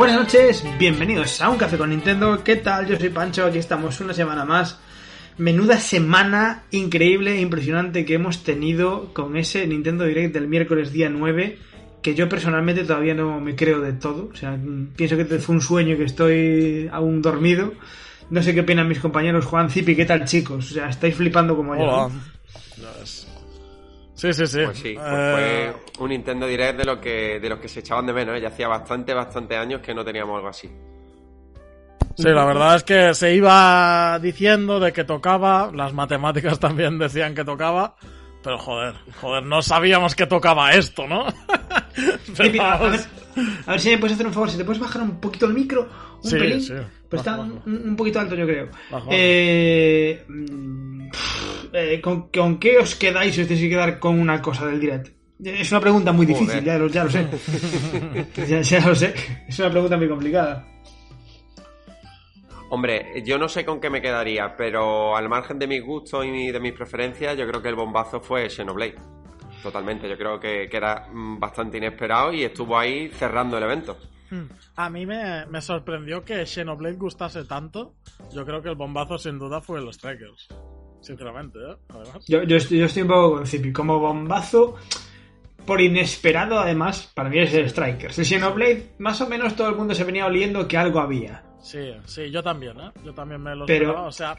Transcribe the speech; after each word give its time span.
Buenas 0.00 0.16
noches, 0.16 0.64
bienvenidos 0.78 1.42
a 1.42 1.50
Un 1.50 1.58
Café 1.58 1.76
con 1.76 1.90
Nintendo. 1.90 2.42
¿Qué 2.42 2.56
tal? 2.56 2.86
Yo 2.86 2.96
soy 2.96 3.10
Pancho, 3.10 3.44
aquí 3.44 3.58
estamos 3.58 4.00
una 4.00 4.14
semana 4.14 4.46
más. 4.46 4.78
Menuda 5.36 5.78
semana 5.78 6.62
increíble 6.70 7.34
e 7.34 7.42
impresionante 7.42 8.06
que 8.06 8.14
hemos 8.14 8.42
tenido 8.42 9.12
con 9.12 9.36
ese 9.36 9.66
Nintendo 9.66 10.04
Direct 10.04 10.32
del 10.32 10.48
miércoles 10.48 10.90
día 10.90 11.10
9, 11.10 11.58
que 12.00 12.14
yo 12.14 12.30
personalmente 12.30 12.84
todavía 12.84 13.12
no 13.12 13.42
me 13.42 13.54
creo 13.54 13.82
de 13.82 13.92
todo. 13.92 14.30
O 14.32 14.34
sea, 14.34 14.58
pienso 14.96 15.18
que 15.18 15.26
fue 15.26 15.56
un 15.56 15.60
sueño 15.60 15.98
que 15.98 16.04
estoy 16.04 16.88
aún 16.90 17.20
dormido. 17.20 17.74
No 18.30 18.42
sé 18.42 18.54
qué 18.54 18.62
opinan 18.62 18.88
mis 18.88 19.00
compañeros 19.00 19.44
Juan 19.44 19.68
Zipi, 19.68 19.94
¿qué 19.94 20.06
tal 20.06 20.24
chicos? 20.24 20.70
O 20.70 20.74
sea, 20.76 20.88
estáis 20.88 21.14
flipando 21.14 21.54
como 21.54 21.76
yo. 21.76 21.82
Hola. 21.82 22.14
¿no? 22.78 22.90
Sí, 24.20 24.32
sí, 24.34 24.46
sí. 24.46 24.60
Pues 24.64 24.78
sí, 24.78 24.94
pues 24.94 25.06
Eh, 25.08 25.72
fue 25.94 26.04
un 26.04 26.10
Nintendo 26.10 26.46
Direct 26.46 26.78
de, 26.78 26.84
lo 26.84 27.00
que, 27.00 27.40
de 27.40 27.48
los 27.48 27.58
que 27.58 27.68
se 27.68 27.80
echaban 27.80 28.04
de 28.06 28.12
menos. 28.12 28.36
¿eh? 28.36 28.40
Ya 28.42 28.48
hacía 28.48 28.68
bastante, 28.68 29.14
bastante 29.14 29.56
años 29.56 29.80
que 29.80 29.94
no 29.94 30.04
teníamos 30.04 30.36
algo 30.36 30.48
así. 30.48 30.68
Sí, 32.16 32.28
la 32.28 32.44
verdad 32.44 32.76
es 32.76 32.82
que 32.82 33.14
se 33.14 33.34
iba 33.34 34.18
diciendo 34.20 34.78
de 34.78 34.92
que 34.92 35.04
tocaba, 35.04 35.70
las 35.74 35.94
matemáticas 35.94 36.58
también 36.60 36.98
decían 36.98 37.34
que 37.34 37.44
tocaba, 37.44 37.96
pero 38.42 38.58
joder, 38.58 38.94
joder, 39.22 39.44
no 39.44 39.62
sabíamos 39.62 40.14
que 40.14 40.26
tocaba 40.26 40.72
esto, 40.72 41.06
¿no? 41.06 41.24
Zipi, 42.34 42.58
a, 42.58 42.76
ver, 42.76 43.00
a 43.66 43.70
ver 43.70 43.80
si 43.80 43.90
me 43.90 43.98
puedes 43.98 44.14
hacer 44.16 44.26
un 44.26 44.34
favor, 44.34 44.50
si 44.50 44.58
te 44.58 44.64
puedes 44.64 44.80
bajar 44.82 45.00
un 45.00 45.18
poquito 45.18 45.46
el 45.46 45.54
micro, 45.54 45.88
un 46.22 46.30
Sí, 46.30 46.36
pelín. 46.36 46.60
sí. 46.60 46.74
Pues 47.08 47.20
está 47.20 47.36
Bajo, 47.38 47.44
bajo. 47.54 47.62
un, 47.66 47.88
un 47.88 47.96
poquito 47.96 48.20
alto, 48.20 48.34
yo 48.34 48.46
creo. 48.46 48.68
Bajo, 48.90 49.08
Eh, 49.12 50.26
eh, 51.72 52.00
¿con, 52.00 52.28
con 52.30 52.58
qué 52.58 52.78
os 52.78 52.94
quedáis 52.94 53.34
si 53.34 53.42
os 53.42 53.48
tenéis 53.48 53.64
que 53.64 53.70
quedar 53.70 53.98
con 53.98 54.18
una 54.18 54.40
cosa 54.42 54.66
del 54.66 54.80
direct? 54.80 55.14
Es 55.42 55.70
una 55.72 55.80
pregunta 55.80 56.12
muy 56.12 56.26
difícil, 56.26 56.48
Joder. 56.60 56.64
ya 56.64 56.78
lo, 56.78 56.86
ya 56.88 57.04
lo 57.04 57.10
sé. 57.10 57.26
ya, 58.46 58.60
ya 58.60 58.86
lo 58.86 58.94
sé. 58.94 59.14
Es 59.48 59.58
una 59.58 59.70
pregunta 59.70 59.96
muy 59.96 60.08
complicada. 60.08 60.66
Hombre, 62.72 63.22
yo 63.24 63.38
no 63.38 63.48
sé 63.48 63.64
con 63.64 63.80
qué 63.80 63.90
me 63.90 64.00
quedaría, 64.00 64.54
pero 64.56 65.16
al 65.16 65.28
margen 65.28 65.58
de 65.58 65.66
mis 65.66 65.82
gustos 65.82 66.24
y 66.26 66.52
de 66.52 66.60
mis 66.60 66.72
preferencias, 66.72 67.36
yo 67.36 67.46
creo 67.48 67.60
que 67.62 67.68
el 67.68 67.74
bombazo 67.74 68.20
fue 68.20 68.48
Xenoblade. 68.48 68.94
Totalmente, 69.62 70.08
yo 70.08 70.16
creo 70.16 70.38
que, 70.38 70.68
que 70.70 70.76
era 70.76 71.08
mm, 71.12 71.38
bastante 71.40 71.78
inesperado 71.78 72.32
y 72.32 72.44
estuvo 72.44 72.78
ahí 72.78 73.08
cerrando 73.08 73.58
el 73.58 73.64
evento. 73.64 73.98
A 74.76 74.88
mí 74.88 75.06
me, 75.06 75.44
me 75.46 75.60
sorprendió 75.60 76.24
que 76.24 76.46
Xenoblade 76.46 76.96
gustase 76.96 77.44
tanto. 77.44 77.94
Yo 78.32 78.46
creo 78.46 78.62
que 78.62 78.68
el 78.68 78.76
bombazo 78.76 79.18
sin 79.18 79.38
duda 79.38 79.60
fue 79.60 79.80
los 79.80 79.96
Strikers. 79.96 80.48
Sinceramente, 81.00 81.58
¿eh? 81.58 81.76
Además. 81.88 82.24
Yo, 82.28 82.42
yo, 82.42 82.56
estoy, 82.56 82.78
yo 82.78 82.86
estoy 82.86 83.02
un 83.02 83.08
poco 83.08 83.32
con 83.36 83.46
Zipi. 83.46 83.72
Como 83.72 83.98
bombazo, 83.98 84.76
por 85.66 85.80
inesperado, 85.80 86.58
además, 86.58 87.10
para 87.14 87.28
mí 87.28 87.38
es 87.38 87.52
el 87.54 87.68
Strikers. 87.70 88.18
El 88.18 88.26
Xenoblade, 88.26 88.90
más 88.98 89.20
o 89.20 89.28
menos 89.28 89.56
todo 89.56 89.68
el 89.68 89.76
mundo 89.76 89.94
se 89.94 90.04
venía 90.04 90.26
oliendo 90.26 90.66
que 90.68 90.76
algo 90.76 91.00
había. 91.00 91.42
Sí, 91.62 91.92
sí, 92.06 92.30
yo 92.30 92.42
también, 92.42 92.78
¿eh? 92.80 92.90
Yo 93.04 93.12
también 93.14 93.40
me 93.42 93.54
lo 93.54 93.66
Pero- 93.66 93.84
esperaba, 93.86 94.06
o 94.08 94.12
sea... 94.12 94.36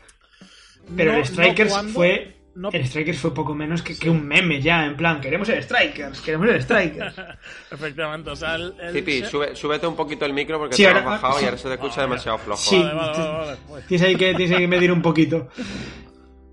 Pero 0.97 1.11
no- 1.13 1.17
el 1.19 1.25
Strikers 1.25 1.69
no 1.69 1.75
cuando- 1.75 1.93
fue. 1.93 2.35
no- 2.55 2.69
El 2.71 2.87
Strikers 2.87 3.19
fue 3.19 3.33
poco 3.33 3.53
menos 3.53 3.83
que, 3.83 3.95
que 3.97 4.09
un 4.09 4.27
meme 4.27 4.59
ya, 4.59 4.85
en 4.87 4.95
plan, 4.97 5.21
queremos 5.21 5.47
el 5.49 5.61
Strikers, 5.63 6.19
queremos 6.21 6.49
el 6.49 6.61
Strikers. 6.63 7.15
Efectivamente, 7.71 8.31
o 8.31 8.35
sea, 8.35 8.55
el... 8.55 8.73
el 8.81 9.05
sube- 9.29 9.55
súbete 9.55 9.85
un 9.85 9.95
poquito 9.95 10.25
el 10.25 10.33
micro 10.33 10.57
porque 10.57 10.75
Sí, 10.75 10.83
te 10.83 10.89
lo 10.89 10.95
has 10.97 11.03
ahora- 11.05 11.15
bajado 11.17 11.33
sí. 11.37 11.43
y 11.43 11.45
ahora 11.45 11.57
se 11.57 11.67
te 11.67 11.73
escucha 11.75 12.01
demasiado 12.01 12.37
flojo. 12.39 12.61
Sí. 12.61 12.77
Vale, 12.81 12.93
vale, 12.95 13.17
vale, 13.17 13.37
vale. 13.37 13.57
Uy. 13.69 13.81
Tienes 13.87 14.07
ahí 14.07 14.15
que, 14.15 14.33
tienes 14.33 14.51
ahí 14.55 14.61
que 14.63 14.67
medir 14.67 14.91
un 14.91 15.01
poquito. 15.03 15.47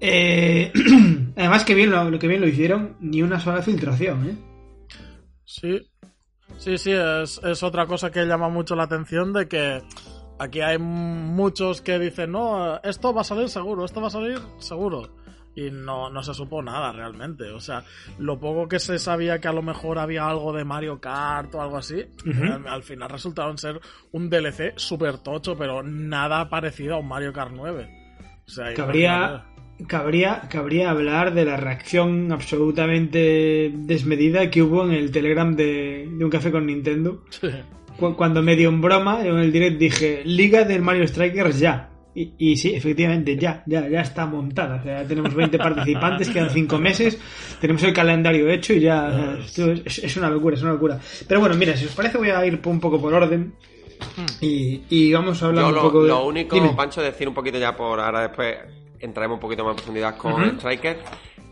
Eh, 0.01 0.73
además, 1.37 1.65
que 1.65 1.75
bien 1.75 1.91
lo, 1.91 2.11
lo 2.11 2.19
que 2.19 2.29
bien 2.29 2.41
lo 2.41 2.49
hicieron, 2.49 2.97
ni 3.01 3.23
una 3.23 3.41
sola 3.41 3.63
filtración, 3.63 4.29
¿eh? 4.29 4.37
Sí, 5.45 5.81
sí, 6.59 6.79
sí, 6.79 6.93
es, 6.93 7.41
es 7.43 7.63
otra 7.63 7.87
cosa 7.87 8.11
que 8.11 8.27
llama 8.27 8.49
mucho 8.49 8.77
la 8.77 8.85
atención 8.85 9.33
de 9.33 9.49
que 9.49 9.83
aquí 10.39 10.61
hay 10.61 10.79
muchos 10.79 11.81
que 11.81 11.99
dicen, 11.99 12.33
no, 12.33 12.81
esto 12.83 13.13
va 13.13 13.23
a 13.23 13.25
salir 13.25 13.49
seguro, 13.49 13.85
esto 13.85 14.01
va 14.01 14.09
a 14.09 14.11
salir 14.11 14.39
seguro. 14.59 15.17
Y 15.57 15.73
no, 15.73 16.09
no 16.09 16.23
se 16.23 16.35
supo 16.35 16.63
nada 16.63 16.93
realmente. 16.93 17.51
O 17.51 17.59
sea, 17.59 17.83
lo 18.19 18.39
poco 18.39 18.69
que 18.69 18.79
se 18.79 18.97
sabía 19.01 19.41
que 19.41 19.49
a 19.49 19.53
lo 19.53 19.63
mejor 19.63 19.99
había 19.99 20.29
algo 20.29 20.53
de 20.53 20.65
Mario 20.65 21.01
Kart 21.01 21.53
o 21.57 21.61
algo 21.61 21.79
así, 21.79 22.05
al, 22.25 22.69
al 22.69 22.83
final 22.85 23.09
resultaron 23.09 23.59
ser 23.59 23.81
un 24.13 24.31
DLC 24.31 24.75
súper 24.77 25.19
tocho, 25.19 25.57
pero 25.57 25.83
nada 25.83 26.49
parecido 26.49 26.95
a 26.95 26.99
un 26.99 27.09
Mario 27.09 27.33
Kart 27.33 27.51
9. 27.53 27.91
O 28.47 28.51
sea, 28.51 28.73
Cabría, 28.75 29.11
imagínate. 29.17 29.58
Cabría, 29.87 30.43
cabría 30.51 30.91
hablar 30.91 31.35
de 31.35 31.45
la 31.45 31.57
reacción 31.57 32.33
absolutamente 32.33 33.71
desmedida 33.75 34.51
que 34.51 34.63
hubo 34.63 34.85
en 34.85 34.93
el 34.93 35.11
Telegram 35.11 35.55
de, 35.55 36.09
de 36.11 36.25
un 36.25 36.31
café 36.31 36.51
con 36.51 36.67
Nintendo. 36.67 37.23
Sí. 37.31 37.49
Cu- 37.99 38.15
Cuando 38.17 38.43
medio 38.43 38.69
en 38.69 38.81
broma, 38.81 39.25
en 39.25 39.37
el 39.39 39.53
direct 39.53 39.79
dije, 39.79 40.23
Liga 40.25 40.65
del 40.65 40.83
Mario 40.83 41.07
Strikers 41.07 41.59
ya. 41.59 41.91
Y, 42.15 42.33
y 42.39 42.57
sí, 42.57 42.75
efectivamente, 42.75 43.37
ya, 43.37 43.63
ya, 43.67 43.89
ya 43.89 44.01
está 44.01 44.27
montada. 44.27 44.77
O 44.81 44.83
sea, 44.83 45.03
ya 45.03 45.09
tenemos 45.09 45.33
20 45.35 45.57
participantes, 45.59 46.29
quedan 46.31 46.51
5 46.51 46.79
meses, 46.79 47.17
tenemos 47.61 47.83
el 47.85 47.93
calendario 47.93 48.49
hecho 48.51 48.73
y 48.73 48.81
ya. 48.81 49.07
o 49.07 49.13
sea, 49.13 49.39
esto 49.45 49.71
es, 49.87 49.99
es 49.99 50.17
una 50.17 50.29
locura, 50.29 50.57
es 50.57 50.63
una 50.63 50.73
locura. 50.73 50.99
Pero 51.29 51.39
bueno, 51.41 51.55
mira, 51.55 51.77
si 51.77 51.85
os 51.85 51.95
parece, 51.95 52.19
voy 52.19 52.31
a 52.31 52.45
ir 52.45 52.59
un 52.65 52.81
poco 52.81 53.01
por 53.01 53.15
orden. 53.15 53.53
Y, 54.41 54.83
y 54.91 55.13
vamos 55.13 55.41
a 55.43 55.47
hablar 55.47 55.65
Yo 55.65 55.69
un 55.69 55.75
lo, 55.77 55.83
poco 55.83 56.03
de. 56.03 56.09
lo 56.09 56.27
único, 56.27 56.57
Dime. 56.57 56.73
Pancho, 56.77 57.03
decir 57.03 57.29
un 57.29 57.35
poquito 57.35 57.59
ya 57.59 57.77
por 57.77 58.01
ahora 58.01 58.23
después 58.23 58.57
entraremos 59.01 59.37
un 59.37 59.41
poquito 59.41 59.65
más 59.65 59.73
en 59.73 59.77
profundidad 59.77 60.17
con. 60.17 60.45
Striker, 60.59 60.99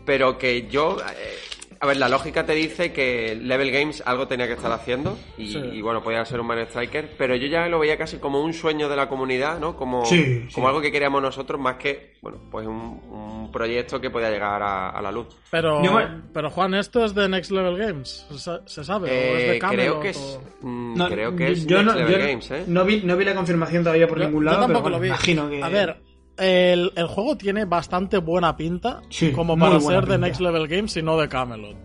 pero 0.05 0.37
que 0.37 0.67
yo, 0.67 0.97
eh, 0.99 1.35
a 1.79 1.85
ver, 1.85 1.97
la 1.97 2.09
lógica 2.09 2.45
te 2.45 2.53
dice 2.53 2.91
que 2.91 3.35
Level 3.39 3.69
Games 3.71 4.01
algo 4.05 4.27
tenía 4.27 4.47
que 4.47 4.53
estar 4.53 4.71
haciendo 4.71 5.17
y, 5.37 5.51
Sí. 5.53 5.59
y, 5.73 5.81
bueno, 5.81 6.01
podía 6.01 6.23
ser 6.25 6.39
un 6.39 6.47
Mario 6.47 6.63
Striker, 6.65 7.11
pero 7.17 7.35
yo 7.35 7.47
ya 7.47 7.67
lo 7.67 7.77
veía 7.79 7.97
casi 7.97 8.17
como 8.17 8.41
un 8.41 8.53
sueño 8.53 8.89
de 8.89 8.95
la 8.95 9.07
comunidad, 9.09 9.59
¿no? 9.59 9.75
Como, 9.75 10.05
Sí, 10.05 10.45
sí. 10.47 10.53
como 10.55 10.67
algo 10.69 10.81
que 10.81 10.91
queríamos 10.91 11.21
nosotros 11.21 11.59
más 11.61 11.75
que, 11.75 12.15
bueno, 12.21 12.39
pues 12.49 12.65
un, 12.67 12.73
un 13.11 13.51
proyecto 13.51 14.01
que 14.01 14.09
podía 14.09 14.29
llegar 14.31 14.61
a, 14.63 14.89
a 14.89 15.01
la 15.01 15.11
luz. 15.11 15.27
Pero, 15.51 15.83
Yo 15.83 15.97
pero 16.33 16.49
Juan, 16.49 16.73
¿esto 16.73 17.05
es 17.05 17.13
de 17.13 17.29
Next 17.29 17.51
Level 17.51 17.77
Games? 17.77 18.25
¿Se, 18.29 18.39
sa- 18.39 18.61
se 18.67 18.83
sabe? 18.83 19.09
¿O 19.09 19.13
es 19.37 19.43
Eh, 19.43 19.51
de 19.53 19.59
Camelot? 19.59 19.85
creo 19.85 19.99
que 20.01 20.09
es, 20.09 20.17
o- 20.17 20.65
mm, 20.67 20.97
No, 20.97 21.09
creo 21.09 21.35
que 21.35 21.45
yo- 21.45 21.51
es 21.53 21.65
yo 21.67 21.77
Next 21.83 21.91
no, 21.93 21.99
Level 21.99 22.11
yo 22.21 22.27
Games, 22.27 22.51
¿eh? 22.51 22.63
no 22.67 22.85
vi, 22.85 23.01
no 23.03 23.15
vi 23.17 23.25
la 23.25 23.35
confirmación 23.35 23.83
todavía 23.83 24.07
por 24.07 24.17
Yo- 24.19 24.25
ningún 24.25 24.43
yo 24.43 24.45
lado, 24.45 24.57
pero 24.65 24.67
tampoco 24.67 24.81
bueno, 24.83 24.97
lo 24.97 25.01
vi. 25.01 25.07
imagino 25.09 25.49
que. 25.49 25.63
A 25.63 25.69
ver, 25.69 25.97
el, 26.37 26.91
el 26.95 27.07
juego 27.07 27.37
tiene 27.37 27.65
bastante 27.65 28.17
buena 28.19 28.55
pinta 28.55 29.01
Sí, 29.09 29.31
como 29.31 29.57
para 29.57 29.79
ser 29.79 30.05
de. 30.05 30.17
Next 30.17 30.41
Level 30.41 30.67
Games 30.67 30.95
y 30.97 31.01
no 31.01 31.17
de 31.17 31.27
Camelot. 31.29 31.75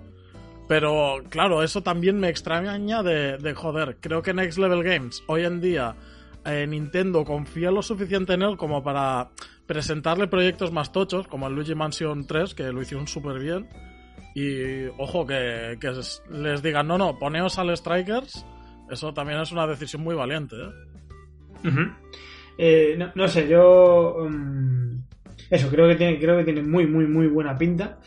Pero 0.69 1.17
claro, 1.29 1.63
eso 1.63 1.83
también 1.83 2.19
me 2.21 2.29
extraña 2.29 3.03
de, 3.03 3.37
de 3.39 3.55
joder. 3.55 3.99
Creo 4.01 4.23
que 4.23 4.33
Next 4.33 4.59
Level 4.59 4.83
Games 4.83 5.23
hoy 5.27 5.45
en 5.45 5.61
día 5.61 5.97
eh, 6.45 6.67
Nintendo 6.67 7.25
confía 7.25 7.71
lo 7.71 7.83
suficiente 7.83 8.35
en 8.35 8.43
él 8.43 8.57
como 8.57 8.83
para 8.83 9.31
presentarle 9.67 10.29
proyectos 10.29 10.73
más 10.73 10.93
tochos, 10.93 11.27
como 11.29 11.47
el 11.47 11.55
Luigi 11.55 11.75
Mansion 11.75 12.27
3, 12.27 12.55
que 12.55 12.65
lo 12.73 12.81
hicieron 12.83 13.07
súper 13.07 13.39
bien. 13.39 13.69
Y 14.35 14.87
ojo, 14.99 15.27
que, 15.27 15.77
que 15.81 15.89
es- 15.91 16.23
les 16.31 16.63
digan, 16.63 16.87
no, 16.87 16.97
no, 16.97 17.19
poneos 17.19 17.59
al 17.59 17.77
Strikers. 17.77 18.47
Eso 18.91 19.13
también 19.13 19.41
es 19.41 19.53
una 19.53 19.67
decisión 19.67 20.03
muy 20.03 20.15
valiente. 20.15 20.57
¿eh? 20.57 21.71
Eh, 22.65 22.95
no, 22.97 23.11
no 23.17 23.27
sé, 23.27 23.49
yo. 23.49 24.17
mm, 24.29 24.99
eso, 25.51 25.69
creo 25.69 25.89
que 25.89 25.97
tiene, 25.97 26.19
creo 26.21 26.39
que 26.39 26.45
tiene 26.45 26.63
muy, 26.63 26.87
muy, 26.87 27.07
muy 27.07 27.27
buena 27.27 27.59
pinta. 27.59 27.99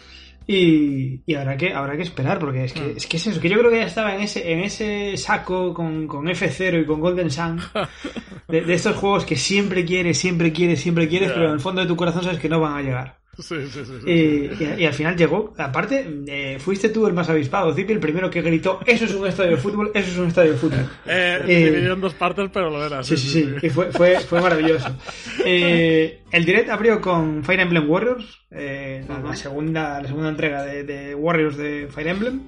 Y, 0.47 1.21
y 1.25 1.33
habrá 1.33 1.57
que 1.57 1.73
habrá 1.73 1.95
que 1.97 2.03
esperar, 2.03 2.37
porque 2.39 2.65
es 2.65 2.73
que, 2.73 2.79
Mm. 2.81 2.97
es 2.97 3.07
que 3.07 3.17
es 3.17 3.27
eso, 3.27 3.41
que 3.41 3.49
yo 3.49 3.57
creo 3.57 3.71
que 3.71 3.77
ya 3.79 3.87
estaba 3.87 4.15
en 4.15 4.21
ese, 4.21 4.51
en 4.51 4.59
ese 4.59 5.17
saco 5.17 5.73
con, 5.73 6.07
con 6.07 6.27
F0 6.27 6.81
y 6.81 6.85
con 6.85 7.01
Golden 7.01 7.31
Sun, 7.31 7.59
de, 8.47 8.61
de 8.61 8.73
estos 8.75 8.95
juegos 8.95 9.25
que 9.25 9.35
siempre 9.35 9.83
quieres, 9.83 10.17
siempre 10.19 10.53
quieres, 10.53 10.79
siempre 10.79 11.07
quieres, 11.07 11.31
pero 11.31 11.47
en 11.47 11.53
el 11.53 11.59
fondo 11.59 11.81
de 11.81 11.87
tu 11.87 11.95
corazón 11.95 12.23
sabes 12.23 12.39
que 12.39 12.47
no 12.47 12.59
van 12.61 12.75
a 12.77 12.81
llegar. 12.83 13.17
Sí, 13.45 13.55
sí, 13.67 13.85
sí. 13.85 13.91
sí, 14.03 14.75
Y, 14.79 14.85
al 14.85 14.93
final 14.93 15.15
llegó. 15.15 15.53
Aparte, 15.57 16.07
eh, 16.27 16.57
fuiste 16.59 16.89
tú 16.89 17.05
el 17.05 17.13
más 17.13 17.29
avispado, 17.29 17.73
Zipi, 17.73 17.93
el 17.93 17.99
primero 17.99 18.29
que 18.29 18.41
gritó: 18.41 18.79
Eso 18.85 19.05
es 19.05 19.13
un 19.13 19.27
estadio 19.27 19.51
de 19.51 19.57
fútbol, 19.57 19.91
eso 19.93 20.09
es 20.09 20.17
un 20.17 20.27
estadio 20.27 20.51
de 20.53 20.57
fútbol. 20.57 20.85
Eh, 21.07 21.39
dividido 21.45 21.93
en 21.93 22.01
dos 22.01 22.13
partes, 22.13 22.49
pero 22.51 22.69
lo 22.69 22.83
era. 22.83 23.03
Sí, 23.03 23.15
sí, 23.15 23.29
sí, 23.29 23.55
y 23.61 23.69
fue, 23.69 23.91
fue, 23.91 24.19
fue 24.19 24.41
maravilloso. 24.41 24.95
Eh, 25.47 26.23
el 26.31 26.43
direct 26.43 26.69
abrió 26.69 26.99
con 26.99 27.43
Fire 27.43 27.59
Emblem 27.59 27.87
Warriors, 27.87 28.47
eh, 28.49 29.05
la, 29.07 29.19
la 29.19 29.35
segunda, 29.35 30.01
la 30.01 30.07
segunda 30.07 30.29
entrega 30.29 30.63
de, 30.63 30.83
de 30.83 31.13
Warriors 31.13 31.55
de 31.55 31.87
Fire 31.91 32.07
Emblem. 32.07 32.41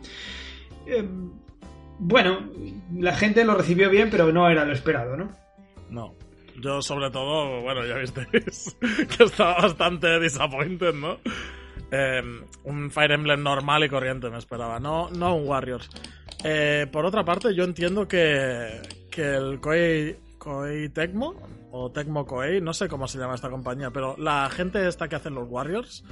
Bueno, 2.00 2.50
la 2.95 3.16
gente 3.16 3.44
lo 3.44 3.56
recibió 3.56 3.89
bien, 3.89 4.10
pero 4.10 4.31
no 4.31 4.50
era 4.50 4.66
lo 4.66 4.74
esperado, 4.74 5.18
¿no? 5.18 5.30
No. 5.89 6.16
Yo, 6.59 6.81
sobre 6.81 7.12
todo, 7.12 7.62
bueno, 7.62 7.86
ya 7.86 7.95
visteis 7.95 8.75
que 9.18 9.24
estaba 9.24 9.62
bastante 9.62 10.19
disappointed, 10.19 10.94
¿no? 10.94 11.18
Eh, 11.92 12.21
un 12.63 12.92
Fire 12.92 13.12
Emblem 13.12 13.42
normal 13.42 13.83
y 13.83 13.89
corriente 13.89 14.30
me 14.30 14.39
esperaba, 14.39 14.80
no, 14.80 15.09
no 15.12 15.36
un 15.36 15.48
Warriors. 15.48 15.89
Eh, 16.44 16.88
por 16.92 17.06
otra 17.06 17.24
parte, 17.24 17.54
yo 17.56 17.63
entiendo 17.63 18.07
que, 18.07 18.81
que 19.09 19.36
el 19.36 19.59
Koei, 19.59 20.15
Koei 20.38 20.89
Tecmo, 20.89 21.36
o 21.71 21.92
Tecmo 21.92 22.25
Koei, 22.25 22.62
no 22.62 22.74
sé 22.74 22.88
cómo 22.88 23.07
se 23.07 23.19
llama 23.19 23.36
esta 23.36 23.50
compañía, 23.50 23.92
pero 23.92 24.15
la 24.18 24.50
gente 24.50 24.88
esta 24.88 25.07
que 25.07 25.15
hacen 25.15 25.36
los 25.36 25.48
Warriors, 25.50 26.03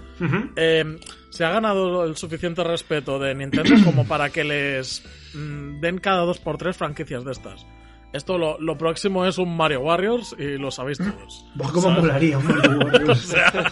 eh, 0.56 1.00
se 1.30 1.46
ha 1.46 1.50
ganado 1.50 2.04
el 2.04 2.16
suficiente 2.18 2.64
respeto 2.64 3.20
de 3.20 3.34
Nintendo 3.34 3.76
como 3.84 4.06
para 4.06 4.30
que 4.30 4.44
les 4.44 5.04
mm, 5.34 5.80
den 5.80 5.98
cada 6.00 6.22
dos 6.22 6.40
por 6.40 6.58
tres 6.58 6.78
franquicias 6.78 7.24
de 7.24 7.32
estas. 7.32 7.66
Esto 8.14 8.38
lo, 8.38 8.60
lo 8.60 8.78
próximo 8.78 9.26
es 9.26 9.38
un 9.38 9.58
Mario 9.58 9.82
Warriors 9.82 10.36
y 10.40 10.58
lo 10.58 10.72
sabéis 10.72 11.00
todos. 11.00 11.46
Buah, 11.56 11.72
cómo 11.72 11.90
¿Sabes? 11.90 12.04
molaría 12.04 12.38
un 12.38 12.46
Mario 12.48 12.78
Warriors. 12.78 13.10
O 13.10 13.16
sea, 13.16 13.72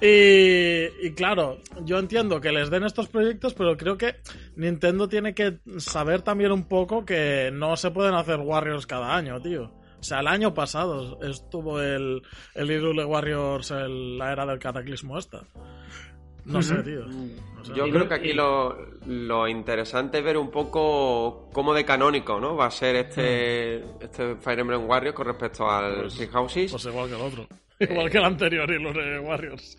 y, 0.00 1.06
y 1.06 1.12
claro, 1.14 1.58
yo 1.84 1.98
entiendo 1.98 2.40
que 2.40 2.52
les 2.52 2.70
den 2.70 2.84
estos 2.84 3.08
proyectos, 3.08 3.54
pero 3.54 3.76
creo 3.76 3.96
que 3.98 4.16
Nintendo 4.56 5.08
tiene 5.08 5.34
que 5.34 5.58
saber 5.78 6.22
también 6.22 6.52
un 6.52 6.68
poco 6.68 7.04
que 7.04 7.50
no 7.52 7.76
se 7.76 7.90
pueden 7.90 8.14
hacer 8.14 8.38
Warriors 8.38 8.86
cada 8.86 9.16
año, 9.16 9.40
tío. 9.40 9.72
O 9.98 10.02
sea, 10.06 10.20
el 10.20 10.26
año 10.28 10.52
pasado 10.52 11.18
estuvo 11.22 11.80
el, 11.80 12.22
el 12.54 12.70
Hyrule 12.70 13.06
Warriors 13.06 13.70
en 13.70 14.18
la 14.18 14.32
era 14.32 14.44
del 14.44 14.58
cataclismo 14.58 15.18
esta. 15.18 15.44
No 16.46 16.62
sé, 16.62 16.82
tío. 16.82 17.06
No 17.06 17.64
sé. 17.64 17.72
Yo 17.74 17.86
Y 17.86 17.90
creo 17.90 18.08
que 18.08 18.14
aquí 18.14 18.30
y- 18.30 18.34
lo, 18.34 18.76
lo 19.06 19.48
interesante 19.48 20.18
es 20.18 20.24
ver 20.24 20.36
un 20.36 20.50
poco 20.50 21.48
cómo 21.52 21.72
de 21.72 21.84
canónico 21.84 22.38
¿no? 22.38 22.54
va 22.56 22.66
a 22.66 22.70
ser 22.70 22.96
este, 22.96 23.76
este 24.04 24.36
Fire 24.36 24.58
Emblem 24.60 24.86
Warriors 24.88 25.16
con 25.16 25.26
respecto 25.26 25.68
al 25.70 26.08
Three 26.08 26.26
Houses. 26.28 26.70
Pues 26.72 26.84
igual 26.86 27.08
que 27.08 27.14
el 27.16 27.20
otro. 27.22 27.46
Igual 27.80 28.08
que 28.08 28.18
el 28.18 28.24
anterior 28.24 28.70
Hyrule 28.70 29.18
Warriors. 29.20 29.76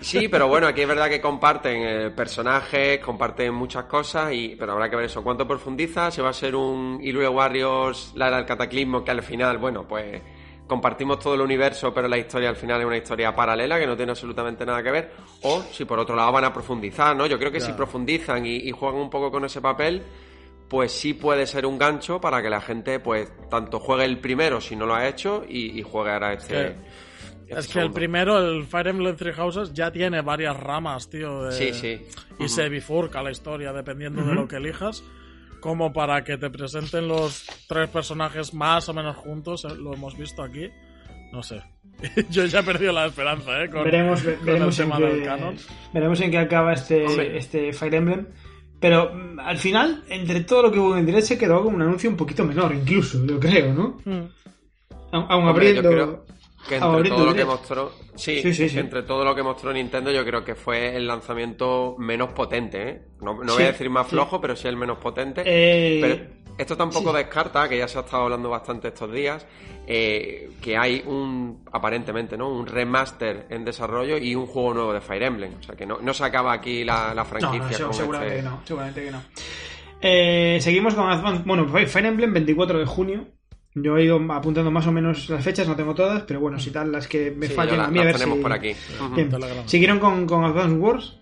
Sí, 0.00 0.28
pero 0.28 0.48
bueno, 0.48 0.66
aquí 0.66 0.80
es 0.80 0.88
verdad 0.88 1.08
que 1.10 1.20
comparten 1.20 1.82
eh, 1.82 2.10
personajes, 2.10 2.98
comparten 3.00 3.52
muchas 3.52 3.84
cosas, 3.84 4.32
y 4.32 4.56
pero 4.58 4.72
habrá 4.72 4.88
que 4.88 4.96
ver 4.96 5.04
eso. 5.04 5.22
¿Cuánto 5.22 5.46
profundiza? 5.46 6.10
¿Se 6.10 6.22
va 6.22 6.30
a 6.30 6.32
ser 6.32 6.56
un 6.56 6.98
Hyrule 7.02 7.28
Warriors, 7.28 8.12
la 8.16 8.28
era 8.28 8.38
del 8.38 8.46
cataclismo, 8.46 9.04
que 9.04 9.10
al 9.10 9.22
final, 9.22 9.58
bueno, 9.58 9.86
pues 9.86 10.22
compartimos 10.66 11.18
todo 11.18 11.34
el 11.34 11.40
universo, 11.42 11.92
pero 11.92 12.08
la 12.08 12.16
historia 12.18 12.48
al 12.48 12.56
final 12.56 12.80
es 12.80 12.86
una 12.86 12.96
historia 12.96 13.34
paralela 13.34 13.78
que 13.78 13.86
no 13.86 13.96
tiene 13.96 14.12
absolutamente 14.12 14.64
nada 14.64 14.82
que 14.82 14.90
ver? 14.90 15.12
O 15.42 15.62
si 15.72 15.84
por 15.84 15.98
otro 15.98 16.16
lado 16.16 16.32
van 16.32 16.44
a 16.44 16.52
profundizar, 16.52 17.14
¿no? 17.16 17.26
Yo 17.26 17.38
creo 17.38 17.52
que 17.52 17.60
si 17.60 17.72
profundizan 17.72 18.46
y, 18.46 18.56
y 18.56 18.70
juegan 18.70 19.00
un 19.00 19.10
poco 19.10 19.30
con 19.30 19.44
ese 19.44 19.60
papel, 19.60 20.02
pues 20.68 20.92
sí 20.92 21.14
puede 21.14 21.46
ser 21.46 21.66
un 21.66 21.78
gancho 21.78 22.20
para 22.20 22.42
que 22.42 22.48
la 22.48 22.60
gente, 22.60 22.98
pues, 23.00 23.30
tanto 23.50 23.78
juegue 23.78 24.04
el 24.04 24.18
primero 24.18 24.60
si 24.60 24.74
no 24.76 24.86
lo 24.86 24.94
ha 24.94 25.06
hecho 25.06 25.44
y, 25.48 25.78
y 25.78 25.82
juegue 25.82 26.10
ahora 26.12 26.32
este. 26.32 26.68
este 27.46 27.60
Es 27.60 27.68
que 27.68 27.80
el 27.80 27.90
primero, 27.92 28.38
el 28.38 28.64
Fire 28.64 28.88
Emblem 28.88 29.14
Three 29.16 29.34
Houses, 29.34 29.72
ya 29.74 29.92
tiene 29.92 30.22
varias 30.22 30.56
ramas, 30.58 31.10
tío. 31.10 31.44
de- 31.44 31.52
Sí, 31.52 31.74
sí. 31.74 32.06
Y 32.38 32.48
se 32.48 32.68
bifurca 32.70 33.22
la 33.22 33.30
historia 33.30 33.72
dependiendo 33.72 34.22
de 34.24 34.34
lo 34.34 34.48
que 34.48 34.56
elijas. 34.56 35.04
Como 35.64 35.94
para 35.94 36.22
que 36.24 36.36
te 36.36 36.50
presenten 36.50 37.08
los 37.08 37.46
tres 37.66 37.88
personajes 37.88 38.52
más 38.52 38.86
o 38.90 38.92
menos 38.92 39.16
juntos, 39.16 39.64
eh, 39.64 39.68
lo 39.74 39.94
hemos 39.94 40.14
visto 40.14 40.42
aquí. 40.42 40.68
No 41.32 41.42
sé. 41.42 41.62
Yo 42.28 42.44
ya 42.44 42.58
he 42.58 42.62
perdido 42.62 42.92
la 42.92 43.06
esperanza, 43.06 43.64
¿eh? 43.64 43.70
Con, 43.70 43.82
veremos, 43.82 44.22
con 44.22 44.44
veremos, 44.44 44.78
el 44.78 44.84
en 44.84 44.90
tema 44.90 45.00
del 45.00 45.20
qué, 45.20 45.24
canon. 45.24 45.56
veremos 45.94 46.20
en 46.20 46.30
qué 46.30 46.36
acaba 46.36 46.74
este, 46.74 47.38
este 47.38 47.72
Fire 47.72 47.94
Emblem. 47.94 48.26
Pero 48.78 49.14
mm, 49.14 49.40
al 49.40 49.56
final, 49.56 50.04
entre 50.10 50.42
todo 50.42 50.64
lo 50.64 50.70
que 50.70 50.78
hubo 50.78 50.92
en 50.92 50.98
el 50.98 51.06
direct, 51.06 51.28
se 51.28 51.38
quedó 51.38 51.64
con 51.64 51.74
un 51.74 51.80
anuncio 51.80 52.10
un 52.10 52.16
poquito 52.18 52.44
menor, 52.44 52.74
incluso, 52.74 53.24
yo 53.24 53.40
creo, 53.40 53.72
¿no? 53.72 54.02
Mm. 54.04 54.28
Hombre, 55.12 55.72
yo 55.72 55.80
abriendo. 55.80 55.88
creo 55.90 56.33
que 56.68 56.76
entre 56.76 57.08
todo 57.10 57.26
lo 57.26 57.34
que 57.34 57.44
mostró, 57.44 57.92
sí, 58.14 58.40
Sí, 58.42 58.54
sí, 58.54 58.68
sí. 58.68 58.78
entre 58.78 59.02
todo 59.02 59.24
lo 59.24 59.34
que 59.34 59.42
mostró 59.42 59.72
Nintendo, 59.72 60.10
yo 60.10 60.24
creo 60.24 60.44
que 60.44 60.54
fue 60.54 60.96
el 60.96 61.06
lanzamiento 61.06 61.94
menos 61.98 62.32
potente, 62.32 62.88
¿eh? 62.88 63.02
No, 63.20 63.34
no 63.42 63.54
voy 63.54 63.62
a 63.64 63.66
decir 63.72 63.90
más 63.90 64.06
flojo, 64.06 64.40
pero 64.40 64.56
sí 64.56 64.68
el 64.68 64.76
menos 64.76 64.98
potente. 64.98 65.42
Eh, 65.44 65.98
Pero 66.00 66.44
esto 66.56 66.76
tampoco 66.76 67.12
descarta, 67.12 67.68
que 67.68 67.76
ya 67.78 67.88
se 67.88 67.98
ha 67.98 68.02
estado 68.02 68.24
hablando 68.24 68.48
bastante 68.48 68.88
estos 68.88 69.12
días, 69.12 69.46
eh, 69.86 70.50
que 70.62 70.76
hay 70.76 71.02
un, 71.06 71.64
aparentemente, 71.72 72.36
¿no? 72.36 72.48
Un 72.48 72.66
remaster 72.66 73.46
en 73.50 73.64
desarrollo 73.64 74.16
y 74.18 74.34
un 74.34 74.46
juego 74.46 74.72
nuevo 74.72 74.92
de 74.92 75.00
Fire 75.00 75.24
Emblem. 75.24 75.54
O 75.58 75.62
sea 75.62 75.74
que 75.74 75.84
no, 75.84 75.98
no 76.00 76.14
se 76.14 76.24
acaba 76.24 76.52
aquí 76.52 76.84
la, 76.84 77.08
la 77.14 77.22
No, 77.22 77.24
franquicia. 77.24 77.78
no, 77.80 77.84
con 77.86 77.94
seguramente 77.94 78.36
este- 78.38 78.44
que 78.48 78.50
no, 78.54 78.60
seguramente 78.64 79.04
que 79.04 79.10
no. 79.10 79.22
Eh, 80.00 80.58
seguimos 80.60 80.94
con 80.94 81.06
Advance- 81.10 81.42
bueno, 81.44 81.66
Fire 81.68 82.06
Emblem 82.06 82.32
24 82.32 82.78
de 82.78 82.86
junio. 82.86 83.26
Yo 83.74 83.96
he 83.96 84.04
ido 84.04 84.20
apuntando 84.32 84.70
más 84.70 84.86
o 84.86 84.92
menos 84.92 85.28
las 85.30 85.42
fechas, 85.42 85.66
no 85.66 85.74
tengo 85.74 85.94
todas, 85.94 86.22
pero 86.22 86.38
bueno, 86.40 86.58
si 86.60 86.70
tal, 86.70 86.92
las 86.92 87.08
que 87.08 87.32
me 87.32 87.48
Sí, 87.48 87.54
ya 87.56 87.62
a 87.62 87.66
las- 87.66 87.90
mí 87.90 87.98
a 87.98 88.04
las 88.04 88.06
ver 88.06 88.14
tenemos 88.16 88.36
si... 88.38 88.42
por 88.42 88.52
aquí. 88.52 88.72
Bien. 89.16 89.30
Siguieron 89.66 89.98
con, 89.98 90.26
con 90.26 90.44
Advance 90.44 90.76
Wars, 90.76 91.18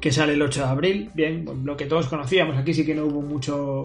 que 0.00 0.10
sale 0.10 0.32
el 0.32 0.42
8 0.42 0.60
de 0.60 0.66
abril. 0.68 1.10
Bien, 1.14 1.44
lo 1.64 1.76
que 1.76 1.86
todos 1.86 2.08
conocíamos, 2.08 2.56
aquí 2.56 2.74
sí 2.74 2.84
que 2.84 2.94
no 2.94 3.04
hubo 3.06 3.22
mucho 3.22 3.84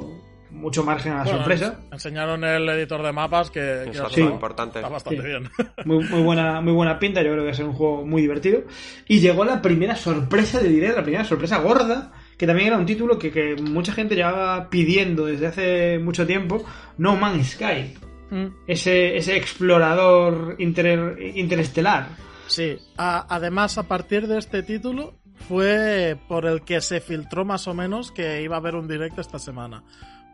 mucho 0.49 0.81
margen 0.81 1.11
a 1.11 1.17
la 1.17 1.23
Bueno, 1.23 1.39
sorpresa. 1.39 1.77
ens- 1.89 1.93
Enseñaron 1.93 2.43
el 2.45 2.67
editor 2.69 3.03
de 3.03 3.11
mapas 3.11 3.51
que, 3.51 3.59
que 3.59 3.89
Exacto, 3.89 4.13
Sí. 4.15 4.23
muy 4.23 4.31
importante. 4.31 4.79
está 4.79 4.89
bastante 4.89 5.21
Sí. 5.21 5.27
bien. 5.27 5.49
Muy, 5.85 6.03
muy 6.05 6.21
buena, 6.23 6.61
muy 6.61 6.71
buena 6.73 6.97
pinta, 6.97 7.21
yo 7.21 7.31
creo 7.33 7.43
que 7.43 7.47
va 7.47 7.51
a 7.51 7.53
ser 7.53 7.65
un 7.65 7.73
juego 7.73 8.05
muy 8.05 8.21
divertido. 8.21 8.61
Y 9.09 9.19
llegó 9.19 9.43
la 9.45 9.61
primera 9.61 9.95
sorpresa 9.97 10.59
de 10.61 10.69
Direct, 10.69 10.95
la 10.95 11.03
primera 11.03 11.25
sorpresa 11.25 11.59
gorda, 11.59 12.13
que 12.37 12.45
también 12.47 12.67
era 12.67 12.77
un 12.77 12.85
título 12.85 13.17
que, 13.17 13.31
que 13.31 13.55
mucha 13.55 13.91
gente 13.93 14.15
llevaba 14.15 14.69
pidiendo 14.69 15.25
desde 15.25 15.47
hace 15.47 15.99
mucho 15.99 16.25
tiempo, 16.27 16.63
No 16.97 17.15
Man's 17.15 17.51
Sky. 17.51 17.93
Mm. 18.29 18.45
Ese, 18.67 19.17
ese 19.17 19.37
explorador 19.37 20.55
inter- 20.59 21.17
interestelar. 21.35 22.09
Sí, 22.47 22.77
a- 22.97 23.25
además 23.29 23.77
a 23.77 23.83
partir 23.83 24.27
de 24.27 24.37
este 24.37 24.63
título 24.63 25.15
fue 25.47 26.17
por 26.27 26.45
el 26.45 26.61
que 26.63 26.81
se 26.81 26.99
filtró 27.01 27.45
más 27.45 27.67
o 27.67 27.73
menos 27.73 28.11
que 28.11 28.41
iba 28.41 28.55
a 28.55 28.59
haber 28.59 28.75
un 28.75 28.87
directo 28.87 29.21
esta 29.21 29.39
semana. 29.39 29.83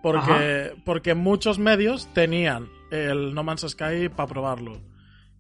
Porque, 0.02 0.74
porque 0.84 1.14
muchos 1.14 1.60
medios 1.60 2.10
tenían 2.14 2.68
el 2.92 3.34
No 3.34 3.44
Man's 3.44 3.66
Sky 3.70 4.10
para 4.14 4.28
probarlo. 4.28 4.82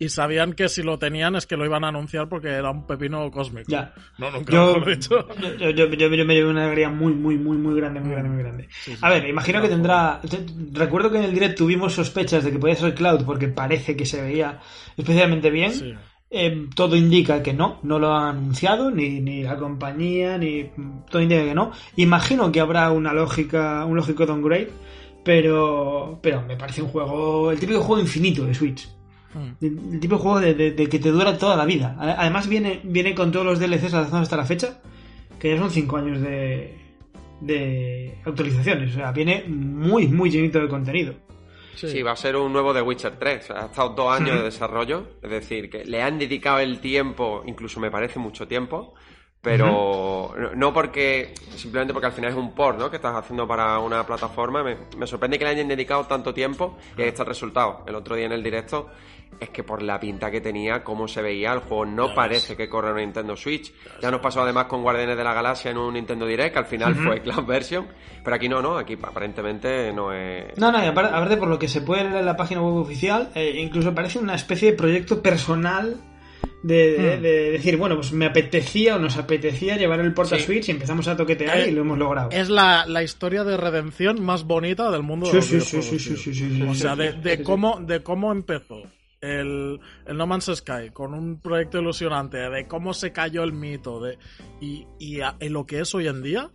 Y 0.03 0.10
sabían 0.10 0.53
que 0.53 0.69
si 0.69 0.83
lo 0.83 1.00
tenían 1.00 1.36
es 1.36 1.45
que 1.48 1.55
lo 1.57 1.65
iban 1.65 1.83
a 1.83 1.88
anunciar 1.89 2.27
porque 2.29 2.50
era 2.50 2.69
un 2.72 2.86
pepino 2.86 3.29
cósmico. 3.31 3.72
Ya. 3.72 3.93
No, 4.17 4.31
nunca 4.31 4.51
Yo, 4.53 4.74
mejor 4.75 4.89
dicho. 4.95 5.27
yo, 5.60 5.69
yo- 5.69 5.88
yo- 5.88 6.10
me 6.10 6.36
llevé 6.36 6.45
una 6.45 6.65
alegría 6.65 6.89
muy, 6.89 7.13
muy, 7.13 7.38
muy, 7.38 7.57
muy 7.57 7.75
grande, 7.79 8.00
muy 8.00 8.12
grande, 8.12 8.29
muy 8.29 8.43
grande. 8.43 8.69
A 9.01 9.10
ver, 9.10 9.27
imagino 9.27 9.62
que 9.62 9.69
tendrá. 9.69 10.19
te- 10.29 10.45
Recuerdo 10.74 11.12
que 11.12 11.17
en 11.17 11.24
el 11.25 11.33
direct 11.33 11.57
tuvimos 11.57 11.93
sospechas 11.93 12.43
de 12.43 12.51
que 12.51 12.60
podía 12.60 12.75
ser 12.75 12.93
Cloud 12.95 13.24
porque 13.25 13.48
parece 13.48 13.95
que 13.95 14.05
se 14.05 14.22
veía 14.22 14.60
especialmente 14.98 15.50
bien. 15.50 15.72
Sí. 15.72 15.93
Eh, 16.36 16.67
todo 16.75 16.95
indica 16.95 17.43
que 17.43 17.53
no, 17.53 17.79
no 17.83 18.00
lo 18.00 18.12
han 18.15 18.38
anunciado, 18.38 18.89
ni, 18.89 19.19
ni 19.22 19.43
la 19.43 19.55
compañía, 19.55 20.36
ni 20.39 20.67
todo 21.10 21.22
indica 21.22 21.43
que 21.43 21.53
no. 21.53 21.72
Imagino 21.95 22.51
que 22.51 22.60
habrá 22.60 22.89
una 22.91 23.13
lógica, 23.13 23.86
un 23.86 23.95
lógico 23.98 24.25
downgrade, 24.25 24.69
pero, 25.24 26.19
pero 26.22 26.41
me 26.41 26.55
parece 26.57 26.81
un 26.81 26.89
juego, 26.89 27.51
el 27.51 27.60
típico 27.60 27.81
juego 27.81 28.01
infinito 28.01 28.45
de 28.45 28.53
Switch. 28.53 28.89
Mm. 29.34 29.66
El, 29.94 30.00
tipo 30.00 30.16
de 30.16 30.22
juego 30.22 30.40
de, 30.40 30.54
de- 30.54 30.72
de 30.72 30.88
que 30.90 31.00
te 31.00 31.10
dura 31.12 31.38
toda 31.38 31.56
la 31.56 31.66
vida. 31.66 31.96
Además 32.00 32.48
viene, 32.48 32.82
viene 32.84 33.16
con 33.16 33.32
todos 33.32 33.46
los 33.46 33.60
DLCs 33.60 33.94
lanzados 33.94 34.13
hasta 34.24 34.38
la 34.38 34.46
fecha, 34.46 34.80
que 35.40 35.50
ya 35.52 35.58
son 35.58 35.72
5 35.72 35.98
años 35.98 36.22
de, 36.22 36.78
de 37.42 38.18
actualizaciones. 38.25 38.92
O 38.92 38.96
sea, 38.96 39.12
viene 39.12 39.44
muy, 39.48 40.08
muy 40.08 40.30
llenito 40.30 40.60
de 40.60 40.68
contenido. 40.68 41.13
Sí. 41.75 41.88
Sí, 41.90 42.02
va 42.02 42.12
a 42.12 42.16
ser 42.16 42.36
un 42.36 42.54
nuevo 42.54 42.74
The 42.74 42.82
Witcher 42.82 43.18
3. 43.18 43.44
O 43.44 43.48
sea, 43.48 43.63
ha 43.63 43.66
estado 43.66 43.90
dos 43.90 44.20
años 44.20 44.38
de 44.38 44.44
desarrollo. 44.44 45.08
Es 45.22 45.30
decir, 45.30 45.70
que 45.70 45.84
le 45.84 46.02
han 46.02 46.20
dedicado 46.20 46.60
el 46.60 46.80
tiempo, 46.80 47.44
incluso 47.46 47.80
me 47.80 47.90
parece 47.92 48.20
mucho 48.20 48.48
tiempo, 48.48 48.94
Pero 49.44 50.34
no- 50.38 50.56
no 50.56 50.74
porque, 50.74 51.34
simplemente 51.56 51.94
porque 51.94 52.08
al 52.08 52.14
final 52.14 52.32
es 52.32 52.38
un 52.38 52.56
port, 52.56 52.80
¿no? 52.80 52.90
Que 52.90 52.96
estás 52.96 53.14
haciendo 53.16 53.46
para 53.48 53.78
una 53.80 54.06
plataforma. 54.06 54.64
Me, 54.64 54.78
me 54.98 55.06
sorprende 55.06 55.38
que 55.38 55.44
le 55.44 55.52
hayan 55.52 55.68
dedicado 55.68 56.06
tanto 56.06 56.34
tiempo 56.34 56.78
y 56.98 57.02
ahí 57.02 57.10
está 57.10 57.24
el 57.24 57.28
resultado. 57.30 57.84
El 57.86 57.96
otro 57.96 58.16
día 58.16 58.26
en 58.26 58.32
el 58.32 58.42
directo 58.42 58.88
es 59.40 59.50
que 59.50 59.64
por 59.64 59.82
la 59.82 60.00
pinta 60.00 60.32
que 60.32 60.40
tenía, 60.40 60.84
cómo 60.84 61.08
se 61.10 61.22
veía, 61.22 61.52
el 61.54 61.60
juego 61.60 61.86
no 61.86 62.14
parece 62.14 62.56
que 62.56 62.70
corra 62.70 62.90
en 62.90 62.94
una 62.94 63.02
Nintendo 63.04 63.36
Switch. 63.36 63.74
Ya 64.02 64.10
nos 64.12 64.22
pasó 64.22 64.44
además 64.44 64.66
con 64.66 64.82
Guardianes 64.82 65.18
de 65.18 65.24
la 65.26 65.34
Galaxia 65.34 65.72
en 65.72 65.78
un 65.78 65.94
Nintendo 65.96 66.26
Direct, 66.26 66.54
que 66.54 66.60
al 66.60 66.66
final 66.66 66.96
fue 66.96 67.20
Cloud 67.22 67.46
Version. 67.46 67.88
Pero 68.24 68.36
aquí 68.38 68.48
no, 68.48 68.62
no, 68.62 68.78
aquí 68.78 68.98
aparentemente 69.02 69.92
no 69.92 70.14
es... 70.14 70.58
No, 70.58 70.72
no, 70.72 70.82
y 70.82 70.88
aparte, 70.88 71.14
aparte 71.14 71.36
por 71.38 71.50
lo 71.50 71.60
que 71.60 71.68
se 71.68 71.82
puede 71.82 72.04
leer 72.06 72.18
en 72.18 72.26
la 72.26 72.38
página 72.38 72.62
web 72.62 72.76
oficial, 72.76 73.30
eh, 73.36 73.56
incluso 73.58 73.94
parece 73.94 74.20
una 74.20 74.36
especie 74.36 74.72
de 74.72 74.78
proyecto 74.78 75.22
personal 75.22 75.98
de, 76.62 76.92
de- 76.94 77.18
de 77.20 77.52
decir, 77.52 77.76
bueno, 77.78 77.96
pues 77.96 78.14
me 78.14 78.26
apetecía 78.26 78.96
o 78.96 79.00
nos 79.00 79.18
apetecía 79.18 79.76
llevar 79.78 80.00
el 80.00 80.14
porta 80.14 80.38
Sí. 80.38 80.44
Switch 80.44 80.70
y 80.70 80.72
empezamos 80.72 81.08
a 81.08 81.18
toquetear 81.18 81.58
Eh, 81.60 81.70
y 81.70 81.72
lo 81.72 81.82
hemos 81.82 81.98
logrado. 81.98 82.30
Es 82.32 82.50
la, 82.50 82.86
la 82.88 83.04
historia 83.04 83.44
de 83.44 83.58
redención 83.58 84.24
más 84.24 84.44
bonita 84.46 84.90
del 84.92 85.04
mundo 85.04 85.26
Sí, 85.26 85.32
de 85.34 85.38
los 85.38 85.46
sí, 85.46 85.60
sí, 85.60 85.78
videojuegos, 85.78 86.24
sí, 86.24 86.34
sí, 86.34 86.62
O 86.70 86.74
sea, 86.76 86.96
de, 86.96 87.12
de 87.14 87.44
cómo, 87.44 87.80
de 87.82 88.02
cómo 88.02 88.32
empezó 88.32 88.82
el, 89.20 89.80
el 90.06 90.18
No 90.18 90.26
Man's 90.28 90.52
Sky 90.54 90.90
con 90.94 91.14
un 91.14 91.40
proyecto 91.42 91.80
ilusionante, 91.80 92.38
de 92.38 92.68
cómo 92.68 92.94
se 92.94 93.12
cayó 93.12 93.44
el 93.44 93.54
mito, 93.54 94.02
de 94.02 94.18
y, 94.62 94.86
y, 95.00 95.22
a- 95.22 95.36
lo 95.42 95.66
que 95.66 95.80
es 95.82 95.94
hoy 95.96 96.08
en 96.08 96.22
día. 96.24 96.50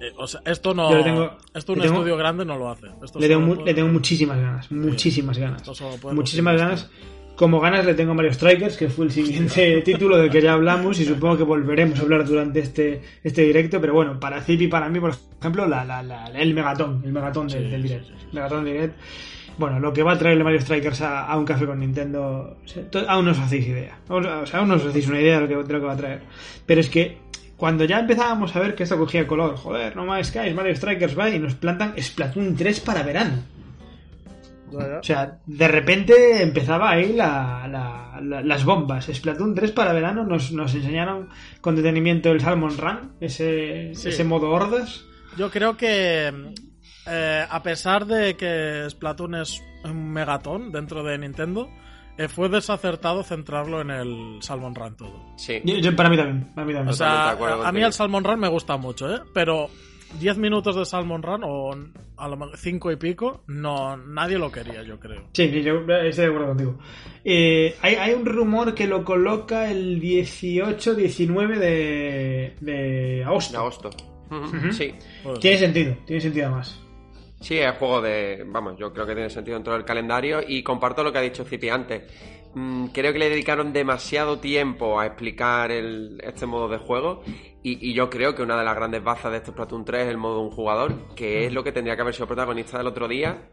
eh, 0.00 0.12
o 0.16 0.26
sea, 0.28 0.40
esto 0.44 0.74
no. 0.74 0.88
Tengo- 1.02 1.36
esto 1.54 1.72
un 1.72 1.80
tengo- 1.80 1.94
estudio 1.94 2.16
grande 2.16 2.44
no 2.44 2.56
lo 2.56 2.70
hace. 2.70 2.86
Esto 3.04 3.18
Le 3.18 3.26
tengo, 3.28 3.46
puede- 3.54 3.64
le 3.64 3.74
tengo 3.74 3.88
muchísimas 3.88 4.36
ganas, 4.40 4.70
muchísimas 4.70 5.36
ganas. 5.38 5.62
Muchísimas 6.12 6.56
ganas. 6.56 6.90
Como 7.38 7.60
ganas 7.60 7.86
le 7.86 7.94
tengo 7.94 8.10
a 8.10 8.14
Mario 8.14 8.32
Strikers, 8.34 8.76
que 8.76 8.88
fue 8.88 9.04
el 9.06 9.12
siguiente 9.12 9.80
título 9.84 10.16
del 10.18 10.28
que 10.28 10.42
ya 10.42 10.54
hablamos 10.54 10.98
y 10.98 11.04
supongo 11.04 11.36
que 11.36 11.44
volveremos 11.44 11.96
a 12.00 12.02
hablar 12.02 12.24
durante 12.24 12.58
este, 12.58 13.00
este 13.22 13.42
directo. 13.42 13.80
Pero 13.80 13.94
bueno, 13.94 14.18
para 14.18 14.42
Zip 14.42 14.60
y 14.62 14.66
para 14.66 14.88
mí, 14.88 14.98
por 14.98 15.12
ejemplo, 15.40 15.66
la, 15.68 15.84
la- 15.84 16.02
la- 16.02 16.26
el 16.34 16.52
megatón, 16.52 17.00
el 17.04 17.12
megatón 17.12 17.46
del, 17.46 17.64
Sí, 17.66 17.70
del 17.70 17.82
direct. 17.84 18.06
sí, 18.06 18.12
sí. 18.18 18.26
Megatón 18.32 18.64
direct. 18.64 18.94
Bueno, 19.56 19.78
lo 19.78 19.92
que 19.92 20.02
va 20.02 20.12
a 20.14 20.18
traer 20.18 20.36
el 20.36 20.42
Mario 20.42 20.60
Strikers 20.60 21.00
a, 21.02 21.26
a 21.26 21.36
un 21.38 21.44
café 21.44 21.64
con 21.66 21.78
Nintendo, 21.78 22.56
aún 23.06 23.24
no 23.24 23.30
os 23.30 23.38
hacéis 23.38 23.66
idea. 23.68 23.98
O 24.08 24.20
sea, 24.46 24.58
aún 24.60 24.68
no 24.68 24.74
os 24.74 24.84
hacéis 24.84 25.06
una 25.08 25.20
idea 25.20 25.36
de 25.36 25.40
lo, 25.42 25.48
que, 25.48 25.54
de 25.68 25.72
lo 25.74 25.80
que 25.80 25.86
va 25.86 25.92
a 25.92 25.96
traer. 25.96 26.20
Pero 26.66 26.80
es 26.80 26.88
que 26.90 27.18
cuando 27.56 27.84
ya 27.84 28.00
empezábamos 28.00 28.54
a 28.56 28.60
ver 28.60 28.74
que 28.74 28.82
esto 28.82 28.98
cogía 28.98 29.26
color, 29.28 29.56
joder, 29.56 29.94
no 29.94 30.04
más 30.06 30.26
Sky, 30.28 30.52
Mario 30.54 30.74
Strikers 30.74 31.16
va 31.16 31.30
y 31.30 31.38
nos 31.38 31.54
plantan 31.54 31.94
Splatoon 32.00 32.56
3 32.56 32.80
para 32.80 33.02
verano. 33.04 33.42
O 34.72 35.02
sea, 35.02 35.38
de 35.46 35.68
repente 35.68 36.42
empezaba 36.42 36.90
ahí 36.90 37.12
la- 37.12 37.66
la- 37.70 38.20
la- 38.22 38.42
las 38.42 38.64
bombas. 38.64 39.06
Splatoon 39.12 39.54
3 39.54 39.72
para 39.72 39.92
verano 39.92 40.24
nos, 40.24 40.52
nos 40.52 40.74
enseñaron 40.74 41.28
con 41.60 41.76
detenimiento 41.76 42.30
el 42.30 42.40
Salmon 42.40 42.76
Run, 42.76 43.12
ese, 43.20 43.92
Sí. 43.94 44.08
ese 44.10 44.24
modo 44.24 44.50
hordas. 44.50 45.04
Yo 45.36 45.50
creo 45.50 45.76
que 45.76 46.32
eh, 47.10 47.46
a 47.48 47.62
pesar 47.62 48.04
de 48.06 48.36
que 48.36 48.84
Splatoon 48.90 49.36
es 49.36 49.62
un 49.84 50.10
megatón 50.12 50.70
dentro 50.72 51.02
de 51.02 51.16
Nintendo, 51.16 51.68
eh, 52.18 52.28
fue 52.28 52.48
desacertado 52.50 53.22
centrarlo 53.22 53.80
en 53.80 53.90
el 53.90 54.38
Salmon 54.42 54.74
Run 54.74 54.96
todo. 54.96 55.24
Sí. 55.36 55.60
Yo- 55.64 55.76
yo- 55.76 55.96
para 55.96 56.10
mí 56.10 56.16
también, 56.16 56.52
para 56.54 56.66
mí 56.66 56.72
también. 56.74 56.90
O 56.90 56.92
sea, 56.92 57.30
a, 57.30 57.68
a 57.68 57.72
mí 57.72 57.80
el 57.82 57.92
Salmon 57.92 58.24
Run 58.24 58.40
me 58.40 58.48
gusta 58.48 58.76
mucho, 58.76 59.08
¿eh? 59.14 59.20
Pero 59.32 59.70
10 60.18 60.38
minutos 60.38 60.74
de 60.76 60.84
Salmon 60.84 61.22
Run 61.22 61.42
o 61.44 61.74
a 62.16 62.28
lo 62.28 62.36
mejor 62.36 62.56
5 62.56 62.92
y 62.92 62.96
pico, 62.96 63.42
no, 63.46 63.96
nadie 63.96 64.38
lo 64.38 64.50
quería, 64.50 64.82
yo 64.82 64.98
creo. 64.98 65.24
Sí, 65.32 65.48
sí, 65.50 65.62
yo 65.62 65.80
estoy 65.80 66.24
de 66.24 66.30
acuerdo 66.30 66.48
contigo. 66.48 66.78
Eh, 67.24 67.76
hay, 67.82 67.94
hay 67.94 68.14
un 68.14 68.24
rumor 68.26 68.74
que 68.74 68.86
lo 68.86 69.04
coloca 69.04 69.70
el 69.70 70.00
18-19 70.00 71.58
de, 71.58 72.54
de 72.60 73.24
agosto. 73.24 73.52
De 73.52 73.58
agosto. 73.58 73.90
Ujú, 74.30 74.72
Sí. 74.72 74.94
Joder. 75.22 75.38
Tiene 75.40 75.58
sentido, 75.58 75.96
tiene 76.06 76.20
sentido 76.20 76.46
además. 76.46 76.80
Sí, 77.40 77.56
es 77.58 77.70
juego 77.76 78.00
de. 78.02 78.44
Vamos, 78.48 78.76
yo 78.78 78.92
creo 78.92 79.06
que 79.06 79.14
tiene 79.14 79.30
sentido 79.30 79.56
dentro 79.56 79.72
del 79.72 79.84
calendario 79.84 80.40
y 80.46 80.62
comparto 80.64 81.04
lo 81.04 81.12
que 81.12 81.18
ha 81.18 81.22
dicho 81.22 81.44
Cipi 81.44 81.68
antes. 81.68 82.02
Mm, 82.58 82.86
creo 82.88 83.12
que 83.12 83.18
le 83.20 83.30
dedicaron 83.30 83.72
demasiado 83.72 84.40
tiempo 84.40 84.98
a 84.98 85.06
explicar 85.06 85.70
el, 85.70 86.20
este 86.24 86.44
modo 86.46 86.68
de 86.68 86.78
juego 86.78 87.22
y, 87.62 87.90
y 87.90 87.94
yo 87.94 88.10
creo 88.10 88.34
que 88.34 88.42
una 88.42 88.58
de 88.58 88.64
las 88.64 88.74
grandes 88.74 89.02
bazas 89.04 89.30
de 89.30 89.38
este 89.38 89.52
Splatoon 89.52 89.84
3 89.84 90.02
es 90.04 90.08
el 90.08 90.16
modo 90.16 90.38
de 90.38 90.44
un 90.46 90.50
jugador, 90.50 91.14
que 91.14 91.46
es 91.46 91.52
lo 91.52 91.62
que 91.62 91.70
tendría 91.70 91.94
que 91.94 92.02
haber 92.02 92.14
sido 92.14 92.26
protagonista 92.26 92.78
del 92.78 92.88
otro 92.88 93.06
día 93.06 93.48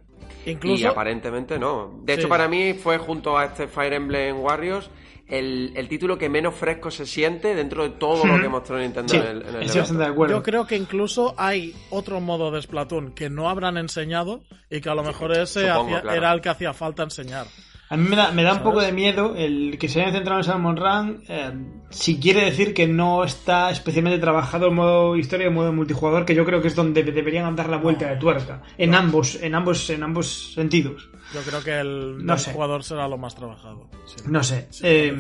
y 0.46 0.52
Incluso, 0.52 0.90
aparentemente 0.90 1.60
no. 1.60 2.00
De 2.04 2.14
Sí. 2.16 2.20
hecho, 2.20 2.30
para 2.30 2.48
mí 2.48 2.74
fue 2.74 2.98
junto 2.98 3.38
a 3.38 3.46
este 3.46 3.68
Fire 3.68 3.94
Emblem 3.94 4.40
Warriors 4.40 4.90
el, 5.28 5.74
el 5.76 5.88
título 5.88 6.18
que 6.18 6.30
menos 6.30 6.54
fresco 6.56 6.90
se 6.92 7.06
siente 7.06 7.54
dentro 7.56 7.84
de 7.84 7.90
todo 7.98 8.26
lo 8.26 8.40
que 8.40 8.48
mostró 8.48 8.78
Nintendo 8.80 9.12
Sí, 9.12 9.18
en 9.18 9.24
el, 9.24 9.30
en 9.30 9.36
el 9.38 9.44
estoy 9.46 9.56
evento. 9.62 9.80
bastante 9.80 10.04
de 10.04 10.10
acuerdo. 10.10 10.36
yo 10.38 10.44
creo 10.44 10.68
que 10.68 10.76
incluso 10.78 11.34
hay 11.38 11.76
otro 11.90 12.22
modo 12.22 12.52
de 12.52 12.62
Splatoon 12.62 13.14
que 13.14 13.30
no 13.30 13.50
habrán 13.50 13.78
enseñado 13.78 14.42
y 14.70 14.82
que 14.82 14.90
a 14.90 14.96
lo 14.96 15.04
mejor 15.04 15.32
ese 15.32 15.68
supongo, 15.68 15.84
hacía- 15.96 16.02
claro. 16.02 16.18
era 16.18 16.32
el 16.34 16.42
que 16.42 16.50
hacía 16.50 16.74
falta 16.74 17.04
enseñar. 17.04 17.48
A 17.88 17.98
mí 17.98 18.10
me 18.10 18.16
da, 18.16 18.32
me 18.32 18.42
da 18.42 18.54
un 18.54 18.64
poco 18.64 18.82
de 18.82 18.92
miedo 18.92 19.36
el 19.36 19.78
que 19.78 19.88
se 19.88 20.02
hayan 20.02 20.14
centrado 20.14 20.40
en 20.40 20.44
Salmon 20.44 20.76
Run, 20.76 21.24
eh, 21.28 21.52
si 21.92 22.20
quiere 22.20 22.44
decir 22.46 22.74
que 22.74 22.88
no 22.88 23.24
está 23.24 23.70
especialmente 23.70 24.18
trabajado 24.20 24.66
el 24.68 24.74
modo 24.74 25.16
historia 25.16 25.46
y 25.46 25.50
el 25.50 25.54
modo 25.54 25.72
multijugador, 25.72 26.26
que 26.26 26.34
yo 26.34 26.46
creo 26.46 26.62
que 26.64 26.68
es 26.70 26.76
donde 26.76 27.04
deberían 27.04 27.56
dar 27.56 27.70
la 27.70 27.78
vuelta 27.78 28.10
de 28.10 28.16
tuerca, 28.18 28.64
en 28.80 28.96
ambos, 28.96 29.36
en 29.42 29.54
ambos, 29.54 29.88
en 29.92 30.02
ambos 30.02 30.54
sentidos. 30.56 31.10
Yo 31.34 31.42
creo 31.42 31.64
que 31.64 31.80
el 31.80 32.26
No 32.26 32.38
sé. 32.40 32.54
jugador 32.54 32.84
será 32.84 33.08
lo 33.08 33.18
más 33.20 33.36
trabajado. 33.36 33.88
No 34.28 34.44
sé. 34.44 34.68
La 34.82 34.90
eh, 34.90 35.16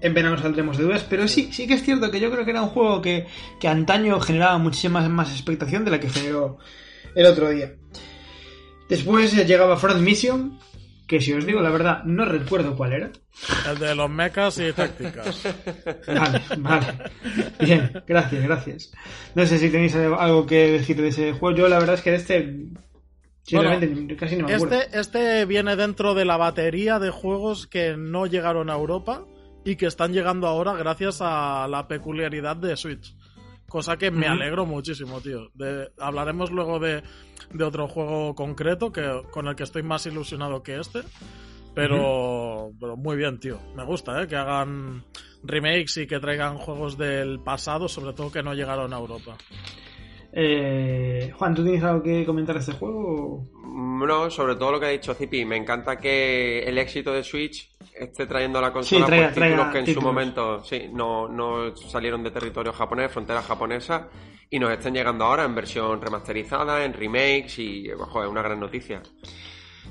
en 0.00 0.14
verano 0.14 0.38
saldremos 0.38 0.78
de 0.78 0.84
dudas, 0.84 1.04
pero 1.08 1.28
sí, 1.28 1.50
sí 1.52 1.66
que 1.66 1.74
es 1.74 1.82
cierto 1.82 2.10
que 2.10 2.20
yo 2.20 2.30
creo 2.30 2.44
que 2.46 2.50
era 2.52 2.62
un 2.62 2.68
juego 2.70 3.02
que, 3.02 3.26
que 3.60 3.68
antaño 3.68 4.18
generaba 4.20 4.56
muchísima 4.58 5.06
más 5.08 5.30
expectación 5.30 5.84
de 5.84 5.90
la 5.90 6.00
que 6.00 6.08
generó 6.08 6.56
el 7.14 7.26
otro 7.26 7.50
día. 7.50 7.74
Después 8.88 9.36
eh, 9.36 9.44
llegaba 9.44 9.76
Front 9.76 10.00
Mission, 10.00 10.58
que 11.06 11.20
si 11.20 11.32
os 11.32 11.46
digo 11.46 11.60
la 11.60 11.70
verdad, 11.70 12.04
no 12.04 12.24
recuerdo 12.24 12.76
cuál 12.76 12.92
era. 12.92 13.10
El 13.70 13.78
de 13.78 13.94
los 13.94 14.10
mechas 14.10 14.58
y 14.58 14.72
tácticas. 14.72 15.42
Vale, 16.06 16.42
vale. 16.58 16.86
Bien, 17.60 17.92
gracias, 18.06 18.42
gracias. 18.42 18.92
No 19.34 19.46
sé 19.46 19.58
si 19.58 19.70
tenéis 19.70 19.94
algo 19.94 20.46
que 20.46 20.72
decir 20.72 21.00
de 21.00 21.08
ese 21.08 21.32
juego. 21.32 21.56
Yo 21.56 21.68
la 21.68 21.78
verdad 21.78 21.94
es 21.94 22.02
que 22.02 22.10
de 22.10 22.16
este, 22.16 22.56
sinceramente, 23.42 24.16
casi 24.16 24.36
no 24.36 24.48
me 24.48 24.54
acuerdo. 24.54 24.80
Este, 24.80 24.98
este 24.98 25.44
viene 25.44 25.76
dentro 25.76 26.14
de 26.14 26.24
la 26.24 26.36
batería 26.36 26.98
de 26.98 27.10
juegos 27.10 27.66
que 27.66 27.96
no 27.96 28.26
llegaron 28.26 28.70
a 28.70 28.74
Europa 28.74 29.24
y 29.64 29.76
que 29.76 29.86
están 29.86 30.12
llegando 30.12 30.46
ahora 30.46 30.74
gracias 30.74 31.18
a 31.20 31.66
la 31.68 31.86
peculiaridad 31.88 32.56
de 32.56 32.76
Switch. 32.76 33.14
Cosa 33.68 33.96
que 33.96 34.10
me 34.10 34.26
alegro 34.26 34.64
muchísimo, 34.64 35.20
tío. 35.20 35.50
De- 35.54 35.90
hablaremos 35.98 36.50
luego 36.50 36.78
de, 36.78 37.02
de 37.52 37.64
otro 37.64 37.88
juego 37.88 38.34
concreto 38.34 38.92
que, 38.92 39.22
con 39.32 39.48
el 39.48 39.56
que 39.56 39.64
estoy 39.64 39.82
más 39.82 40.06
ilusionado 40.06 40.62
que 40.62 40.78
este. 40.78 41.00
Pero, 41.74 42.70
pero 42.80 42.96
muy 42.96 43.16
bien, 43.16 43.38
tío. 43.38 43.58
Me 43.76 43.84
gusta, 43.84 44.22
¿eh? 44.22 44.26
Que 44.26 44.36
hagan 44.36 45.04
remakes 45.42 45.98
y 45.98 46.06
que 46.06 46.18
traigan 46.20 46.56
juegos 46.56 46.96
del 46.96 47.40
pasado, 47.40 47.88
sobre 47.88 48.14
todo 48.14 48.32
que 48.32 48.42
no 48.42 48.54
llegaron 48.54 48.94
a 48.94 48.98
Europa. 48.98 49.36
Eh, 50.32 51.32
Juan, 51.36 51.54
¿tú 51.54 51.62
tienes 51.62 51.82
algo 51.82 52.02
que 52.02 52.24
comentar 52.24 52.54
de 52.54 52.60
este 52.60 52.72
juego? 52.72 53.46
No, 53.62 54.30
sobre 54.30 54.56
todo 54.56 54.72
lo 54.72 54.80
que 54.80 54.86
ha 54.86 54.90
dicho 54.90 55.14
Zipi. 55.14 55.44
Me 55.44 55.56
encanta 55.56 55.98
que 55.98 56.60
el 56.60 56.78
éxito 56.78 57.12
de 57.12 57.22
Switch 57.24 57.70
esté 57.98 58.26
trayendo 58.26 58.58
a 58.58 58.62
la 58.62 58.72
consola 58.72 59.06
Sí, 59.06 59.10
traiga- 59.12 59.32
pues, 59.32 59.34
títulos 59.46 59.66
que 59.72 59.78
en 59.78 59.84
títulos. 59.84 60.02
su 60.02 60.08
momento 60.08 60.64
sí, 60.64 60.82
no, 60.92 61.28
no 61.28 61.74
salieron 61.76 62.22
de 62.22 62.30
territorio 62.30 62.72
japonés, 62.72 63.10
frontera 63.10 63.42
japonesa, 63.42 64.08
y 64.50 64.58
nos 64.58 64.70
estén 64.70 64.94
llegando 64.94 65.24
ahora 65.24 65.44
en 65.44 65.54
versión 65.54 66.00
remasterizada, 66.00 66.84
en 66.84 66.92
remakes, 66.92 67.58
y 67.58 67.90
ojo, 67.92 68.22
es 68.22 68.28
una 68.30 68.42
gran 68.42 68.60
noticia. 68.60 69.02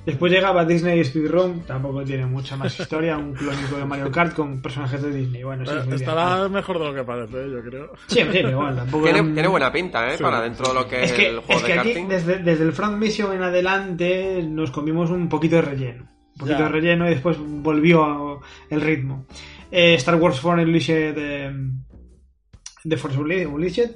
Después 0.05 0.31
llegaba 0.31 0.63
Disney 0.65 1.03
Speedrun, 1.03 1.61
tampoco 1.61 2.03
tiene 2.03 2.27
mucha 2.27 2.55
más 2.55 2.79
historia, 2.79 3.17
un 3.17 3.33
clónico 3.33 3.77
de 3.77 3.85
Mario 3.85 4.11
Kart 4.11 4.35
con 4.35 4.61
personajes 4.61 5.01
de 5.01 5.09
Disney. 5.11 5.41
Bueno, 5.43 5.65
sí, 5.65 5.71
Eh, 5.71 5.75
muy 5.77 5.83
bien. 5.85 5.95
Estará 5.95 6.47
mejor 6.47 6.77
de 6.77 6.85
lo 6.85 6.93
que 6.93 7.03
parece, 7.03 7.43
¿eh? 7.43 7.49
yo 7.51 7.63
creo. 7.63 7.91
Sí, 8.07 8.19
sí, 8.31 8.41
bueno, 8.43 8.75
tampoco 8.75 9.03
Tiene, 9.05 9.19
era 9.19 9.27
un- 9.27 9.33
tiene 9.33 9.47
buena 9.47 9.71
pinta, 9.71 10.07
¿eh? 10.13 10.17
Sí. 10.17 10.21
Para 10.23 10.41
dentro 10.41 10.67
de 10.67 10.73
lo 10.75 10.87
que 10.87 10.97
es, 11.05 11.11
Es 11.11 11.17
que, 11.17 11.27
el 11.29 11.39
juego 11.39 11.59
es 11.59 11.65
que 11.65 11.73
de 11.73 11.79
aquí, 11.79 11.89
karting. 11.93 12.07
desde, 12.09 12.37
desde 12.37 12.63
el 12.65 12.73
Front 12.73 12.97
Mission 12.97 13.33
en 13.33 13.41
adelante, 13.41 14.43
nos 14.47 14.69
comimos 14.69 15.09
un 15.09 15.27
poquito 15.27 15.55
de 15.55 15.61
relleno. 15.63 16.07
Un 16.35 16.39
poquito 16.39 16.57
Ya. 16.59 16.63
de 16.65 16.69
relleno 16.69 17.05
y 17.07 17.11
después 17.11 17.37
volvió 17.39 18.03
a- 18.03 18.39
el 18.69 18.81
ritmo. 18.81 19.25
Eh, 19.71 19.95
Star 19.95 20.15
Wars 20.15 20.39
Force 20.39 20.63
Unleashed 20.63 21.15
de, 21.15 21.69
de 22.83 22.97
Force 22.97 23.17
Unle- 23.17 23.47
Unleashed. 23.47 23.91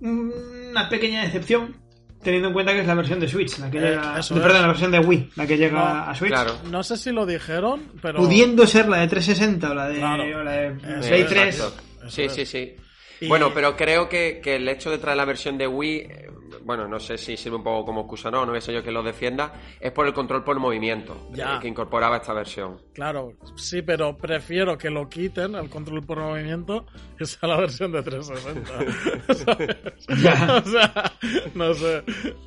Una 0.00 0.88
pequeña 0.88 1.22
decepción, 1.22 1.74
teniendo 2.22 2.48
en 2.48 2.54
cuenta 2.54 2.72
que 2.72 2.80
es 2.80 2.86
la 2.86 2.94
versión 2.94 3.18
de 3.20 3.28
Switch, 3.28 3.58
la 3.58 3.70
que 3.70 3.78
Eh, 3.78 3.80
llega. 3.80 4.18
eso 4.18 4.34
perdón, 4.34 4.62
la 4.62 4.68
versión 4.68 4.90
de 4.92 4.98
Wii, 5.00 5.30
la 5.36 5.46
que 5.46 5.56
llega 5.56 5.78
No, 5.78 6.10
a 6.10 6.14
Switch. 6.14 6.30
Claro. 6.30 6.54
No 6.70 6.82
sé 6.82 6.96
si 6.96 7.10
lo 7.10 7.26
dijeron, 7.26 7.82
pero. 8.00 8.18
Pudiendo 8.18 8.66
ser 8.66 8.88
la 8.88 8.98
de 8.98 9.08
360 9.08 9.70
o 9.70 9.74
la 9.74 9.88
de, 9.88 9.96
Claro. 9.98 10.22
o 10.22 10.42
la 10.44 10.52
de 10.52 10.66
Eso 10.68 11.08
Play 11.08 11.20
es, 11.22 11.26
3. 11.28 11.54
Exacto. 11.56 11.82
Eso 12.06 12.10
Sí, 12.10 12.28
sí, 12.28 12.46
sí. 12.46 12.76
Y- 13.20 13.26
Bueno, 13.28 13.50
pero 13.52 13.76
creo 13.76 14.08
que, 14.08 14.40
que 14.42 14.56
el 14.56 14.68
hecho 14.68 14.90
de 14.90 14.98
traer 14.98 15.16
la 15.16 15.24
versión 15.24 15.58
de 15.58 15.66
Wii, 15.66 15.96
eh, 15.98 16.28
bueno, 16.68 16.86
no 16.86 17.00
sé 17.00 17.16
si 17.16 17.34
sirve 17.34 17.56
un 17.56 17.62
poco 17.64 17.86
como 17.86 18.02
excusa 18.02 18.28
o 18.28 18.30
no, 18.30 18.40
no 18.44 18.48
voy 18.52 18.58
a 18.58 18.60
ser 18.60 18.74
yo 18.74 18.82
que 18.82 18.90
lo 18.92 19.02
defienda, 19.02 19.54
es 19.80 19.90
por 19.90 20.06
el 20.06 20.12
control 20.12 20.44
por 20.44 20.58
movimiento 20.60 21.16
Ya. 21.32 21.56
eh, 21.56 21.58
que 21.62 21.68
incorporaba 21.68 22.18
esta 22.18 22.34
versión. 22.34 22.78
Claro, 22.92 23.32
sí, 23.56 23.80
pero 23.80 24.18
prefiero 24.18 24.76
que 24.76 24.90
lo 24.90 25.08
quiten, 25.08 25.54
el 25.54 25.70
control 25.70 26.04
por 26.04 26.18
movimiento, 26.18 26.84
que 27.16 27.24
sea 27.24 27.48
la 27.48 27.56
versión 27.56 27.90
de 27.92 28.02
360. 28.02 29.34
¿sabes? 29.34 29.76
Ya. 30.22 30.62
o 30.62 30.68
sea, 30.68 31.12
no 31.54 31.72
sé. 31.72 32.02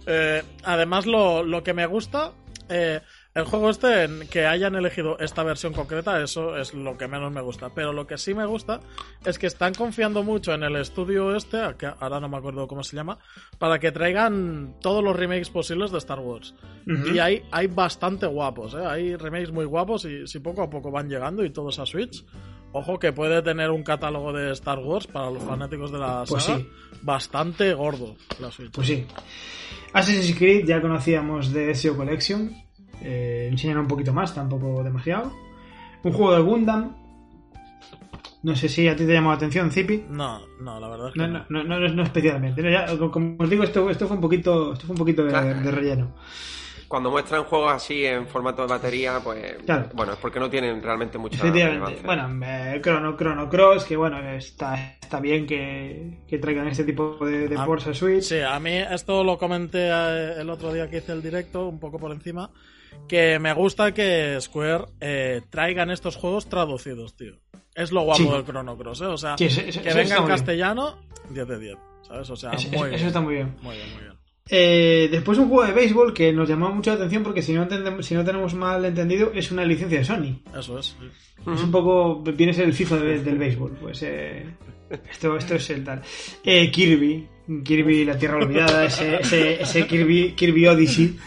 Eh, 0.06 0.44
además, 0.66 1.08
lo, 1.08 1.42
lo 1.42 1.64
que 1.64 1.74
me 1.74 1.88
gusta, 1.88 2.32
eh, 2.70 3.02
el 3.34 3.46
juego 3.46 3.70
este, 3.70 4.08
que 4.30 4.46
hayan 4.46 4.76
elegido 4.76 5.18
esta 5.20 5.44
versión 5.44 5.72
concreta, 5.74 6.22
eso 6.22 6.58
es 6.58 6.74
lo 6.74 6.98
que 6.98 7.08
menos 7.08 7.32
me 7.32 7.42
gusta. 7.42 7.70
Pero 7.74 7.94
lo 7.94 8.06
que 8.06 8.18
sí 8.18 8.34
me 8.34 8.46
gusta 8.46 8.82
es 9.26 9.40
que 9.40 9.48
están 9.48 9.74
confiando 9.74 10.22
mucho 10.22 10.54
en 10.54 10.64
el 10.64 10.76
estudio 10.76 11.34
este, 11.36 11.60
que 11.78 11.88
ahora 12.00 12.20
no 12.20 12.28
me 12.28 12.38
acuerdo 12.38 12.68
cómo 12.68 12.84
se 12.84 12.96
llama, 12.96 13.18
para 13.58 13.80
que 13.80 13.92
traigan 13.92 14.76
todos 14.82 15.02
los 15.04 15.16
remakes 15.16 15.50
posibles 15.50 15.92
de 15.92 16.00
Star 16.00 16.20
Wars. 16.20 16.56
Y 16.86 17.20
hay, 17.20 17.44
hay 17.52 17.68
bastante 17.68 18.26
guapos, 18.26 18.74
¿eh? 18.74 18.86
hay 18.86 19.16
remakes 19.16 19.52
muy 19.52 19.66
guapos 19.66 20.04
y 20.06 20.28
si 20.28 20.40
poco 20.40 20.64
a 20.64 20.70
poco 20.70 20.92
van 20.92 21.08
llegando 21.10 21.46
y 21.46 21.52
todos 21.52 21.80
a 21.80 21.86
Switch. 21.86 22.26
Ojo 22.74 23.00
que 23.00 23.12
puede 23.12 23.42
tener 23.42 23.70
un 23.70 23.84
catálogo 23.84 24.32
de 24.32 24.52
Star 24.54 24.80
Wars 24.80 25.06
para 25.06 25.30
los 25.30 25.44
fanáticos 25.44 25.92
de 25.92 26.00
la 26.00 26.24
Pues 26.28 26.44
saga 26.44 26.60
sí. 26.60 26.70
bastante 27.02 27.74
gordo 27.74 28.16
la 28.40 28.50
Switch. 28.50 28.72
Pues 28.72 28.88
sí. 28.88 29.06
Assassin's 29.94 30.38
Creed 30.38 30.66
ya 30.66 30.82
conocíamos 30.82 31.52
de 31.52 31.76
SEO 31.76 31.98
Collection. 31.98 32.54
Eh, 33.04 33.48
enseñan 33.52 33.78
un 33.80 33.88
poquito 33.88 34.14
más, 34.14 34.34
tampoco 34.34 34.84
demasiado. 34.84 35.32
Un 36.04 36.14
juego 36.14 36.36
de 36.36 36.42
Gundam. 36.42 36.96
No 38.44 38.56
sé 38.56 38.68
si 38.70 38.88
a 38.88 38.96
ti 38.96 39.06
te 39.06 39.14
llamó 39.14 39.30
la 39.30 39.36
atención, 39.36 39.70
Zipi. 39.72 40.06
No, 40.10 40.42
no, 40.60 40.80
la 40.80 40.88
verdad 40.88 41.08
es 41.10 41.14
que 41.14 41.20
No, 41.20 41.28
no. 41.28 41.46
no, 41.50 41.64
no, 41.64 41.80
no, 41.80 41.88
no 41.90 42.04
especialmente. 42.04 42.64
No, 42.64 42.70
ya, 42.72 42.88
como 43.12 43.36
os 43.38 43.50
digo, 43.50 43.64
esto, 43.64 43.88
esto 43.90 44.08
fue 44.08 44.16
un 44.16 44.22
poquito, 44.22 44.74
esto 44.74 44.88
fue 44.88 44.94
un 44.94 44.98
poquito 44.98 45.24
de, 45.24 45.30
Claro. 45.30 45.60
de 45.62 45.72
relleno. 45.72 46.12
Cuando 46.88 47.10
muestran 47.12 47.44
juegos 47.46 47.72
así 47.72 48.04
en 48.04 48.28
formato 48.28 48.64
de 48.64 48.68
batería, 48.68 49.20
pues 49.24 49.58
Claro. 49.66 49.90
bueno, 49.94 50.14
es 50.14 50.18
porque 50.20 50.40
no 50.40 50.50
tienen 50.50 50.82
realmente 50.82 51.18
mucha 51.20 51.38
Efectivamente. 51.38 52.02
Bueno, 52.04 52.28
eh, 52.46 52.80
Chrono, 52.84 53.16
Chrono 53.16 53.48
Cross, 53.48 53.86
que 53.86 53.96
bueno, 53.96 54.18
está, 54.32 54.96
está 55.00 55.20
bien 55.22 55.46
que, 55.46 56.22
que 56.28 56.38
traigan 56.40 56.68
este 56.68 56.84
tipo 56.84 57.18
de, 57.26 57.48
de 57.48 57.56
Ah, 57.58 57.64
ports 57.66 57.88
a 57.88 57.94
Switch. 57.94 58.24
Sí, 58.24 58.40
a 58.42 58.60
mí 58.60 58.72
esto 58.74 59.24
lo 59.24 59.38
comenté 59.38 59.88
eh, 59.88 60.42
el 60.42 60.50
otro 60.50 60.74
día 60.74 60.90
que 60.90 60.98
hice 60.98 61.12
el 61.14 61.22
directo, 61.22 61.68
un 61.70 61.80
poco 61.80 61.98
por 61.98 62.12
encima, 62.12 62.50
que 63.08 63.40
me 63.40 63.54
gusta 63.54 63.94
que 63.94 64.38
Square 64.40 64.86
eh, 65.00 65.42
traigan 65.50 65.92
estos 65.92 66.16
juegos 66.16 66.48
traducidos, 66.48 67.16
tío. 67.16 67.34
Es 67.76 67.92
lo 67.92 68.02
guapo 68.02 68.24
Sí. 68.24 68.30
del 68.30 68.46
Chrono 68.46 68.78
Cross, 68.78 69.02
¿eh? 69.02 69.06
O 69.06 69.18
sea, 69.18 69.38
Sí, 69.38 69.46
eso- 69.46 69.62
eso- 69.62 69.82
que 69.82 69.90
venga 69.94 70.02
en 70.02 70.08
muy 70.08 70.16
bien. 70.16 70.28
castellano, 70.28 70.98
10 71.30 71.48
de 71.48 71.60
10, 71.60 71.78
¿sabes? 72.08 72.30
O 72.30 72.36
sea, 72.36 72.52
Eso- 72.52 72.68
muy 72.70 72.76
eso- 72.78 72.84
bien. 72.86 72.96
eso 72.96 73.08
está 73.08 73.22
muy 73.22 73.34
bien. 73.36 73.56
Muy 73.62 73.76
bien, 73.76 73.90
muy 73.94 74.02
bien. 74.04 74.12
Eh, 74.54 75.08
después 75.10 75.38
un 75.38 75.48
juego 75.48 75.66
de 75.66 75.72
béisbol 75.72 76.14
que 76.14 76.34
nos 76.34 76.50
llamó 76.50 76.70
mucho 76.72 76.90
la 76.92 76.98
atención 76.98 77.24
porque 77.24 77.42
si 77.42 77.54
no, 77.54 77.64
entendemos, 77.64 78.06
si 78.06 78.14
no 78.16 78.26
tenemos 78.26 78.54
mal 78.54 78.84
entendido 78.84 79.32
es 79.34 79.50
una 79.52 79.64
licencia 79.64 80.00
de 80.00 80.04
Sony. 80.04 80.42
Eso 80.58 80.78
es. 80.80 80.88
sí. 81.00 81.08
Es 81.54 81.64
un 81.64 81.72
poco, 81.72 82.22
viene 82.22 82.52
a 82.52 82.56
ser 82.56 82.66
el 82.66 82.74
FIFA 82.74 82.98
de- 82.98 83.24
del 83.24 83.38
béisbol. 83.38 83.78
Pues 83.80 84.04
eh, 84.04 84.46
esto, 85.10 85.38
esto 85.38 85.56
es 85.56 85.70
el 85.70 85.84
tal. 85.86 86.02
Eh, 86.44 86.70
Kirby, 86.70 87.28
Kirby 87.64 88.06
la 88.06 88.18
Tierra 88.18 88.38
Olvidada, 88.38 88.86
ese, 88.86 89.18
ese, 89.22 89.62
ese 89.62 89.88
Kirby, 89.88 90.34
Kirby 90.34 90.68
Odyssey, 90.68 91.18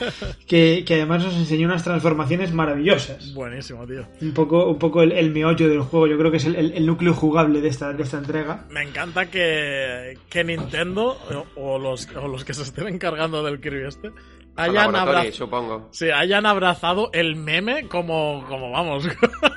que, 0.46 0.82
que 0.86 0.94
además 0.94 1.24
nos 1.24 1.34
enseñó 1.34 1.66
unas 1.68 1.84
transformaciones 1.84 2.52
maravillosas. 2.52 3.32
Buenísimo, 3.34 3.86
tío. 3.86 4.06
Un 4.20 4.32
poco, 4.32 4.66
un 4.66 4.78
poco 4.78 5.02
el, 5.02 5.12
el 5.12 5.30
meollo 5.30 5.68
del 5.68 5.80
juego, 5.80 6.06
yo 6.06 6.18
creo 6.18 6.30
que 6.30 6.38
es 6.38 6.44
el, 6.46 6.56
el- 6.56 6.72
el 6.72 6.86
núcleo 6.86 7.14
jugable 7.14 7.60
de 7.60 7.68
esta, 7.68 7.92
de 7.92 8.02
esta 8.02 8.18
entrega. 8.18 8.64
Me 8.70 8.82
encanta 8.82 9.26
que, 9.30 10.18
que 10.28 10.44
Nintendo 10.44 11.18
o, 11.56 11.60
o 11.74 11.78
los, 11.78 12.08
o 12.16 12.28
los 12.28 12.44
que 12.44 12.54
se 12.54 12.62
estén 12.62 12.88
encargando 12.88 13.42
del 13.42 13.60
Kirby 13.60 13.86
este 13.86 14.10
hayan, 14.56 14.94
abra- 14.94 15.30
supongo. 15.32 15.88
sí, 15.90 16.10
hayan 16.10 16.46
abrazado 16.46 17.10
el 17.12 17.34
meme 17.36 17.88
como, 17.88 18.44
como 18.48 18.70
vamos, 18.70 19.08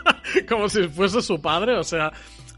como 0.49 0.67
si 0.69 0.87
fuese 0.87 1.21
su 1.21 1.39
padre. 1.41 1.77
O 1.77 1.83
sea, 1.83 2.11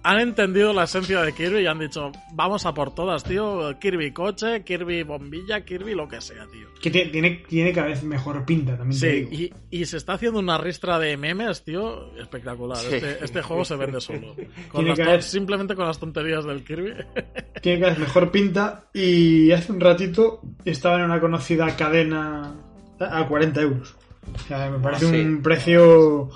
han 0.03 0.19
entendido 0.19 0.73
la 0.73 0.83
esencia 0.83 1.21
de 1.21 1.33
Kirby 1.33 1.59
y 1.61 1.67
han 1.67 1.79
dicho, 1.79 2.11
vamos 2.33 2.65
a 2.65 2.73
por 2.73 2.93
todas, 2.95 3.23
tío. 3.23 3.77
Kirby 3.79 4.11
coche, 4.11 4.63
Kirby 4.63 5.03
bombilla, 5.03 5.65
Kirby 5.65 5.93
lo 5.93 6.07
que 6.07 6.21
sea, 6.21 6.45
tío. 6.51 6.67
Que 6.81 6.89
tiene, 6.89 7.11
tiene, 7.11 7.43
tiene 7.47 7.73
cada 7.73 7.87
vez 7.87 8.03
mejor 8.03 8.45
pinta, 8.45 8.77
también 8.77 8.99
te 8.99 9.11
Sí, 9.11 9.25
digo. 9.25 9.53
y, 9.69 9.79
y 9.81 9.85
se 9.85 9.97
está 9.97 10.13
haciendo 10.13 10.39
una 10.39 10.57
ristra 10.57 10.97
de 10.99 11.17
memes, 11.17 11.63
tío, 11.63 12.15
espectacular. 12.17 12.77
Sí. 12.77 12.95
Este, 12.95 13.25
este 13.25 13.41
juego 13.41 13.65
se 13.65 13.75
vende 13.75 13.99
solo. 13.99 14.35
Con 14.71 14.87
las 14.87 15.25
Simplemente 15.25 15.75
con 15.75 15.85
las 15.85 15.99
tonterías 15.99 16.45
del 16.45 16.63
Kirby. 16.63 16.93
Tiene 17.61 17.79
cada 17.79 17.91
vez 17.91 17.99
mejor 17.99 18.31
pinta 18.31 18.85
y 18.93 19.51
hace 19.51 19.71
un 19.73 19.79
ratito 19.81 20.41
estaba 20.63 20.97
en 20.99 21.03
una 21.03 21.19
conocida 21.19 21.75
cadena 21.75 22.55
a 22.99 23.27
40 23.27 23.61
euros. 23.61 23.95
O 24.35 24.39
sea, 24.47 24.69
me 24.69 24.79
parece 24.79 25.05
Ah, 25.07 25.09
sí. 25.11 25.19
un 25.21 25.41
precio 25.41 26.29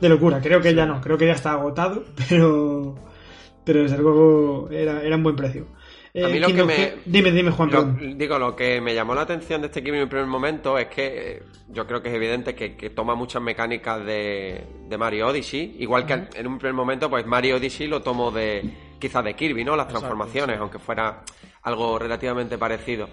de 0.00 0.08
locura. 0.08 0.40
Creo 0.40 0.60
que 0.60 0.74
ya 0.74 0.86
no, 0.86 1.00
creo 1.00 1.16
que 1.18 1.26
ya 1.26 1.32
está 1.32 1.52
agotado, 1.52 2.04
pero 2.28 2.94
pero 3.64 3.82
desde 3.82 3.98
luego 3.98 4.68
era, 4.70 5.02
era 5.02 5.16
un 5.16 5.22
buen 5.22 5.36
precio. 5.36 5.66
Eh, 6.14 6.24
A 6.24 6.28
mí 6.28 6.38
lo 6.40 6.46
Kingdom 6.46 6.68
que 6.68 6.74
me- 6.74 6.94
Dime, 7.04 7.30
dime, 7.32 7.50
Juan, 7.50 7.70
Lo- 7.70 7.84
digo, 8.16 8.38
lo 8.38 8.56
que 8.56 8.80
me 8.80 8.94
llamó 8.94 9.14
la 9.14 9.20
atención 9.22 9.60
de 9.60 9.66
este 9.66 9.82
Kirby 9.82 9.98
en 9.98 10.02
el 10.04 10.08
primer 10.08 10.26
momento 10.26 10.78
es 10.78 10.86
que 10.86 11.32
eh, 11.32 11.42
yo 11.68 11.86
creo 11.86 12.02
que 12.02 12.08
es 12.08 12.14
evidente 12.14 12.54
que, 12.54 12.76
que 12.76 12.88
toma 12.90 13.14
muchas 13.14 13.42
mecánicas 13.42 14.04
de, 14.06 14.64
de 14.88 14.98
Mario 14.98 15.28
Odyssey, 15.28 15.76
igual 15.80 16.06
que 16.06 16.14
en 16.34 16.46
un 16.46 16.56
primer 16.58 16.72
momento, 16.74 17.10
pues 17.10 17.26
Mario 17.26 17.56
Odyssey 17.56 17.86
lo 17.88 18.00
tomo 18.00 18.30
de 18.30 18.62
quizás 18.98 19.24
de 19.24 19.34
Kirby, 19.34 19.64
¿no? 19.64 19.76
Las 19.76 19.86
Exacto, 19.86 20.00
transformaciones, 20.08 20.56
sí. 20.56 20.60
aunque 20.60 20.78
fuera 20.78 21.22
algo 21.62 21.98
relativamente 21.98 22.56
parecido. 22.58 23.08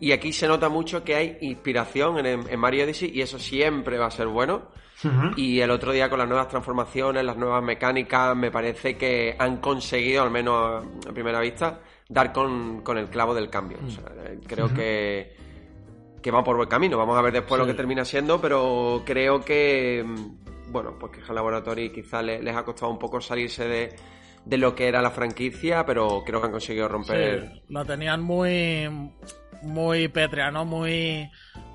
Y 0.00 0.12
aquí 0.12 0.32
se 0.32 0.48
nota 0.48 0.68
mucho 0.68 1.04
que 1.04 1.14
hay 1.14 1.38
inspiración 1.42 2.18
en, 2.24 2.48
en 2.48 2.58
Mario 2.60 2.84
Odyssey 2.84 3.10
y 3.14 3.20
eso 3.20 3.38
siempre 3.38 3.98
va 3.98 4.06
a 4.06 4.10
ser 4.10 4.26
bueno. 4.28 4.68
Y 5.36 5.60
el 5.60 5.70
otro 5.70 5.92
día 5.92 6.10
con 6.10 6.18
las 6.18 6.28
nuevas 6.28 6.48
transformaciones, 6.48 7.24
las 7.24 7.36
nuevas 7.38 7.62
mecánicas, 7.62 8.36
me 8.36 8.50
parece 8.50 8.98
que 8.98 9.34
han 9.38 9.56
conseguido, 9.56 10.22
al 10.22 10.30
menos 10.30 10.84
a 11.08 11.12
primera 11.12 11.40
vista, 11.40 11.80
dar 12.06 12.32
con, 12.34 12.82
con 12.82 12.98
el 12.98 13.08
clavo 13.08 13.34
del 13.34 13.48
cambio. 13.48 13.78
O 13.86 13.88
sea, 13.90 14.04
eh, 14.26 14.38
creo 14.46 14.68
que, 14.74 15.34
que 16.22 16.30
va 16.30 16.44
por 16.44 16.56
buen 16.56 16.68
camino. 16.68 16.98
Vamos 16.98 17.16
a 17.16 17.22
ver 17.22 17.32
después 17.32 17.58
lo 17.58 17.66
que 17.66 17.72
termina 17.72 18.04
siendo, 18.04 18.38
pero 18.42 19.02
creo 19.06 19.40
que, 19.42 20.04
mm, 20.06 20.70
bueno, 20.70 20.94
pues 21.00 21.12
que 21.12 21.22
HAL 21.26 21.34
Laboratory 21.34 21.90
quizá 21.90 22.20
le- 22.20 22.42
les 22.42 22.54
ha 22.54 22.62
costado 22.62 22.92
un 22.92 22.98
poco 22.98 23.22
salirse 23.22 23.66
de, 23.66 23.96
de 24.44 24.58
lo 24.58 24.74
que 24.74 24.88
era 24.88 25.02
la 25.02 25.10
franquicia, 25.10 25.84
pero 25.84 26.22
creo 26.24 26.40
que 26.40 26.46
han 26.46 26.52
conseguido 26.52 26.88
romper. 26.88 27.52
Sí, 27.52 27.62
la 27.68 27.84
tenían 27.84 28.22
muy 28.22 28.88
muy 29.62 30.08
pétrea, 30.08 30.50
¿no? 30.50 30.64
Muy 30.64 31.28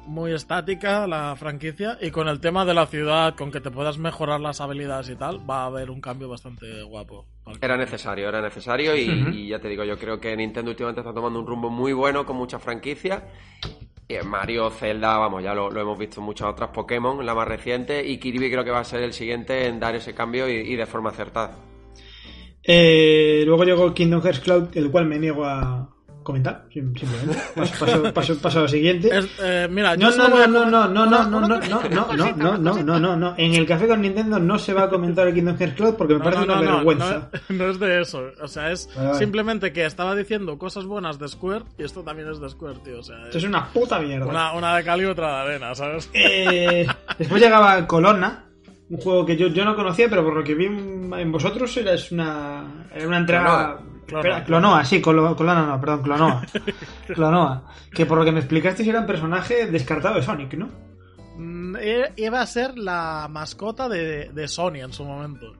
muy 0.06 0.34
estática 0.34 1.08
la 1.08 1.36
franquicia 1.36 1.98
y 2.00 2.12
con 2.12 2.28
el 2.28 2.40
tema 2.40 2.64
de 2.66 2.74
la 2.74 2.86
ciudad, 2.86 3.36
con 3.36 3.52
que 3.52 3.60
te 3.60 3.72
puedas 3.72 3.98
mejorar 3.98 4.40
las 4.40 4.62
habilidades 4.62 5.10
y 5.10 5.16
tal, 5.16 5.50
va 5.50 5.64
a 5.64 5.66
haber 5.66 5.90
un 5.90 6.00
cambio 6.00 6.30
bastante 6.30 6.84
guapo. 6.84 7.26
Era 7.62 7.78
necesario, 7.78 8.30
era 8.30 8.42
necesario 8.42 8.96
y, 8.96 9.48
ya 9.48 9.60
te 9.60 9.68
digo, 9.68 9.84
yo 9.84 9.98
creo 9.98 10.20
que 10.20 10.36
Nintendo 10.36 10.72
últimamente 10.72 11.02
está 11.02 11.14
tomando 11.14 11.40
un 11.40 11.48
rumbo 11.48 11.70
muy 11.70 11.94
bueno 11.94 12.26
con 12.26 12.36
muchas 12.36 12.62
franquicias. 12.62 13.24
Y 14.08 14.14
en 14.14 14.28
Mario, 14.28 14.70
Zelda, 14.70 15.18
vamos, 15.18 15.44
ya 15.44 15.56
lo, 15.56 15.72
lo 15.72 15.82
hemos 15.82 15.98
visto 15.98 16.20
en 16.20 16.28
muchas 16.28 16.50
otras 16.50 16.70
Pokémon, 16.70 17.26
la 17.26 17.34
más 17.34 17.48
reciente, 17.48 18.06
y 18.06 18.20
Kirby 18.20 18.52
creo 18.52 18.64
que 18.64 18.70
va 18.70 18.82
a 18.82 18.84
ser 18.84 19.02
el 19.02 19.14
siguiente 19.14 19.66
en 19.66 19.80
dar 19.80 19.96
ese 19.96 20.14
cambio 20.14 20.48
y, 20.48 20.54
y 20.58 20.76
de 20.76 20.86
forma 20.86 21.10
acertada. 21.10 21.58
Eh, 22.68 23.44
luego 23.46 23.64
llegó 23.64 23.94
Kingdom 23.94 24.22
Hearts 24.22 24.40
Cloud, 24.40 24.68
el 24.76 24.90
cual 24.90 25.06
me 25.06 25.20
niego 25.20 25.46
a 25.46 25.90
comentar, 26.24 26.66
sim- 26.74 26.92
simplemente. 26.98 27.38
Paso, 27.56 27.86
paso, 27.86 28.14
paso, 28.14 28.38
paso 28.40 28.60
a 28.60 28.62
lo 28.64 28.68
siguiente. 28.68 29.16
Es- 29.16 29.28
eh, 29.44 29.68
mira, 29.70 29.96
No, 29.96 30.10
no, 30.10 30.28
no, 30.28 30.48
no, 30.48 30.66
no, 30.66 30.88
no, 30.88 30.88
no, 30.88 31.06
no, 31.06 31.26
no, 31.28 31.48
no, 31.48 31.60
no, 31.88 32.36
no, 32.36 32.58
no, 32.58 32.84
no, 32.84 33.00
no, 33.00 33.16
no. 33.16 33.36
En 33.38 33.54
el 33.54 33.68
café 33.68 33.88
con 33.88 34.02
Nintendo 34.02 34.40
no 34.40 34.58
se 34.58 34.74
va 34.74 34.86
a 34.86 34.90
comentar 34.90 35.28
el 35.28 35.36
Kingdom 35.36 35.56
Hearts 35.60 35.76
Cloud 35.76 35.94
porque 35.94 36.16
me 36.16 36.22
parece 36.22 36.48
no, 36.48 36.60
una 36.60 36.72
vergüenza. 36.78 37.30
No, 37.50 37.56
no 37.58 37.70
es 37.70 37.80
de 37.80 38.02
eso. 38.02 38.24
O 38.42 38.48
sea, 38.48 38.72
es 38.72 38.90
simplemente 39.20 39.72
que 39.72 39.86
estaba 39.86 40.16
diciendo 40.16 40.58
cosas 40.58 40.86
buenas 40.86 41.20
de 41.20 41.28
Square 41.28 41.66
y 41.78 41.84
esto 41.84 42.02
también 42.02 42.28
es 42.32 42.40
de 42.40 42.50
Square, 42.50 42.80
tío. 42.84 43.00
O 43.00 43.04
sea, 43.04 43.18
es 43.32 43.44
una 43.44 43.68
puta 43.72 44.00
mierda. 44.00 44.26
una, 44.26 44.54
una 44.54 44.76
de 44.78 44.84
cal 44.84 45.00
y 45.02 45.06
otra 45.06 45.28
de 45.28 45.50
arena, 45.52 45.76
¿sabes? 45.76 46.10
Eh, 46.16 46.88
después 47.20 47.40
llegaba 47.40 47.86
Colonna, 47.86 48.46
un 48.90 48.98
juego 48.98 49.26
que 49.26 49.36
yo, 49.38 49.48
yo 49.48 49.66
no 49.66 49.76
conocía, 49.76 50.08
pero 50.10 50.24
por 50.24 50.36
lo 50.36 50.44
que 50.44 50.54
vi 50.56 50.66
en 50.66 51.32
vosotros 51.32 51.76
era 51.78 51.94
es 51.94 52.12
una, 52.12 52.86
era 52.94 53.08
una 53.08 53.18
entrega. 53.18 53.44
Clonoa. 53.44 53.80
Espera, 54.08 54.44
Clonoa, 54.44 54.86
sí, 54.86 55.02
Colonna 55.02 55.66
no, 55.66 55.80
perdón, 55.82 56.04
Clonoa. 56.04 56.42
Clonoa. 57.08 57.64
Que 57.92 58.06
por 58.06 58.20
lo 58.20 58.26
que 58.26 58.32
me 58.32 58.40
explicaste 58.40 58.88
era 58.88 59.00
un 59.00 59.08
personaje 59.08 59.66
descartado 59.68 60.16
de 60.16 60.22
Sonic, 60.22 60.54
¿no? 60.54 60.70
Mm, 61.38 61.76
i- 61.78 62.24
Iba 62.24 62.42
a 62.42 62.46
ser 62.46 62.78
la 62.78 63.28
mascota 63.30 63.90
de, 63.90 64.30
de 64.32 64.48
Sony 64.48 64.76
en 64.84 64.94
su 64.94 65.04
momento. 65.04 65.54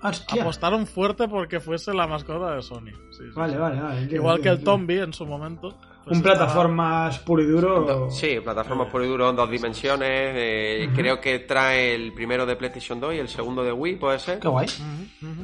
Hostia. 0.00 0.42
Apostaron 0.42 0.86
fuerte 0.86 1.26
porque 1.26 1.58
fuese 1.58 1.92
la 1.92 2.06
mascota 2.06 2.54
de 2.54 2.62
Sony. 2.62 2.92
sí, 3.10 3.18
sí, 3.18 3.24
Vale, 3.34 3.54
sí. 3.54 3.58
vale, 3.58 3.80
vale. 3.80 3.94
entiendo, 4.02 4.14
Igual 4.16 4.40
que 4.40 4.48
el 4.50 4.62
Tombi 4.62 4.98
en 4.98 5.12
su 5.12 5.26
momento. 5.26 5.76
Pues 6.08 6.18
Un 6.18 6.26
estaba- 6.26 6.36
plataformas 6.38 7.18
puro 7.20 7.42
y 7.42 7.46
duro. 7.46 8.10
Sí, 8.10 8.38
plataformas 8.42 8.88
por 8.88 9.04
y 9.04 9.06
duro 9.08 9.30
en 9.30 9.36
dos 9.36 9.50
dimensiones. 9.50 10.08
eh, 10.34 10.88
Creo 10.94 11.20
que 11.20 11.40
trae 11.40 11.94
el 11.94 12.12
primero 12.12 12.44
de 12.46 12.56
PlayStation 12.56 12.98
2 13.00 13.14
y 13.14 13.18
el 13.18 13.28
segundo 13.28 13.62
de 13.62 13.72
Wii, 13.72 13.96
puede 13.96 14.18
ser. 14.18 14.38
Qué 14.40 14.48
guay. 14.48 14.66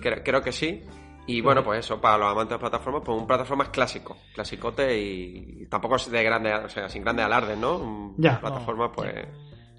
Creo, 0.01 0.23
creo 0.25 0.43
que 0.43 0.53
sí. 0.53 0.81
Y 1.27 1.41
bueno, 1.41 1.65
pues 1.65 1.81
eso, 1.81 2.01
para 2.01 2.19
los 2.19 2.33
amantes 2.33 2.57
de 2.57 2.59
plataformas, 2.59 3.03
pues 3.05 3.19
un 3.19 3.27
plataformas 3.27 3.71
clásico, 3.71 4.19
clasicote 4.35 5.01
y 5.01 5.67
tampoco 5.71 5.97
es 5.97 6.11
de 6.11 6.23
grande, 6.23 6.53
o 6.53 6.69
sea, 6.69 6.89
sin 6.91 7.03
grandes 7.03 7.25
alardes, 7.25 7.57
¿no? 7.57 7.79
Un 7.79 8.15
Ya. 8.19 8.39
plataforma, 8.41 8.93
pues... 8.93 9.15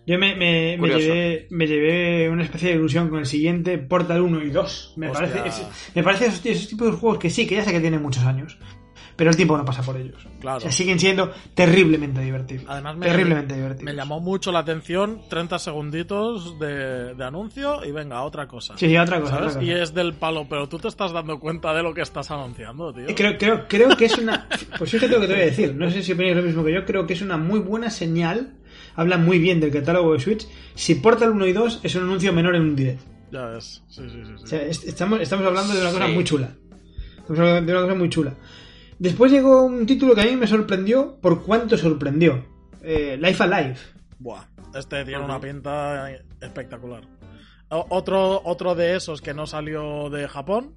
Yo 0.08 0.20
me, 0.20 0.36
me, 0.36 0.78
me, 0.80 0.88
llevé, 0.88 1.48
me 1.50 1.66
llevé 1.66 2.30
una 2.30 2.44
especie 2.44 2.70
de 2.70 2.76
ilusión 2.76 3.10
con 3.10 3.18
el 3.20 3.26
siguiente, 3.26 3.80
Portal 3.80 4.22
1 4.22 4.44
y 4.44 4.50
2. 4.52 4.94
Me 4.98 5.10
Hostia. 5.10 5.28
parece, 5.32 5.48
es- 5.48 5.92
me 5.96 6.04
parece 6.04 6.28
esos, 6.28 6.46
esos 6.46 6.68
tipos 6.68 6.92
de 6.92 6.98
juegos 6.98 7.18
que 7.20 7.30
sí, 7.32 7.48
que 7.48 7.56
ya 7.56 7.64
sé 7.64 7.72
que 7.72 7.80
tienen 7.80 8.04
muchos 8.04 8.24
años, 8.24 8.58
pero 9.16 9.30
el 9.30 9.36
tiempo 9.36 9.58
no 9.58 9.64
pasa 9.66 9.82
por 9.82 9.98
ellos. 9.98 10.28
Claro. 10.42 10.58
O 10.58 10.62
sea, 10.62 10.72
siguen 10.72 11.00
siendo 11.00 11.32
terriblemente 11.54 12.22
divertidos. 12.22 12.66
Además, 12.68 12.98
me, 12.98 13.06
terriblemente 13.06 13.54
divertidos. 13.56 13.84
me 13.84 13.94
llamó 13.94 14.20
mucho 14.20 14.52
la 14.52 14.60
atención 14.60 15.22
30 15.30 15.58
segunditos 15.60 16.60
de, 16.60 17.14
de 17.16 17.24
anuncio 17.24 17.84
y 17.86 17.92
venga, 17.92 18.22
otra 18.24 18.48
cosa. 18.48 18.78
Sí, 18.78 18.96
otra 18.98 19.20
cosa. 19.22 19.36
¿Sabes? 19.36 19.48
otra 19.56 19.60
cosa. 19.62 19.72
Y 19.72 19.82
es 19.82 19.94
del 19.94 20.14
palo, 20.14 20.46
pero 20.50 20.68
tú 20.68 20.78
te 20.80 20.88
estás 20.88 21.12
dando 21.14 21.40
cuenta 21.40 21.74
de 21.74 21.82
lo 21.84 21.94
que 21.94 22.02
estás 22.02 22.30
anunciando, 22.32 22.94
tío. 22.94 23.06
Creo, 23.16 23.38
creo, 23.38 23.68
creo 23.68 23.90
que 23.96 24.06
es 24.06 24.18
una. 24.18 24.48
Pues 24.78 24.92
fíjate 24.92 25.14
lo 25.14 25.22
que 25.22 25.28
te 25.28 25.34
voy 25.34 25.42
a 25.42 25.46
decir. 25.46 25.74
No 25.76 25.90
sé 25.90 26.04
si 26.04 26.12
opináis 26.12 26.36
lo 26.36 26.44
mismo 26.44 26.64
que 26.64 26.74
yo. 26.74 26.84
Creo 26.86 27.08
que 27.08 27.14
es 27.14 27.22
una 27.22 27.38
muy 27.38 27.60
buena 27.60 27.90
señal. 27.90 28.56
Habla 28.96 29.18
muy 29.18 29.40
bien 29.40 29.60
del 29.60 29.72
catálogo 29.72 30.14
de 30.14 30.20
Switch. 30.20 30.46
Si 30.74 30.96
Portal 30.96 31.32
1 31.32 31.46
y 31.48 31.54
2 31.54 31.80
es 31.84 31.96
un 31.96 32.04
anuncio 32.04 32.34
menor 32.34 32.56
en 32.56 32.62
un 32.64 32.76
direct. 32.76 33.02
Ya 33.32 33.46
ves. 33.48 33.82
Sí, 33.88 34.02
sí, 34.10 34.22
sí. 34.26 34.32
sí. 34.38 34.44
O 34.44 34.48
sea, 34.48 34.62
est- 34.64 34.86
estamos, 34.88 35.20
estamos 35.22 35.46
hablando 35.46 35.74
de 35.74 35.82
una 35.82 35.92
cosa 35.92 36.06
Sí. 36.08 36.14
muy 36.14 36.24
chula. 36.24 36.50
Estamos 37.18 37.40
hablando 37.40 37.72
de 37.72 37.78
una 37.78 37.88
cosa 37.88 37.96
muy 38.00 38.10
chula. 38.10 38.34
Después 39.00 39.32
llegó 39.32 39.64
un 39.66 39.86
título 39.86 40.16
que 40.16 40.22
a 40.22 40.26
mí 40.26 40.36
me 40.36 40.48
sorprendió 40.48 41.18
por 41.22 41.44
cuánto 41.44 41.78
sorprendió. 41.78 42.46
Eh, 42.82 43.18
Life 43.20 43.44
Alive. 43.44 43.76
Buah, 44.20 44.44
este 44.74 45.04
tiene 45.06 45.24
una 45.24 45.40
pinta 45.40 46.10
espectacular. 46.42 47.04
O- 47.70 47.86
Otro, 47.90 48.42
otro 48.46 48.76
de 48.76 48.96
esos 48.96 49.22
que 49.22 49.34
no 49.34 49.46
salió 49.48 50.10
de 50.10 50.28
Japón. 50.28 50.76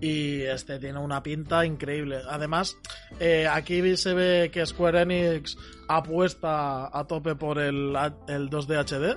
Y 0.00 0.42
este 0.42 0.78
tiene 0.78 1.00
una 1.00 1.24
pinta 1.24 1.66
increíble. 1.66 2.18
Además, 2.28 2.76
eh, 3.18 3.48
aquí 3.50 3.96
se 3.96 4.14
ve 4.14 4.48
que 4.52 4.64
Square 4.64 5.02
Enix 5.02 5.56
apuesta 5.88 6.86
a 6.96 7.04
tope 7.08 7.34
por 7.34 7.58
el, 7.58 7.96
el 8.28 8.48
2D 8.48 8.76
HD. 8.78 9.16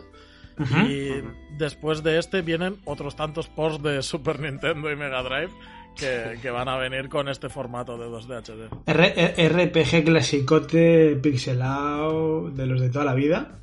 Y 0.87 1.23
después 1.57 2.03
de 2.03 2.19
este 2.19 2.41
vienen 2.41 2.77
otros 2.85 3.15
tantos 3.15 3.47
ports 3.47 3.81
de 3.81 4.01
Super 4.03 4.39
Nintendo 4.39 4.91
y 4.91 4.95
Mega 4.95 5.21
Drive 5.23 5.51
que, 5.97 6.39
que 6.41 6.49
van 6.49 6.67
a 6.67 6.77
venir 6.77 7.09
con 7.09 7.27
este 7.29 7.49
formato 7.49 7.97
de 7.97 8.07
2D 8.07 8.41
HD. 8.43 8.69
R- 8.87 9.13
R- 9.35 9.49
RPG 9.49 10.03
clasicote 10.05 11.15
pixelado 11.21 12.49
de 12.49 12.65
los 12.65 12.81
de 12.81 12.89
toda 12.89 13.05
la 13.05 13.13
vida. 13.13 13.57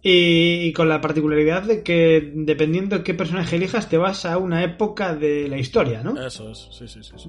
Y, 0.00 0.66
y 0.68 0.72
con 0.72 0.88
la 0.88 1.00
particularidad 1.00 1.64
de 1.64 1.82
que 1.82 2.30
dependiendo 2.32 3.02
qué 3.02 3.14
personaje 3.14 3.56
elijas 3.56 3.88
te 3.88 3.98
vas 3.98 4.24
a 4.26 4.38
una 4.38 4.62
época 4.62 5.12
de 5.14 5.48
la 5.48 5.58
historia, 5.58 6.04
¿no? 6.04 6.24
Eso 6.24 6.52
es, 6.52 6.68
sí, 6.70 6.86
sí, 6.86 7.02
sí. 7.02 7.28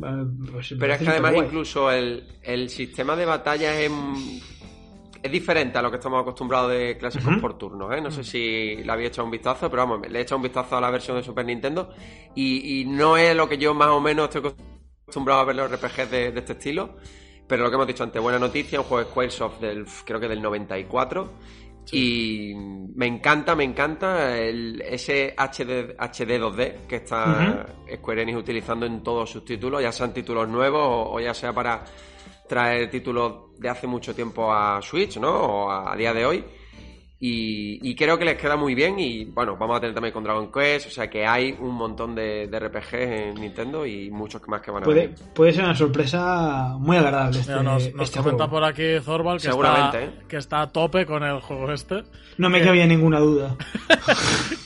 pues 0.51 0.75
Pero 0.79 0.93
es 0.93 0.99
que 1.01 1.09
además 1.09 1.33
incluso 1.35 1.91
el, 1.91 2.23
el 2.43 2.69
sistema 2.69 3.15
de 3.15 3.25
batalla 3.25 3.79
es, 3.81 3.91
es 5.21 5.31
diferente 5.31 5.77
a 5.77 5.81
lo 5.81 5.89
que 5.91 5.97
estamos 5.97 6.21
acostumbrados 6.21 6.71
de 6.71 6.97
clásicos 6.97 7.37
por 7.39 7.57
turnos. 7.57 7.95
¿eh? 7.95 8.01
No 8.01 8.11
sé 8.11 8.23
si 8.23 8.75
le 8.77 8.91
había 8.91 9.07
echado 9.07 9.25
un 9.25 9.31
vistazo, 9.31 9.69
pero 9.69 9.87
vamos, 9.87 10.07
le 10.09 10.19
he 10.19 10.21
echado 10.21 10.37
un 10.37 10.43
vistazo 10.43 10.77
a 10.77 10.81
la 10.81 10.89
versión 10.89 11.17
de 11.17 11.23
Super 11.23 11.45
Nintendo 11.45 11.93
y, 12.35 12.81
y 12.81 12.85
no 12.85 13.17
es 13.17 13.35
lo 13.35 13.47
que 13.47 13.57
yo 13.57 13.73
más 13.73 13.89
o 13.89 13.99
menos 13.99 14.29
estoy 14.33 14.53
acostumbrado 15.03 15.41
a 15.41 15.45
ver 15.45 15.55
los 15.55 15.71
RPGs 15.71 16.11
de, 16.11 16.31
de 16.31 16.39
este 16.39 16.53
estilo. 16.53 16.95
Pero 17.47 17.63
lo 17.63 17.69
que 17.69 17.75
hemos 17.75 17.87
dicho 17.87 18.03
antes, 18.03 18.21
buena 18.21 18.37
noticia, 18.37 18.79
un 18.79 18.85
juego 18.85 19.03
de 19.03 19.09
Squaresoft 19.09 19.59
del, 19.59 19.85
creo 20.05 20.19
que 20.19 20.27
del 20.27 20.41
94. 20.41 21.33
Y 21.91 22.53
me 22.53 23.07
encanta, 23.07 23.55
me 23.55 23.63
encanta 23.63 24.37
el, 24.37 24.79
ese 24.81 25.33
HD, 25.35 25.95
HD 25.97 26.39
2D 26.39 26.85
que 26.87 26.97
está 26.97 27.65
Square 27.91 28.21
Enix 28.21 28.37
utilizando 28.37 28.85
en 28.85 29.01
todos 29.01 29.31
sus 29.31 29.43
títulos, 29.43 29.81
ya 29.81 29.91
sean 29.91 30.13
títulos 30.13 30.47
nuevos 30.47 30.81
o, 30.83 31.13
o 31.13 31.19
ya 31.19 31.33
sea 31.33 31.51
para 31.51 31.83
traer 32.49 32.89
títulos 32.89 33.57
de 33.57 33.69
hace 33.69 33.87
mucho 33.87 34.13
tiempo 34.13 34.51
a 34.51 34.81
Switch, 34.81 35.17
¿no? 35.17 35.31
O 35.31 35.71
a 35.71 35.95
día 35.95 36.13
de 36.13 36.25
hoy. 36.25 36.43
Y, 37.21 37.79
y 37.89 37.95
creo 37.95 38.17
que 38.17 38.23
les 38.23 38.37
queda 38.37 38.55
muy 38.55 38.73
bien. 38.75 38.97
Y 38.97 39.25
bueno, 39.25 39.57
vamos 39.57 39.77
a 39.77 39.79
tener 39.81 39.93
también 39.93 40.13
con 40.13 40.23
Dragon 40.23 40.49
Quest. 40.51 40.87
O 40.87 40.89
sea 40.89 41.09
que 41.09 41.25
hay 41.25 41.53
un 41.59 41.75
montón 41.75 42.15
de, 42.15 42.47
de 42.47 42.59
RPGs 42.59 42.93
en 42.93 43.33
Nintendo 43.35 43.85
y 43.85 44.09
muchos 44.09 44.41
más 44.47 44.61
que 44.61 44.71
van 44.71 44.83
a 44.83 44.85
Puede, 44.85 45.07
venir. 45.07 45.15
puede 45.35 45.51
ser 45.51 45.65
una 45.65 45.75
sorpresa 45.75 46.75
muy 46.79 46.95
agradable 46.95 47.39
este, 47.41 47.51
nos, 47.55 47.63
nos 47.63 48.07
este 48.07 48.19
comenta 48.19 48.45
juego. 48.47 48.49
por 48.49 48.63
aquí 48.63 48.99
Zorbal 49.01 49.39
que 49.41 49.49
está, 49.49 49.91
¿eh? 50.01 50.11
que 50.29 50.37
está 50.37 50.61
a 50.61 50.67
tope 50.71 51.05
con 51.05 51.23
el 51.23 51.41
juego 51.41 51.71
este. 51.73 52.03
No 52.37 52.49
me 52.49 52.61
cabía 52.63 52.85
ninguna 52.87 53.19
duda. 53.19 53.55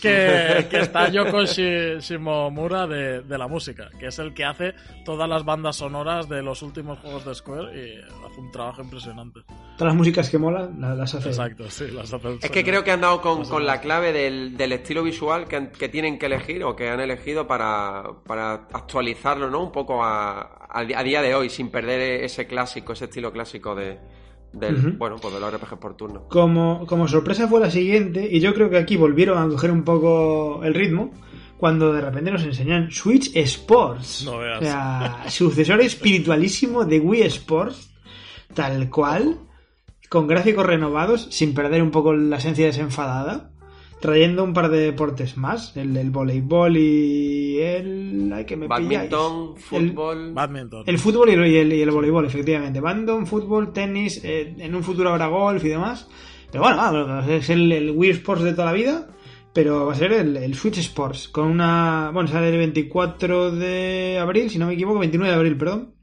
Que, 0.01 0.67
que 0.69 0.81
está 0.81 1.07
Yoko 1.09 1.43
Shi- 1.43 1.99
Shimomura 2.01 2.85
de, 2.87 3.21
de 3.21 3.37
la 3.37 3.47
música, 3.47 3.89
que 3.97 4.07
es 4.07 4.19
el 4.19 4.33
que 4.33 4.43
hace 4.43 4.73
todas 5.05 5.29
las 5.29 5.45
bandas 5.45 5.77
sonoras 5.77 6.27
de 6.27 6.41
los 6.43 6.61
últimos 6.61 6.99
juegos 6.99 7.23
de 7.23 7.33
Square 7.33 7.71
y 7.73 8.01
hace 8.25 8.41
un 8.41 8.51
trabajo 8.51 8.81
impresionante. 8.81 9.39
Todas 9.77 9.93
las 9.93 9.95
músicas 9.95 10.29
que 10.29 10.37
molan 10.37 10.81
la- 10.81 10.93
las 10.93 11.15
hace. 11.15 11.29
Exacto, 11.29 11.69
sí, 11.69 11.85
las 11.91 12.13
hace. 12.13 12.27
Es 12.43 12.51
que 12.51 12.63
creo 12.63 12.83
que 12.83 12.91
han 12.91 13.01
dado 13.01 13.21
con, 13.21 13.45
con 13.45 13.65
la 13.65 13.79
clave 13.81 14.11
del, 14.13 14.57
del 14.57 14.71
estilo 14.73 15.03
visual 15.03 15.45
que, 15.47 15.55
han- 15.55 15.71
que 15.71 15.89
tienen 15.89 16.17
que 16.19 16.25
elegir 16.27 16.63
o 16.63 16.75
que 16.75 16.89
han 16.89 16.99
elegido 16.99 17.47
para, 17.47 18.03
para 18.25 18.53
actualizarlo, 18.73 19.49
¿no? 19.49 19.63
Un 19.63 19.71
poco 19.71 20.03
a, 20.03 20.67
a 20.69 20.83
día 21.03 21.21
de 21.21 21.35
hoy, 21.35 21.49
sin 21.49 21.69
perder 21.69 22.23
ese 22.23 22.45
clásico, 22.47 22.93
ese 22.93 23.05
estilo 23.05 23.31
clásico 23.31 23.73
de, 23.75 23.99
del, 24.51 24.75
bueno, 24.93 25.15
pues 25.21 25.33
de 25.33 25.39
los 25.39 25.53
RPGs 25.53 25.77
por 25.79 25.95
turno. 25.95 26.27
Como, 26.29 26.85
como 26.85 27.07
sorpresa 27.07 27.47
fue 27.47 27.59
la 27.59 27.71
siguiente, 27.71 28.27
y 28.29 28.39
yo 28.39 28.53
creo 28.53 28.69
que 28.69 28.77
aquí 28.77 28.97
volvieron 28.97 29.37
a 29.37 29.47
coger 29.49 29.71
un 29.71 29.83
poco 29.83 30.61
el 30.63 30.73
ritmo, 30.73 31.11
cuando 31.57 31.93
de 31.93 32.01
repente 32.01 32.29
nos 32.29 32.43
enseñan 32.43 32.91
Switch 32.91 33.31
Sports. 33.35 34.23
No 34.25 34.37
veas. 34.39 34.59
O 34.59 34.63
sea, 34.65 35.23
sucesor 35.29 35.79
espiritualísimo 35.81 36.83
de 36.83 36.99
Wii 36.99 37.21
Sports, 37.23 37.89
tal 38.53 38.89
cual, 38.89 39.39
con 40.13 40.27
gráficos 40.27 40.63
renovados, 40.67 41.25
sin 41.31 41.55
perder 41.55 41.81
un 41.81 41.89
poco 41.89 42.13
la 42.13 42.37
esencia 42.37 42.67
desenfadada, 42.67 43.49
trayendo 43.99 44.43
un 44.43 44.53
par 44.53 44.69
de 44.69 44.77
deportes 44.79 45.37
más, 45.37 45.75
el 45.75 45.91
del 45.95 46.11
voleibol 46.11 46.77
y 46.77 47.57
el... 47.59 48.31
Ay, 48.31 48.45
que 48.45 48.55
me 48.55 48.67
Badminton, 48.67 49.55
pilláis. 49.55 49.71
El- 49.71 49.89
fútbol. 49.89 50.33
Badminton. 50.33 50.83
el 50.85 50.99
fútbol 50.99 51.29
y 51.29 51.33
el, 51.33 51.47
y 51.47 51.55
el- 51.57 51.73
y 51.73 51.81
el 51.81 51.89
voleibol, 51.89 52.25
efectivamente. 52.27 52.79
Badminton, 52.79 53.25
fútbol, 53.25 53.73
tenis, 53.73 54.21
eh, 54.23 54.53
en 54.59 54.75
un 54.75 54.83
futuro 54.83 55.09
habrá 55.09 55.25
golf 55.27 55.65
y 55.65 55.69
demás. 55.69 56.07
Pero 56.51 56.63
bueno, 56.63 56.77
vamos, 56.77 57.27
es 57.27 57.49
el, 57.49 57.71
el 57.71 57.89
Wii 57.89 58.11
Sports 58.11 58.43
de 58.43 58.51
toda 58.51 58.65
la 58.65 58.73
vida, 58.73 59.07
pero 59.51 59.87
va 59.87 59.93
a 59.93 59.95
ser 59.95 60.13
el, 60.13 60.37
el 60.37 60.53
Switch 60.53 60.77
Sports, 60.77 61.27
con 61.27 61.47
una... 61.47 62.11
Bueno, 62.13 62.29
sale 62.29 62.49
el 62.51 62.57
24 62.59 63.49
de 63.49 64.19
abril, 64.21 64.51
si 64.51 64.59
no 64.59 64.67
me 64.67 64.73
equivoco, 64.75 64.99
29 64.99 65.31
de 65.33 65.37
abril, 65.39 65.57
perdón. 65.57 65.95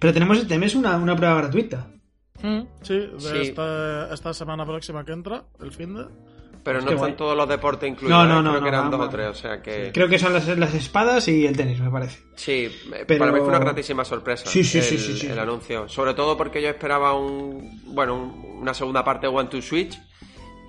Pero 0.00 0.12
tenemos, 0.12 0.44
tenemos 0.48 0.74
una, 0.74 0.96
una 0.96 1.14
prueba 1.14 1.36
gratuita. 1.36 1.92
Mm, 2.42 2.60
sí, 2.82 2.94
de 2.98 3.20
Sí. 3.20 3.36
Esta, 3.38 4.12
esta 4.12 4.34
semana 4.34 4.64
próxima 4.66 5.04
que 5.04 5.12
entra, 5.12 5.44
el 5.60 5.72
fin 5.72 5.94
de. 5.94 6.06
Pero 6.62 6.80
no 6.80 6.90
están 6.90 7.16
todos 7.16 7.36
los 7.36 7.48
deportes 7.48 7.88
incluidos. 7.88 8.26
No, 8.26 8.26
no, 8.26 8.40
¿eh? 8.40 8.42
no, 8.42 8.50
Creo 8.50 8.60
no, 8.60 8.62
que 8.64 8.68
eran 8.68 8.90
no, 8.90 8.96
dos 8.96 9.06
o 9.06 9.08
tres, 9.10 9.28
o 9.28 9.34
sea 9.34 9.62
que... 9.62 9.92
Creo 9.94 10.08
que 10.08 10.18
son 10.18 10.32
las, 10.32 10.48
las 10.58 10.74
espadas 10.74 11.28
y 11.28 11.46
el 11.46 11.56
tenis, 11.56 11.78
me 11.80 11.88
parece. 11.92 12.24
Sí, 12.34 12.64
eh, 12.92 13.04
Pero- 13.06 13.20
para 13.20 13.30
mí 13.30 13.38
fue 13.38 13.48
una 13.50 13.60
gratísima 13.60 14.04
sorpresa 14.04 14.50
Sí, 14.50 14.64
sí, 14.64 14.78
el, 14.78 14.84
sí, 14.84 14.98
sí, 14.98 15.16
sí. 15.16 15.26
el 15.28 15.38
anuncio. 15.38 15.88
Sobre 15.88 16.14
todo 16.14 16.36
porque 16.36 16.60
yo 16.60 16.68
esperaba 16.68 17.12
un, 17.14 17.82
bueno, 17.94 18.16
un- 18.16 18.58
una 18.62 18.74
segunda 18.74 19.04
parte 19.04 19.28
de 19.28 19.32
One 19.32 19.48
to 19.48 19.62
Switch 19.62 19.96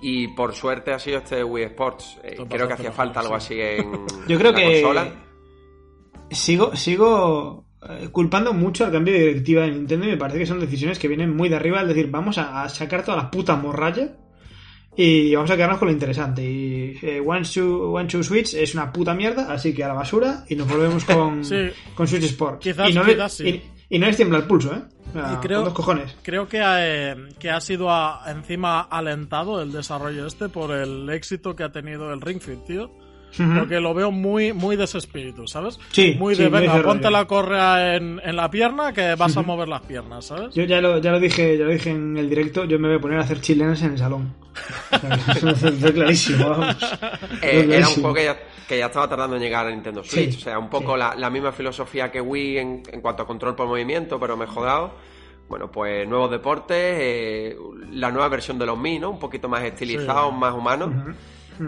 y 0.00 0.28
por 0.36 0.54
suerte 0.54 0.92
ha 0.92 1.00
sido 1.00 1.18
este 1.18 1.42
Wii 1.42 1.64
Sports. 1.64 2.18
Eh, 2.22 2.36
creo 2.48 2.68
que 2.68 2.74
hacía 2.74 2.90
mejor, 2.90 2.96
falta 2.96 3.18
algo 3.18 3.40
sí. 3.40 3.60
así 3.60 3.60
en 3.60 3.92
Yo 4.28 4.38
creo 4.38 4.50
en 4.50 4.54
la 4.54 4.60
que 4.60 4.82
consola. 4.82 5.12
sigo 6.30 6.76
sigo 6.76 7.64
culpando 8.12 8.52
mucho 8.52 8.84
al 8.84 8.92
cambio 8.92 9.14
de 9.14 9.20
directiva 9.20 9.62
de 9.62 9.70
Nintendo 9.72 10.06
y 10.06 10.10
me 10.10 10.16
parece 10.16 10.38
que 10.40 10.46
son 10.46 10.60
decisiones 10.60 10.98
que 10.98 11.08
vienen 11.08 11.34
muy 11.36 11.48
de 11.48 11.56
arriba, 11.56 11.80
es 11.82 11.88
decir, 11.88 12.08
vamos 12.10 12.38
a, 12.38 12.62
a 12.62 12.68
sacar 12.68 13.04
toda 13.04 13.16
la 13.16 13.30
puta 13.30 13.56
morralla 13.56 14.14
y 14.96 15.32
vamos 15.34 15.50
a 15.50 15.54
quedarnos 15.56 15.78
con 15.78 15.86
lo 15.88 15.92
interesante. 15.92 16.42
Y 16.42 16.98
eh, 17.02 17.22
One, 17.24 17.42
to, 17.54 17.92
One 17.92 18.08
to 18.08 18.22
Switch 18.24 18.54
es 18.54 18.74
una 18.74 18.92
puta 18.92 19.14
mierda, 19.14 19.52
así 19.52 19.72
que 19.72 19.84
a 19.84 19.88
la 19.88 19.94
basura 19.94 20.44
y 20.48 20.56
nos 20.56 20.68
volvemos 20.68 21.04
con, 21.04 21.44
Sí. 21.44 21.68
con 21.94 22.08
Switch 22.08 22.24
Sport. 22.24 22.60
Quizás- 22.60 22.90
y, 22.90 22.94
no 22.94 23.04
le- 23.04 23.14
quizás 23.14 23.32
sí. 23.34 23.48
y, 23.48 23.94
y 23.94 23.98
no 24.00 24.06
les 24.08 24.16
tiembla 24.16 24.38
el 24.38 24.44
pulso, 24.44 24.74
¿eh? 24.74 24.82
Sea, 25.12 25.34
Y 25.34 25.36
creo- 25.46 25.58
con 25.58 25.64
dos 25.66 25.74
cojones. 25.74 26.16
Creo 26.22 26.48
que, 26.48 26.60
eh, 26.62 27.14
que 27.38 27.48
ha 27.48 27.60
sido 27.60 27.90
a- 27.90 28.24
encima 28.26 28.80
alentado 28.82 29.62
el 29.62 29.70
desarrollo 29.70 30.26
este 30.26 30.48
por 30.48 30.72
el 30.72 31.08
éxito 31.10 31.54
que 31.54 31.62
ha 31.62 31.70
tenido 31.70 32.12
el 32.12 32.20
Ring 32.20 32.40
Fit, 32.40 32.64
tío. 32.66 32.90
Porque 33.36 33.80
lo 33.80 33.94
veo 33.94 34.10
muy, 34.10 34.52
muy 34.52 34.76
de 34.76 34.84
ese 34.84 34.98
espíritu, 34.98 35.46
¿sabes? 35.46 35.78
Sí, 35.92 36.16
Muy 36.18 36.34
de, 36.34 36.48
venga, 36.48 36.82
ponte 36.82 37.10
la 37.10 37.26
correa 37.26 37.96
en, 37.96 38.20
en 38.24 38.36
la 38.36 38.50
pierna 38.50 38.92
que 38.92 39.14
vas 39.14 39.36
a 39.36 39.42
mover 39.42 39.68
las 39.68 39.82
piernas, 39.82 40.26
¿sabes? 40.26 40.54
Yo 40.54 40.64
ya 40.64 40.80
lo, 40.80 40.98
ya 40.98 41.12
lo 41.12 41.20
dije, 41.20 41.56
ya 41.56 41.64
lo 41.64 41.70
dije 41.70 41.90
en 41.90 42.16
el 42.16 42.28
directo, 42.28 42.64
yo 42.64 42.78
me 42.78 42.88
voy 42.88 42.96
a 42.96 43.00
poner 43.00 43.18
a 43.18 43.22
hacer 43.22 43.40
chilenas 43.40 43.82
en 43.82 43.92
el 43.92 43.98
salón. 43.98 44.34
Fue 45.78 45.92
clarísimo, 45.92 46.50
vamos. 46.50 46.76
Eh, 47.42 47.66
era 47.70 47.88
un 47.88 47.94
juego 47.94 48.14
que 48.14 48.24
ya, 48.24 48.36
que 48.66 48.78
ya 48.78 48.86
estaba 48.86 49.08
tardando 49.08 49.36
en 49.36 49.42
llegar 49.42 49.66
a 49.66 49.70
Nintendo 49.70 50.02
Switch. 50.02 50.32
Sí, 50.32 50.36
o 50.38 50.40
sea, 50.40 50.58
un 50.58 50.68
poco 50.68 50.94
sí. 50.94 50.98
la, 50.98 51.14
la 51.14 51.30
misma 51.30 51.52
filosofía 51.52 52.10
que 52.10 52.20
Wii 52.20 52.58
en, 52.58 52.82
en 52.90 53.00
cuanto 53.00 53.22
a 53.22 53.26
control 53.26 53.54
por 53.54 53.68
movimiento, 53.68 54.18
pero 54.18 54.36
mejorado. 54.36 54.92
Bueno, 55.48 55.70
pues 55.70 56.06
nuevos 56.06 56.30
deportes, 56.30 56.76
eh, 56.76 57.56
la 57.92 58.10
nueva 58.10 58.28
versión 58.28 58.58
de 58.58 58.66
los 58.66 58.78
Mi, 58.78 58.98
¿no? 58.98 59.10
Un 59.10 59.18
poquito 59.18 59.48
más 59.48 59.62
estilizados, 59.62 60.34
más 60.34 60.52
humanos. 60.54 60.90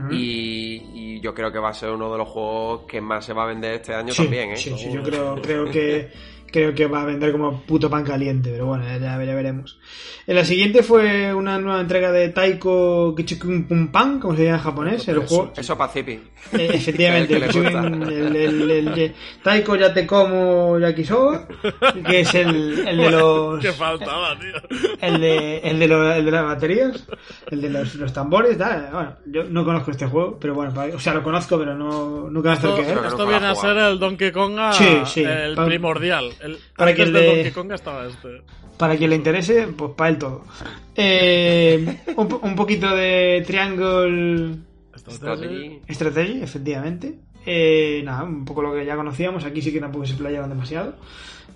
Y, 0.09 1.17
y 1.17 1.21
yo 1.21 1.35
creo 1.35 1.53
que 1.53 1.59
va 1.59 1.71
a 1.71 1.75
ser 1.75 1.91
uno 1.91 2.11
de 2.13 2.19
los 2.19 2.29
juegos 2.29 2.83
que 2.89 3.01
más 3.01 3.25
se 3.25 3.33
va 3.33 3.45
a 3.45 3.47
vender 3.47 3.75
este 3.75 3.95
año 3.95 4.13
Sí, 4.13 4.23
también, 4.23 4.51
¿eh? 4.51 4.57
sí, 4.57 4.77
sí, 4.77 4.93
yo 4.93 5.03
creo, 5.03 5.35
creo 5.41 5.71
que 5.71 6.11
creo 6.51 6.75
que 6.75 6.87
va 6.87 7.03
a 7.03 7.05
vender 7.05 7.33
como 7.33 7.63
puto 7.63 7.89
pan 7.91 8.05
caliente, 8.05 8.51
pero 8.51 8.67
bueno, 8.67 8.85
ya, 8.85 8.99
ya 8.99 9.17
veremos. 9.17 9.79
En 10.27 10.37
la 10.37 10.45
siguiente 10.45 10.83
fue 10.83 11.35
una 11.35 11.59
nueva 11.59 11.81
entrega 11.81 12.13
de 12.13 12.29
Taiko 12.29 13.15
Kichikun 13.17 13.65
Pum 13.65 13.89
Pan, 13.89 14.21
como 14.21 14.37
se 14.37 14.45
llama 14.45 14.59
en 14.59 14.63
japonés, 14.63 15.09
el 15.09 15.19
juego. 15.21 15.53
Eso 15.57 15.77
Pacific. 15.77 16.21
Eh, 16.53 16.71
efectivamente, 16.75 17.37
El 17.37 17.43
el, 17.43 17.57
el, 17.57 18.37
el- 18.37 18.71
el- 18.71 18.89
el- 18.99 19.15
Taiko 19.43 19.77
ya 19.77 19.93
te 19.93 20.07
como 20.07 20.79
Yakisoba, 20.79 21.47
que 22.07 22.21
es 22.21 22.35
el, 22.35 22.87
el 22.87 22.97
de 22.97 23.11
los 23.11 23.61
Que 23.61 23.73
faltaba, 23.73 24.39
tío. 24.39 24.79
el 25.01 25.21
de, 25.21 25.59
el 25.59 25.79
de, 25.79 25.89
lo- 25.89 26.13
el 26.13 26.25
de 26.25 26.31
las 26.31 26.45
baterías, 26.45 27.07
el 27.51 27.61
de 27.61 27.71
los, 27.71 27.95
los 27.97 28.13
tambores, 28.13 28.57
tal. 28.57 28.89
Bueno, 28.93 29.17
yo 29.27 29.45
no 29.45 29.65
conozco 29.65 29.91
este 29.91 30.07
juego, 30.07 30.39
pero 30.41 30.55
bueno, 30.55 30.73
para- 30.73 30.95
o 30.95 30.99
sea, 31.01 31.15
lo 31.15 31.23
conozco, 31.23 31.59
pero 31.59 31.75
no 31.75 32.31
nunca 32.31 32.53
acerqué. 32.53 32.83
¿eh? 32.83 32.85
Creo 32.91 33.03
que 33.03 33.09
esto 33.09 33.25
lo 33.25 33.29
viene 33.31 33.47
a 33.47 33.55
ser 33.55 33.77
el 33.77 33.99
Donkey 33.99 34.31
Konga, 34.33 34.73
Sí, 34.73 34.99
sí. 35.07 35.23
el 35.25 35.57
primordial. 35.57 36.31
El, 36.43 36.59
para 36.77 36.95
que 36.95 37.03
estaba 37.75 38.07
este. 38.07 38.43
Para 38.79 38.97
quien 38.97 39.11
le 39.11 39.17
interese, 39.17 39.67
pues 39.77 39.93
para 39.97 40.11
él 40.11 40.19
todo. 40.19 40.45
Eh, 40.97 41.99
un, 42.17 42.29
po- 42.29 42.41
un 42.43 42.57
poquito 42.57 42.95
de 42.95 43.43
Triangle 43.47 44.57
Strategy. 44.97 45.81
Strategy, 45.89 46.43
efectivamente. 46.43 47.19
Eh, 47.47 48.03
nada, 48.05 48.25
un 48.25 48.45
poco 48.45 48.63
lo 48.63 48.73
que 48.75 48.85
ya 48.85 48.97
conocíamos. 48.97 49.45
Aquí 49.45 49.61
sí 49.63 49.73
que 49.73 49.81
tampoco 49.81 50.07
se 50.07 50.15
playaron 50.15 50.49
demasiado. 50.49 50.97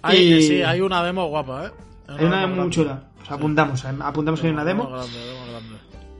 Hay, 0.03 0.19
Y- 0.35 0.43
sí, 0.43 0.63
hay 0.63 0.81
una 0.81 1.03
demo 1.05 1.27
guapa, 1.29 1.67
¿eh? 1.67 1.71
Hay 2.09 2.25
una 2.27 2.43
demo 2.43 2.57
muy 2.63 2.71
chula. 2.71 3.05
O 3.23 3.27
sea, 3.27 3.37
apuntamos, 3.37 3.83
eh, 3.85 3.89
apuntamos 4.01 4.41
que 4.41 4.49
hay 4.49 4.53
una 4.53 4.65
demo. 4.65 4.89
grande, 4.91 5.19
demo 5.19 5.47
grande. 5.51 5.77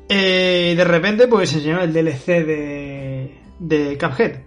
Eh, 0.09 0.75
de 0.77 0.85
repente, 0.85 1.29
pues 1.29 1.53
enseñó 1.55 1.81
el 1.83 1.93
DLC 1.93 2.27
de, 2.45 3.39
de 3.59 3.99
Cuphead. 3.99 4.41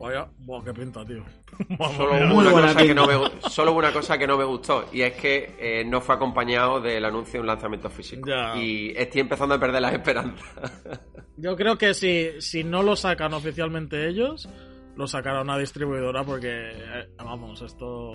Vaya, 0.00 0.26
buah, 0.38 0.64
qué 0.64 0.72
pinta, 0.72 1.04
tío. 1.04 1.22
Solo 1.94 2.12
hubo, 2.32 2.38
una 2.38 2.50
cosa 2.52 2.74
que 2.76 2.94
no 2.94 3.06
me, 3.06 3.14
gu- 3.16 3.48
solo 3.50 3.72
hubo 3.72 3.78
una 3.80 3.92
cosa 3.92 4.16
que 4.16 4.26
no 4.26 4.38
me 4.38 4.44
gustó 4.44 4.86
y 4.92 5.02
es 5.02 5.12
que 5.12 5.54
eh, 5.58 5.84
no 5.84 6.00
fue 6.00 6.14
acompañado 6.14 6.80
del 6.80 7.04
anuncio 7.04 7.34
de 7.34 7.40
un 7.40 7.46
lanzamiento 7.48 7.90
físico. 7.90 8.26
Ya. 8.26 8.56
Y 8.56 8.92
estoy 8.96 9.20
empezando 9.20 9.54
a 9.54 9.60
perder 9.60 9.82
las 9.82 9.92
esperanzas. 9.92 10.46
Yo 11.36 11.54
creo 11.56 11.76
que 11.76 11.92
si, 11.92 12.40
si 12.40 12.64
no 12.64 12.82
lo 12.82 12.96
sacan 12.96 13.34
oficialmente 13.34 14.08
ellos, 14.08 14.48
lo 14.96 15.06
sacará 15.06 15.42
una 15.42 15.58
distribuidora 15.58 16.24
porque, 16.24 16.48
eh, 16.70 17.08
vamos, 17.18 17.60
esto... 17.60 18.12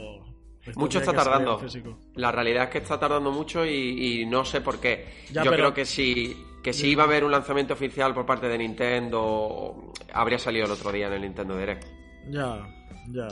esto 0.63 0.79
Mucho 0.79 0.97
está 0.99 1.13
tardando. 1.13 1.61
La 2.15 2.31
realidad 2.31 2.63
es 2.63 2.69
que 2.71 2.77
está 2.79 2.99
tardando 2.99 3.31
mucho 3.31 3.63
y, 3.63 4.21
y 4.21 4.25
no 4.25 4.43
sé 4.43 4.61
por 4.61 4.79
qué. 4.79 5.05
Ya, 5.31 5.43
Yo 5.43 5.51
pero- 5.51 5.63
creo 5.63 5.73
que 5.75 5.85
si, 5.85 6.35
que 6.65 6.73
si 6.73 6.87
iba 6.89 7.03
a 7.03 7.05
haber 7.05 7.23
un 7.23 7.31
lanzamiento 7.31 7.75
oficial 7.75 8.13
por 8.15 8.25
parte 8.25 8.47
de 8.47 8.57
Nintendo, 8.57 9.91
habría 10.13 10.39
salido 10.39 10.65
el 10.65 10.71
otro 10.71 10.91
día 10.91 11.05
en 11.07 11.13
el 11.13 11.21
Nintendo 11.21 11.55
Direct. 11.57 11.85
Ya, 12.29 12.57
ya. 13.11 13.27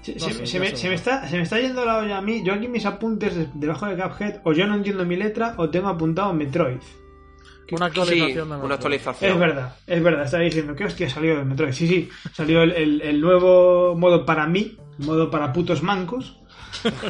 Se, 0.00 0.14
No 0.14 0.18
se- 0.18 0.32
sé, 0.32 0.46
se 0.46 0.58
no 0.58 0.64
me, 0.64 0.70
sé. 0.70 0.76
se 0.78 0.88
me 0.88 0.94
está, 0.96 1.28
se 1.28 1.36
me 1.36 1.42
está 1.44 1.60
yendo 1.60 1.84
la 1.84 1.98
olla 1.98 2.18
a 2.18 2.20
mí. 2.20 2.42
Yo 2.44 2.52
aquí 2.54 2.66
mis 2.66 2.84
apuntes 2.84 3.36
de- 3.36 3.48
debajo 3.54 3.86
de 3.86 3.96
Cuphead, 4.02 4.40
o 4.42 4.52
yo 4.52 4.66
no 4.66 4.74
entiendo 4.74 5.04
mi 5.04 5.14
letra, 5.14 5.54
o 5.58 5.70
tengo 5.70 5.88
apuntado 5.88 6.32
Metroid. 6.34 6.80
Una 7.70 7.86
Sí, 7.88 8.00
actualización 8.00 8.50
de 8.50 8.56
una 8.56 8.74
actualización. 8.74 9.32
Es 9.32 9.38
verdad, 9.38 9.76
es 9.86 10.02
verdad, 10.02 10.24
estaba 10.24 10.42
diciendo 10.42 10.74
que 10.74 10.84
hostia 10.84 11.08
salió 11.08 11.38
el 11.38 11.46
Metroid. 11.46 11.72
Sí, 11.72 11.86
sí, 11.86 12.08
salió 12.32 12.62
el, 12.64 12.72
el- 12.72 13.00
el 13.00 13.20
nuevo 13.20 13.94
modo 13.94 14.26
para 14.26 14.46
mí, 14.48 14.76
el 14.98 15.06
modo 15.06 15.30
para 15.30 15.52
putos 15.52 15.82
mancos. 15.84 16.41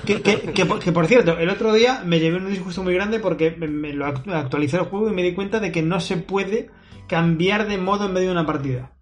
Que, 0.05 0.21
que- 0.23 0.53
que 0.53 0.67
por- 0.67 0.79
que, 0.81 0.93
por 0.93 1.07
cierto, 1.07 1.39
el 1.39 1.49
otro 1.49 1.73
día 1.73 2.03
me 2.05 2.19
llevé 2.21 2.39
un 2.39 2.49
disgusto 2.49 2.83
muy 2.83 2.95
grande 2.95 3.21
porque 3.21 3.53
me, 3.53 3.69
me 3.69 3.93
lo 3.93 4.07
act- 4.07 4.33
actualicé 4.33 4.77
el 4.79 4.85
juego 4.85 5.09
y 5.09 5.13
me 5.13 5.23
di 5.23 5.35
cuenta 5.35 5.61
de 5.61 5.71
que 5.73 5.83
no 5.83 6.01
se 6.01 6.17
puede 6.17 6.71
cambiar 7.07 7.69
de 7.69 7.79
modo 7.79 8.07
en 8.07 8.13
medio 8.13 8.29
de 8.29 8.33
una 8.33 8.47
partida. 8.47 8.93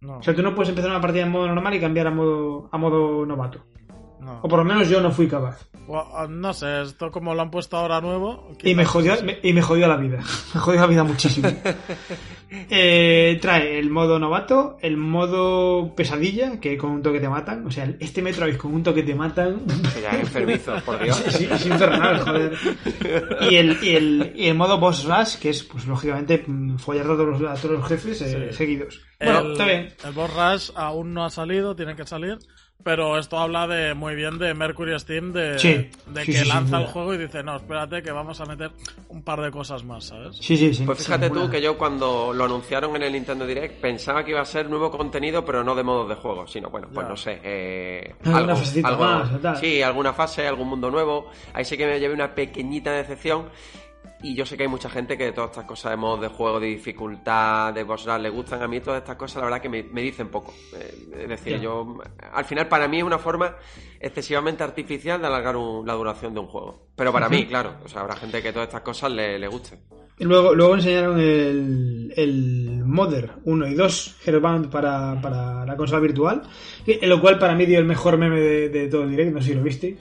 No, 0.00 0.18
O 0.18 0.22
sea, 0.22 0.34
tú 0.34 0.42
no 0.42 0.54
puedes 0.54 0.68
empezar 0.70 0.90
una 0.90 1.00
partida 1.00 1.24
en 1.24 1.30
modo 1.30 1.46
normal 1.48 1.74
y 1.74 1.80
cambiar 1.80 2.06
a 2.06 2.10
modo, 2.10 2.68
a 2.72 2.78
modo 2.78 3.26
novato. 3.26 3.64
no. 4.20 4.40
O 4.42 4.48
por 4.48 4.58
lo 4.58 4.64
menos 4.64 4.88
yo 4.88 5.00
no 5.00 5.10
fui 5.10 5.26
capaz. 5.28 5.68
Buah, 5.86 6.26
No 6.28 6.52
sé, 6.52 6.82
esto 6.82 7.10
como 7.10 7.34
lo 7.34 7.42
han 7.42 7.50
puesto 7.50 7.76
ahora 7.76 8.00
nuevo... 8.00 8.50
Y 8.62 8.74
me 8.74 8.84
jodió, 8.84 9.14
me- 9.22 9.38
y 9.42 9.52
me 9.52 9.62
jodió 9.62 9.86
la 9.86 9.96
vida. 9.96 10.18
Me 10.54 10.60
jodió 10.60 10.80
la 10.80 10.86
vida 10.86 11.04
muchísimo. 11.04 11.48
Eh, 12.48 13.38
trae 13.42 13.76
el 13.78 13.90
modo 13.90 14.20
novato, 14.20 14.78
el 14.80 14.96
modo 14.96 15.94
pesadilla, 15.96 16.60
que 16.60 16.78
con 16.78 16.90
un 16.92 17.02
toque 17.02 17.18
te 17.18 17.28
matan. 17.28 17.66
O 17.66 17.70
sea, 17.72 17.92
este 17.98 18.22
Metroid 18.22 18.56
con 18.56 18.72
un 18.72 18.82
toque 18.84 19.02
te 19.02 19.16
matan. 19.16 19.62
Ya 20.00 20.10
enfermizo, 20.20 20.76
por 20.84 20.98
Dios. 21.02 21.20
Es, 21.26 21.40
es 21.40 21.66
infernal, 21.66 22.20
joder. 22.20 22.52
Y 23.50 23.56
el, 23.56 23.76
y, 23.82 23.96
el, 23.96 24.32
y 24.36 24.46
el 24.46 24.54
modo 24.54 24.78
boss 24.78 25.04
rush, 25.04 25.36
que 25.40 25.50
es, 25.50 25.64
pues 25.64 25.86
lógicamente, 25.86 26.44
mm, 26.46 26.76
follar 26.78 27.06
a 27.06 27.08
todos 27.08 27.40
los, 27.40 27.50
a 27.50 27.60
todos 27.60 27.78
los 27.80 27.88
jefes 27.88 28.22
eh, 28.22 28.48
Sí. 28.52 28.56
seguidos. 28.56 29.00
Bueno, 29.18 29.40
el, 29.40 29.52
está 29.52 29.64
bien. 29.64 29.88
el 30.04 30.12
Boss 30.12 30.30
Rush 30.34 30.70
aún 30.76 31.14
no 31.14 31.24
ha 31.24 31.30
salido, 31.30 31.74
tiene 31.74 31.96
que 31.96 32.06
salir. 32.06 32.38
Pero 32.84 33.18
esto 33.18 33.36
habla 33.38 33.66
de 33.66 33.94
muy 33.94 34.14
bien 34.14 34.38
de 34.38 34.54
Mercury 34.54 34.96
Steam, 35.00 35.32
de, 35.32 35.58
Sí, 35.58 35.90
de 36.06 36.24
sí, 36.24 36.32
que 36.32 36.38
sí, 36.38 36.48
lanza 36.48 36.78
el 36.78 36.86
juego 36.86 37.14
y 37.14 37.18
dice, 37.18 37.42
no, 37.42 37.56
espérate 37.56 38.00
que 38.00 38.12
vamos 38.12 38.40
a 38.40 38.44
meter 38.46 38.70
un 39.08 39.22
par 39.24 39.40
de 39.40 39.50
cosas 39.50 39.82
más, 39.82 40.04
¿sabes? 40.04 40.36
Sí, 40.36 40.56
sí, 40.56 40.72
sí. 40.72 40.84
Pues 40.84 40.98
fíjate 41.04 41.30
tú 41.30 41.50
que 41.50 41.60
yo 41.60 41.76
cuando 41.76 42.32
lo 42.32 42.44
anunciaron 42.44 42.94
en 42.94 43.02
el 43.02 43.12
Nintendo 43.14 43.44
Direct 43.44 43.80
pensaba 43.80 44.24
que 44.24 44.30
iba 44.30 44.40
a 44.40 44.44
ser 44.44 44.70
nuevo 44.70 44.88
contenido, 44.92 45.44
pero 45.44 45.64
no 45.64 45.74
de 45.74 45.82
modos 45.82 46.08
de 46.08 46.14
juego, 46.14 46.46
sino, 46.46 46.70
bueno, 46.70 46.86
pues 46.94 47.04
Ya. 47.04 47.10
no 47.10 47.16
sé, 47.16 47.40
eh, 47.42 48.14
Alguna 48.24 48.38
algo, 48.38 48.56
fasecita 48.56 48.88
algo- 48.88 49.04
más 49.04 49.32
o 49.32 49.38
tal. 49.38 49.56
sí, 49.56 49.82
alguna 49.82 50.12
fase, 50.12 50.46
algún 50.46 50.68
mundo 50.68 50.88
nuevo. 50.88 51.28
Ahí 51.54 51.64
sí 51.64 51.76
que 51.76 51.86
me 51.86 51.98
llevé 51.98 52.14
una 52.14 52.36
pequeñita 52.36 52.92
decepción. 52.92 53.48
Y 54.22 54.34
yo 54.34 54.46
sé 54.46 54.56
que 54.56 54.62
hay 54.62 54.68
mucha 54.68 54.88
gente 54.88 55.18
que 55.18 55.30
todas 55.32 55.50
estas 55.50 55.66
cosas 55.66 55.90
de 55.92 55.96
modos 55.98 56.20
de 56.22 56.28
juego, 56.28 56.58
de 56.58 56.68
dificultad, 56.68 57.72
de 57.74 57.84
rush, 57.84 58.06
le 58.20 58.30
gustan. 58.30 58.62
A 58.62 58.66
mí 58.68 58.80
todas 58.80 59.00
estas 59.02 59.16
cosas, 59.16 59.36
la 59.36 59.44
verdad, 59.44 59.60
que 59.60 59.68
me, 59.68 59.82
me 59.82 60.00
dicen 60.00 60.28
poco. 60.28 60.54
Eh, 60.74 61.08
es 61.22 61.28
decir, 61.28 61.60
yo. 61.60 61.98
Al 62.32 62.44
final, 62.46 62.66
para 62.66 62.88
mí 62.88 62.98
es 62.98 63.04
una 63.04 63.18
forma 63.18 63.54
excesivamente 64.00 64.64
artificial 64.64 65.20
de 65.20 65.26
alargar 65.26 65.56
un- 65.56 65.86
la 65.86 65.92
duración 65.92 66.32
de 66.32 66.40
un 66.40 66.46
juego. 66.46 66.88
Pero 66.96 67.12
para 67.12 67.28
mí, 67.28 67.46
claro, 67.48 67.74
o 67.84 67.88
sea, 67.88 68.00
habrá 68.00 68.16
gente 68.16 68.42
que 68.42 68.52
todas 68.52 68.68
estas 68.68 68.80
cosas 68.82 69.12
le, 69.12 69.38
le 69.38 69.48
gusten. 69.48 69.80
Y 70.18 70.24
Luego, 70.24 70.54
luego 70.54 70.76
enseñaron 70.76 71.20
el, 71.20 72.14
el 72.16 72.82
Mother 72.86 73.32
1 73.44 73.66
y 73.68 73.74
2 73.74 74.16
Airbound 74.26 74.70
para, 74.70 75.20
para 75.20 75.66
la 75.66 75.76
consola 75.76 76.00
virtual, 76.00 76.40
lo 77.02 77.20
cual 77.20 77.38
para 77.38 77.54
mí 77.54 77.66
dio 77.66 77.78
el 77.78 77.84
mejor 77.84 78.16
meme 78.16 78.40
de, 78.40 78.68
de 78.70 78.88
todo 78.88 79.02
el 79.02 79.10
direct, 79.10 79.34
no 79.34 79.42
sé 79.42 79.48
si 79.48 79.54
lo 79.54 79.62
visteis. 79.62 79.98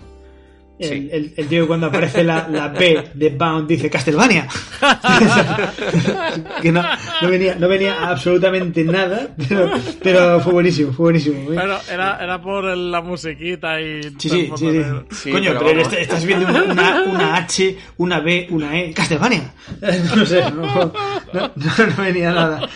El, 0.78 0.90
Sí. 0.90 1.10
el- 1.12 1.34
el 1.38 1.48
tío 1.48 1.68
cuando 1.68 1.88
aparece 1.88 2.22
la, 2.24 2.48
la 2.50 2.68
B 2.68 3.12
de 3.14 3.30
Bound 3.30 3.68
dice 3.68 3.90
Castlevania. 3.90 4.46
que 6.62 6.72
no, 6.72 6.84
no 7.22 7.30
venía, 7.30 7.56
no 7.56 7.68
venía 7.68 8.08
absolutamente 8.10 8.84
nada, 8.84 9.30
pero, 9.50 9.72
pero 10.02 10.40
fue 10.42 10.54
buenísimo, 10.54 10.92
fue 10.94 11.04
buenísimo. 11.06 11.50
Pero 11.50 11.78
era, 11.92 12.18
era 12.24 12.42
por 12.42 12.64
la 12.66 13.02
musiquita 13.02 13.80
y... 13.82 14.04
Sí, 14.18 14.30
todo 14.30 14.38
el 14.40 14.58
sí, 14.58 14.84
sí, 15.12 15.16
sí. 15.16 15.32
Coño, 15.32 15.52
pero 15.54 15.60
pero, 15.66 15.78
vamos. 15.82 15.94
est- 15.94 16.02
estás 16.02 16.26
viendo 16.26 16.48
una, 16.48 16.64
una, 16.64 17.04
una 17.04 17.36
H, 17.38 17.78
una 17.98 18.20
B, 18.20 18.48
una 18.52 18.80
E. 18.80 18.94
¡Castlevania! 18.94 19.54
No 20.16 20.26
sé, 20.26 20.42
no, 20.52 20.62
no, 20.62 20.92
no- 21.34 21.52
no 21.98 22.04
venía 22.04 22.32
nada. 22.32 22.68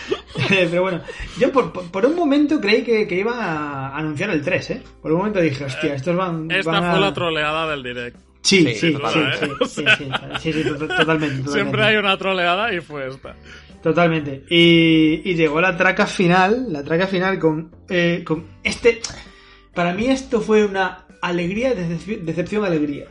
Eh, 0.50 0.68
Pero 0.70 0.82
bueno, 0.84 1.02
yo 1.40 1.52
por, 1.52 1.72
por- 1.72 2.06
un 2.06 2.16
momento 2.16 2.60
creí 2.62 2.84
que, 2.84 3.08
que 3.08 3.16
iban 3.16 3.38
a 3.40 3.96
anunciar 3.96 4.30
el 4.30 4.42
3, 4.42 4.70
¿eh? 4.72 4.84
Por 5.02 5.12
un 5.12 5.18
momento 5.20 5.40
dije, 5.40 5.66
hostia, 5.66 5.94
estos 5.96 6.16
van. 6.16 6.50
Esta 6.50 6.72
van 6.72 6.84
a- 6.86 6.92
fue 6.92 7.00
la 7.00 7.14
troleada 7.14 7.70
del 7.72 7.84
direct. 7.84 8.18
Sí, 8.42 8.60
Sí, 8.64 8.74
sí, 8.74 8.80
sí, 8.80 8.94
totalmente. 8.94 9.48
sí, 9.66 9.68
sí, 9.68 9.86
sí, 9.98 10.10
sí, 10.40 10.54
sí, 10.54 10.64
to- 10.64 10.76
totalmente, 10.78 10.98
totalmente. 10.98 11.52
Siempre 11.52 11.84
hay 11.84 11.96
una 11.98 12.18
troleada 12.18 12.74
y 12.74 12.80
fue 12.80 13.08
esta. 13.10 13.36
Totalmente. 13.82 14.44
Y, 14.50 15.22
y 15.24 15.36
llegó 15.36 15.62
la 15.62 15.76
traca 15.78 16.06
final, 16.06 16.72
la 16.72 16.84
traca 16.84 17.08
final 17.08 17.40
con, 17.40 17.72
eh, 17.90 18.24
con 18.26 18.46
este... 18.64 19.02
Para 19.74 19.94
mí 19.94 20.08
esto 20.08 20.42
fue 20.42 20.66
una 20.66 21.06
alegría, 21.22 21.74
decepción, 21.74 22.26
decepción 22.26 22.66
alegría. 22.66 23.06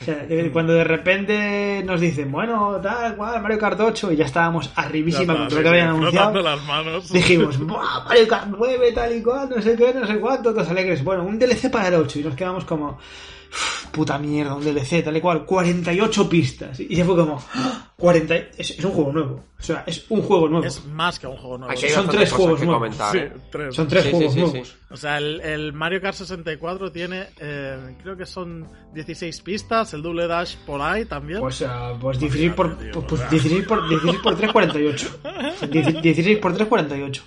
O 0.00 0.04
sea, 0.04 0.26
cuando 0.52 0.72
de 0.74 0.84
repente 0.84 1.82
nos 1.84 2.00
dicen, 2.00 2.30
bueno, 2.32 2.80
tal, 2.82 3.16
cual, 3.16 3.42
Mario 3.42 3.58
Kart 3.58 3.80
8, 3.80 4.12
y 4.12 4.16
ya 4.16 4.24
estábamos 4.24 4.70
arribísima 4.76 5.36
con 5.36 5.48
todo 5.48 5.56
lo 5.58 5.62
que 5.62 5.68
habían 5.68 5.88
anunciado. 5.88 6.40
las 6.42 6.62
manos. 6.64 7.12
Dijimos, 7.12 7.58
"Buah, 7.66 8.04
Mario 8.06 8.28
Kart 8.28 8.46
9, 8.48 8.92
tal 8.92 9.16
y 9.16 9.22
cual, 9.22 9.50
no 9.54 9.60
sé 9.60 9.76
qué, 9.76 9.92
no 9.94 10.06
sé 10.06 10.18
cuánto, 10.18 10.52
todos 10.54 10.68
alegres. 10.70 11.04
Bueno, 11.04 11.24
un 11.24 11.38
DLC 11.38 11.70
para 11.70 11.88
el 11.88 11.94
8, 11.94 12.20
y 12.20 12.22
nos 12.22 12.34
quedamos 12.34 12.64
como, 12.64 12.90
"Uf, 12.92 13.41
puta 13.90 14.18
mierda, 14.18 14.54
un 14.54 14.64
DLC, 14.64 15.02
tal 15.04 15.16
y 15.16 15.20
cual, 15.20 15.44
48 15.44 16.28
pistas. 16.28 16.80
Y 16.80 16.96
se 16.96 17.04
fue 17.04 17.16
como, 17.16 17.42
"Ah, 17.54 17.92
40, 17.96 18.34
es, 18.56 18.70
es 18.70 18.84
un 18.84 18.92
juego 18.92 19.12
nuevo. 19.12 19.44
O 19.58 19.62
sea, 19.62 19.84
es 19.86 20.06
un 20.08 20.22
juego 20.22 20.48
nuevo. 20.48 20.66
Es 20.66 20.84
más 20.86 21.18
que 21.18 21.26
un 21.26 21.36
juego 21.36 21.58
nuevo. 21.58 21.72
Aquí 21.72 21.84
hay 21.86 21.90
Son 21.92 22.08
tres 22.08 22.30
cosas 22.30 22.36
juegos 22.36 22.60
que 22.60 22.66
nuevos. 22.66 22.82
comentar. 22.96 23.12
Sí, 23.12 23.40
tres. 23.50 23.74
Son 23.74 23.86
tres 23.88 24.04
Sí, 24.04 24.10
juegos 24.10 24.32
sí, 24.34 24.40
nuevos. 24.40 24.68
sí. 24.68 24.74
O 24.90 24.96
sea, 24.96 25.18
el, 25.18 25.40
el 25.42 25.72
Mario 25.72 26.00
Kart 26.00 26.16
64 26.16 26.90
tiene, 26.90 27.26
eh, 27.38 27.96
creo 28.02 28.16
que 28.16 28.26
son 28.26 28.66
16 28.94 29.40
pistas, 29.42 29.94
el 29.94 30.02
Double 30.02 30.26
Dash 30.26 30.56
por 30.66 30.80
ahí 30.80 31.04
también. 31.04 31.40
Pues, 31.40 31.62
ah, 31.62 31.96
pues 32.00 32.18
16 32.18 32.52
por, 32.54 32.76
tío, 32.78 32.90
pues, 32.92 33.04
pues 33.08 33.12
o 33.12 33.16
sea. 33.18 33.28
16 33.30 33.64
por, 33.66 33.88
16 33.88 34.18
por 34.22 34.36
3, 34.36 34.52
48. 34.52 35.18
O 35.22 35.58
sea, 35.58 35.68
16 35.68 36.38
por 36.38 36.54
3, 36.54 36.68
48. 36.68 37.22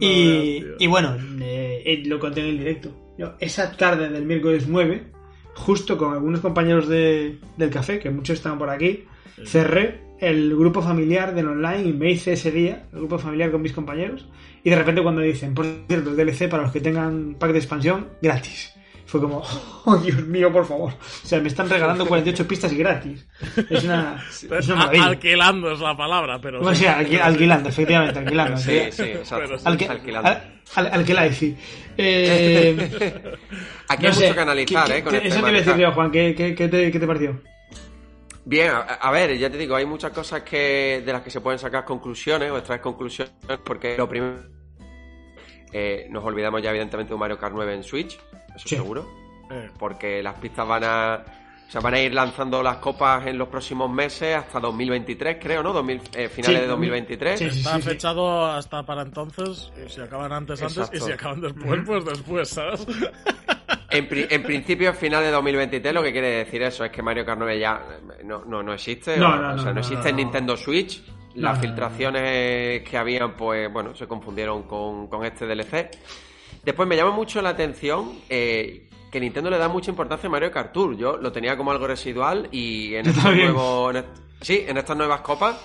Y, 0.00 0.64
y 0.78 0.86
bueno, 0.86 1.16
eh, 1.40 1.82
eh, 1.84 2.02
lo 2.06 2.18
conté 2.18 2.40
en 2.40 2.46
el 2.46 2.58
directo. 2.58 2.90
Yo, 3.18 3.34
esa 3.40 3.72
tarde 3.72 4.08
del 4.08 4.24
miércoles 4.24 4.66
9, 4.66 5.12
justo 5.54 5.98
con 5.98 6.12
algunos 6.12 6.40
compañeros 6.40 6.88
de, 6.88 7.38
del 7.56 7.70
café, 7.70 7.98
que 7.98 8.10
muchos 8.10 8.36
estaban 8.36 8.58
por 8.58 8.70
aquí, 8.70 9.04
cerré 9.44 10.00
el 10.20 10.56
grupo 10.56 10.82
familiar 10.82 11.34
del 11.34 11.48
online 11.48 11.88
y 11.88 11.92
me 11.92 12.10
hice 12.10 12.34
ese 12.34 12.52
día, 12.52 12.86
el 12.92 13.00
grupo 13.00 13.18
familiar 13.18 13.50
con 13.50 13.60
mis 13.60 13.72
compañeros, 13.72 14.28
y 14.62 14.70
de 14.70 14.76
repente 14.76 15.02
cuando 15.02 15.20
dicen, 15.20 15.54
por 15.54 15.66
cierto, 15.88 16.10
el 16.10 16.16
DLC 16.16 16.48
para 16.48 16.62
los 16.62 16.72
que 16.72 16.80
tengan 16.80 17.34
pack 17.38 17.52
de 17.52 17.58
expansión, 17.58 18.08
gratis. 18.22 18.72
Fue 19.12 19.20
como, 19.20 19.42
oh 19.84 19.96
Dios 19.98 20.26
mío, 20.26 20.50
por 20.50 20.64
favor. 20.66 20.90
O 20.94 21.26
sea, 21.26 21.38
me 21.38 21.48
están 21.48 21.68
regalando 21.68 22.06
48 22.06 22.48
pistas 22.48 22.72
y 22.72 22.78
gratis. 22.78 23.26
Es 23.68 23.84
una, 23.84 24.24
es 24.30 24.42
una 24.68 24.74
A- 24.74 24.78
maravilla. 24.78 25.04
alquilando 25.04 25.70
es 25.70 25.80
la 25.80 25.94
palabra, 25.94 26.40
pero. 26.40 26.62
O 26.62 26.74
sea, 26.74 26.98
alqui- 26.98 27.20
alquilando, 27.20 27.68
efectivamente, 27.68 28.18
alquilando. 28.20 28.56
Sí, 28.56 28.80
sí, 28.90 29.02
exacto. 29.02 29.58
Sí. 29.58 29.64
Alqui- 29.66 29.90
Alquilando. 29.90 30.30
al- 30.76 30.86
al- 31.18 31.34
sí. 31.34 31.54
Eh, 31.98 32.74
Aquí 33.88 34.02
no 34.04 34.08
hay 34.08 34.14
sé, 34.14 34.22
mucho 34.24 34.34
que 34.34 34.40
analizar, 34.40 34.86
¿qué- 34.86 34.96
¿eh? 34.96 35.02
Con 35.02 35.10
qué- 35.10 35.16
este 35.18 35.28
eso 35.28 35.36
te 35.36 35.40
iba 35.40 35.48
a 35.48 35.52
decir 35.62 35.76
yo, 35.76 35.92
Juan, 35.92 36.10
¿qué, 36.10 36.34
qué, 36.34 36.54
qué 36.54 36.68
te, 36.68 36.90
qué 36.90 36.98
te 36.98 37.06
pareció? 37.06 37.38
Bien, 38.46 38.70
a, 38.70 38.78
a 38.80 39.10
ver, 39.10 39.36
ya 39.36 39.50
te 39.50 39.58
digo, 39.58 39.76
hay 39.76 39.84
muchas 39.84 40.12
cosas 40.12 40.40
que 40.42 41.02
de 41.04 41.12
las 41.12 41.20
que 41.20 41.30
se 41.30 41.42
pueden 41.42 41.58
sacar 41.58 41.84
conclusiones 41.84 42.50
o 42.50 42.56
extraer 42.56 42.80
conclusiones, 42.80 43.34
porque 43.62 43.94
lo 43.98 44.08
primero, 44.08 44.42
eh, 45.72 46.06
nos 46.10 46.24
olvidamos 46.24 46.62
ya 46.62 46.70
evidentemente 46.70 47.10
de 47.10 47.14
un 47.14 47.20
Mario 47.20 47.38
Kart 47.38 47.52
9 47.54 47.74
en 47.74 47.82
Switch, 47.82 48.18
eso 48.56 48.68
Sí. 48.68 48.76
seguro, 48.76 49.08
Eh, 49.50 49.70
porque 49.78 50.22
las 50.22 50.34
pistas 50.34 50.66
van 50.66 50.82
a, 50.84 51.24
o 51.68 51.70
sea, 51.70 51.80
van 51.82 51.94
a 51.94 52.00
ir 52.00 52.14
lanzando 52.14 52.62
las 52.62 52.76
copas 52.78 53.26
en 53.26 53.36
los 53.36 53.48
próximos 53.48 53.90
meses 53.90 54.34
hasta 54.36 54.58
2023, 54.60 55.36
creo, 55.40 55.62
¿no? 55.62 55.72
2000, 55.74 56.00
eh, 56.14 56.28
finales 56.28 56.56
Sí, 56.58 56.62
de 56.62 56.66
2023. 56.66 57.38
sí, 57.38 57.50
sí. 57.50 57.58
Está 57.60 57.78
fechado 57.80 58.46
hasta 58.46 58.82
para 58.84 59.02
entonces, 59.02 59.70
y 59.84 59.90
si 59.90 60.00
acaban 60.00 60.32
antes, 60.32 60.62
antes, 60.62 60.90
y 60.94 61.00
si 61.00 61.12
acaban 61.12 61.40
después, 61.42 61.80
pues 61.84 62.04
después, 62.04 62.48
¿sabes? 62.48 62.86
En, 63.90 64.08
pri- 64.08 64.26
en 64.30 64.42
principio, 64.42 64.94
final 64.94 65.22
de 65.22 65.30
2023, 65.30 65.92
lo 65.92 66.02
que 66.02 66.12
quiere 66.12 66.28
decir 66.28 66.62
eso 66.62 66.82
es 66.82 66.90
que 66.90 67.02
Mario 67.02 67.26
Kart 67.26 67.38
9 67.38 67.58
ya 67.60 67.82
eh, 68.18 68.22
no, 68.24 68.42
no, 68.46 68.62
no 68.62 68.72
existe. 68.72 69.18
No, 69.18 69.34
o, 69.34 69.36
no, 69.36 69.54
o 69.54 69.58
sea, 69.58 69.66
no, 69.66 69.74
no, 69.74 69.80
existe 69.80 70.04
no, 70.04 70.08
en. 70.08 70.16
Nintendo 70.16 70.56
Switch. 70.56 71.02
No, 71.34 71.42
Las 71.42 71.52
no, 71.52 71.54
no, 71.56 71.60
filtraciones 71.60 72.82
que 72.88 72.96
habían, 72.96 73.36
pues 73.36 73.70
bueno, 73.70 73.94
se 73.94 74.06
confundieron 74.06 74.62
con, 74.62 75.08
con 75.08 75.26
este 75.26 75.44
DLC. 75.46 75.90
Después 76.64 76.88
me 76.88 76.96
llama 76.96 77.10
mucho 77.10 77.42
la 77.42 77.50
atención 77.50 78.12
eh, 78.28 78.88
que 79.10 79.20
Nintendo 79.20 79.50
le 79.50 79.58
da 79.58 79.68
mucha 79.68 79.90
importancia 79.90 80.28
a 80.28 80.30
Mario 80.30 80.50
Kart 80.50 80.72
Tour. 80.72 80.96
Yo 80.96 81.16
lo 81.16 81.32
tenía 81.32 81.56
como 81.56 81.70
algo 81.72 81.86
residual 81.86 82.48
y 82.52 82.94
en 82.94 83.06
estos 83.08 83.24
nuevos. 83.34 83.94
en 83.96 84.04
sí, 84.40 84.64
en 84.66 84.76
estas 84.76 84.96
nuevas 84.96 85.20
copas 85.22 85.56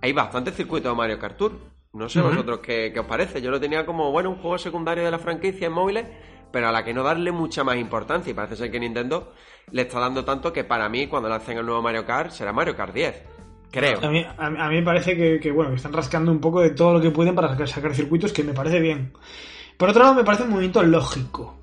hay 0.00 0.12
bastantes 0.12 0.54
circuitos 0.54 0.92
de 0.92 0.96
Mario 0.96 1.18
Kart 1.18 1.36
Tour. 1.36 1.52
No 1.92 2.08
sé 2.08 2.20
vosotros 2.20 2.58
qué, 2.60 2.90
qué 2.92 3.00
os 3.00 3.06
parece. 3.06 3.40
Yo 3.40 3.50
lo 3.50 3.60
tenía 3.60 3.86
como, 3.86 4.10
bueno, 4.10 4.30
un 4.30 4.36
juego 4.36 4.58
secundario 4.58 5.04
de 5.04 5.10
la 5.10 5.18
franquicia 5.20 5.68
en 5.68 5.72
móviles, 5.72 6.04
pero 6.50 6.68
a 6.68 6.72
la 6.72 6.84
que 6.84 6.92
no 6.92 7.02
darle 7.04 7.30
mucha 7.30 7.62
más 7.62 7.76
importancia. 7.76 8.30
Y 8.30 8.34
parece 8.34 8.56
ser 8.56 8.70
que 8.70 8.80
Nintendo 8.80 9.32
le 9.70 9.82
está 9.82 10.00
dando 10.00 10.24
tanto 10.24 10.52
que 10.52 10.64
para 10.64 10.88
mí, 10.88 11.06
cuando 11.06 11.28
lancen 11.28 11.56
el 11.58 11.64
nuevo 11.66 11.82
Mario 11.82 12.04
Kart, 12.04 12.30
será 12.32 12.52
Mario 12.52 12.76
Kart 12.76 12.92
10. 12.94 13.22
Creo. 13.70 13.98
A 14.04 14.10
mí, 14.10 14.24
a, 14.38 14.50
mí- 14.50 14.76
me 14.76 14.82
parece 14.82 15.16
que, 15.16 15.38
que, 15.40 15.50
bueno, 15.52 15.70
que 15.70 15.76
están 15.76 15.92
rascando 15.92 16.30
un 16.32 16.40
poco 16.40 16.60
de 16.60 16.70
todo 16.70 16.94
lo 16.94 17.00
que 17.00 17.10
pueden 17.10 17.34
para 17.34 17.48
sacar, 17.48 17.68
sacar 17.68 17.94
circuitos, 17.94 18.32
que 18.32 18.42
me 18.44 18.54
parece 18.54 18.80
bien. 18.80 19.12
Por 19.76 19.88
otro 19.88 20.02
lado, 20.02 20.14
me 20.14 20.24
parece 20.24 20.44
un 20.44 20.50
movimiento 20.50 20.82
lógico. 20.82 21.58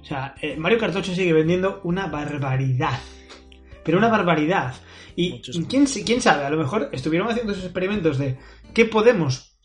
O 0.00 0.04
sea, 0.04 0.34
eh, 0.42 0.56
Mario 0.56 0.78
Kart 0.78 0.94
8 0.94 1.14
sigue 1.14 1.32
vendiendo 1.32 1.80
una 1.84 2.06
barbaridad. 2.06 2.98
Pero 3.84 3.98
una 3.98 4.08
barbaridad. 4.08 4.74
Y, 5.16 5.32
Muchísimo. 5.32 5.66
quién, 5.68 6.20
sabe, 6.20 6.44
a 6.44 6.50
lo 6.50 6.58
mejor 6.58 6.90
estuvieron 6.92 7.28
haciendo 7.28 7.52
esos 7.52 7.64
experimentos 7.64 8.18
de 8.18 8.38
qué 8.74 8.84
podemos 8.84 9.56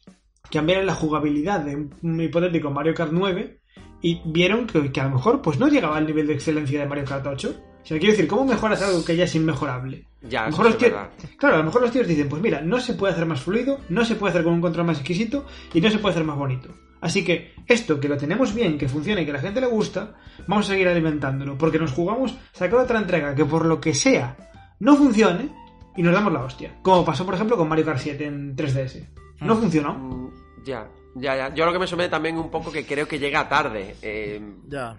cambiar 0.50 0.80
en 0.80 0.88
la 0.88 0.96
jugabilidad 0.96 1.62
de 1.62 1.76
un, 1.76 2.22
hipotético 2.22 2.72
Mario 2.72 2.94
Kart 2.94 3.12
9 3.12 3.60
y 4.02 4.22
vieron 4.26 4.66
que, 4.66 4.92
que 4.92 5.02
a 5.02 5.06
lo 5.06 5.16
mejor 5.16 5.42
pues 5.42 5.60
no 5.60 5.68
llegaba 5.68 5.98
al 5.98 6.08
nivel 6.08 6.28
de 6.28 6.34
excelencia 6.34 6.80
de 6.80 6.86
Mario 6.86 7.06
Kart 7.06 7.26
8. 7.26 7.56
O 7.82 7.86
sea, 7.86 7.98
quiero 7.98 8.14
decir, 8.14 8.28
¿cómo 8.28 8.46
mejoras 8.46 8.82
algo 8.82 9.04
que 9.04 9.16
ya 9.16 9.24
es 9.26 9.36
inmejorable? 9.36 10.06
Ya, 10.22 10.42
A 10.42 10.46
lo 10.46 10.52
mejor 10.52 10.66
los 10.68 10.78
tíos-. 10.78 10.94
Claro, 11.38 11.56
a 11.56 11.60
lo 11.60 11.66
mejor 11.66 11.82
los 11.82 11.92
tíos 11.92 12.08
dicen, 12.08 12.30
pues 12.30 12.42
mira, 12.42 12.62
no 12.62 12.80
se 12.80 12.94
puede 12.94 13.14
hacer 13.14 13.26
más 13.26 13.42
fluido, 13.42 13.80
no 13.90 14.06
se 14.06 14.16
puede 14.16 14.32
hacer 14.32 14.44
con 14.44 14.54
un 14.54 14.62
control 14.62 14.86
más 14.86 15.00
exquisito 15.00 15.46
y 15.74 15.82
no 15.82 15.90
se 15.90 16.00
puede 16.00 16.14
hacer 16.14 16.26
más 16.26 16.38
bonito. 16.38 16.70
Así 17.02 17.24
que 17.24 17.54
esto, 17.68 18.00
que 18.00 18.10
lo 18.10 18.18
tenemos 18.18 18.54
bien, 18.54 18.78
que 18.78 18.90
funciona 18.90 19.22
y 19.22 19.26
que 19.26 19.32
a 19.32 19.36
la 19.36 19.40
gente 19.42 19.62
le 19.62 19.68
gusta, 19.68 20.16
vamos 20.48 20.66
a 20.66 20.74
seguir 20.74 20.88
alimentándolo, 20.88 21.58
porque 21.58 21.80
nos 21.80 21.92
jugamos 21.94 22.38
sacar 22.52 22.80
otra 22.80 23.00
entrega 23.00 23.34
que 23.36 23.46
por 23.46 23.66
lo 23.66 23.80
que 23.80 23.94
sea 23.94 24.36
no 24.80 24.96
funcione 24.98 25.50
y 25.96 26.04
nos 26.04 26.14
damos 26.14 26.34
la 26.34 26.44
hostia. 26.44 26.76
Como 26.82 27.06
pasó, 27.06 27.26
por 27.26 27.36
ejemplo, 27.36 27.56
con 27.58 27.68
Mario 27.70 27.86
Kart 27.86 28.00
7 28.00 28.26
en 28.26 28.56
3DS. 28.56 29.08
No 29.42 29.56
funcionó. 29.56 29.94
Mm, 29.94 30.30
Ya, 30.66 30.90
ya, 31.16 31.36
ya. 31.38 31.54
Yo 31.56 31.66
lo 31.66 31.72
que 31.74 31.80
me 31.80 31.88
somete 31.88 32.10
también 32.10 32.38
un 32.38 32.52
poco 32.52 32.72
que 32.72 32.86
creo 32.86 33.08
que 33.08 33.18
llega 33.20 33.48
tarde. 33.48 33.96
Eh, 34.02 34.42
Ya. 34.68 34.98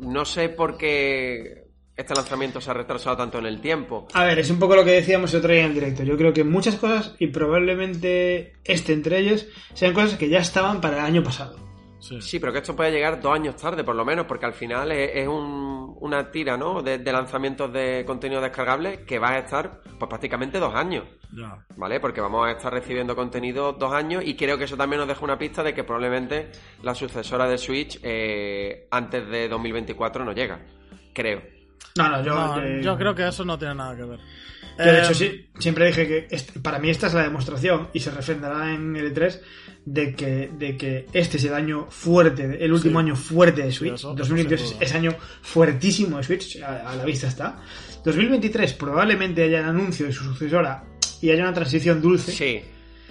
no 0.00 0.24
sé 0.24 0.48
por 0.48 0.76
qué 0.76 1.67
este 1.98 2.14
lanzamiento 2.14 2.60
se 2.60 2.70
ha 2.70 2.74
retrasado 2.74 3.16
tanto 3.16 3.38
en 3.38 3.46
el 3.46 3.60
tiempo. 3.60 4.06
A 4.14 4.24
ver, 4.24 4.38
es 4.38 4.50
un 4.50 4.58
poco 4.58 4.76
lo 4.76 4.84
que 4.84 4.92
decíamos 4.92 5.32
el 5.34 5.40
otro 5.40 5.52
día 5.52 5.62
en 5.64 5.68
el 5.68 5.74
directo. 5.74 6.04
Yo 6.04 6.16
creo 6.16 6.32
que 6.32 6.44
muchas 6.44 6.76
cosas, 6.76 7.14
y 7.18 7.26
probablemente 7.28 8.54
este 8.64 8.92
entre 8.92 9.18
ellos, 9.18 9.46
sean 9.74 9.94
cosas 9.94 10.16
que 10.16 10.28
ya 10.28 10.38
estaban 10.38 10.80
para 10.80 10.98
el 10.98 11.04
año 11.04 11.22
pasado. 11.22 11.58
Sí. 12.00 12.20
Sí, 12.22 12.38
pero 12.38 12.52
que 12.52 12.58
esto 12.60 12.76
puede 12.76 12.92
llegar 12.92 13.20
dos 13.20 13.34
años 13.34 13.56
tarde, 13.56 13.82
por 13.82 13.96
lo 13.96 14.04
menos, 14.04 14.26
porque 14.26 14.46
al 14.46 14.52
final 14.54 14.92
es, 14.92 15.10
es 15.14 15.26
un- 15.28 15.96
una 16.00 16.30
tira, 16.30 16.56
¿no? 16.56 16.80
De, 16.80 16.98
de 16.98 17.12
lanzamientos 17.12 17.72
de 17.72 18.04
contenido 18.06 18.40
descargable 18.40 19.00
que 19.04 19.18
va 19.18 19.30
a 19.30 19.38
estar, 19.40 19.82
pues 19.98 20.08
prácticamente 20.08 20.58
dos 20.60 20.74
años. 20.74 21.04
¿vale? 21.76 22.00
Porque 22.00 22.20
vamos 22.22 22.46
a 22.46 22.52
estar 22.52 22.72
recibiendo 22.72 23.14
contenido 23.14 23.72
dos 23.72 23.92
años 23.92 24.22
y 24.24 24.34
creo 24.34 24.56
que 24.56 24.64
eso 24.64 24.76
también 24.78 25.00
nos 25.00 25.08
deja 25.08 25.22
una 25.24 25.36
pista 25.38 25.62
de 25.62 25.74
que 25.74 25.84
probablemente 25.84 26.48
la 26.82 26.94
sucesora 26.94 27.46
de 27.48 27.58
Switch 27.58 27.98
eh, 28.02 28.86
antes 28.90 29.28
de 29.28 29.48
2024 29.48 30.24
no 30.24 30.32
llega. 30.32 30.64
Creo. 31.12 31.42
No, 31.96 32.08
no, 32.08 32.22
yo, 32.24 32.34
No, 32.34 32.62
eh, 32.62 32.80
yo 32.82 32.96
creo 32.96 33.14
que 33.14 33.26
eso 33.26 33.44
no 33.44 33.58
tiene 33.58 33.74
nada 33.74 33.96
que 33.96 34.02
ver. 34.04 34.18
Yo, 34.78 34.84
de 34.84 34.90
Eh, 34.98 35.02
hecho, 35.02 35.14
sí, 35.14 35.46
siempre 35.58 35.86
dije 35.86 36.06
que 36.06 36.28
este- 36.30 36.60
para 36.60 36.78
mí 36.78 36.88
esta 36.90 37.08
es 37.08 37.14
la 37.14 37.22
demostración 37.24 37.88
y 37.92 37.98
se 38.00 38.10
refrendará 38.12 38.72
en 38.72 38.94
el 38.94 39.12
E3 39.12 39.40
de 39.84 40.14
que, 40.14 40.50
de 40.56 40.76
que 40.76 41.06
este 41.12 41.38
es 41.38 41.44
el 41.44 41.54
año 41.54 41.86
fuerte, 41.90 42.64
el 42.64 42.72
último 42.72 43.00
Sí. 43.00 43.06
año 43.06 43.16
fuerte 43.16 43.62
de 43.62 43.72
Switch. 43.72 43.94
eso- 43.94 44.08
eso 44.10 44.14
2022 44.14 44.60
sin 44.60 44.76
duda. 44.78 44.84
es 44.86 44.94
año 44.94 45.16
fuertísimo 45.42 46.18
de 46.18 46.22
Switch, 46.24 46.62
a, 46.62 46.88
a 46.90 46.94
la 46.94 47.04
vista 47.04 47.26
está. 47.26 47.56
2023 48.04 48.74
probablemente 48.74 49.42
haya 49.42 49.58
el 49.58 49.64
anuncio 49.64 50.06
de 50.06 50.12
su 50.12 50.22
sucesora 50.24 50.84
y 51.20 51.30
haya 51.30 51.42
una 51.42 51.52
transición 51.54 52.00
dulce. 52.00 52.30
Sí. 52.30 52.60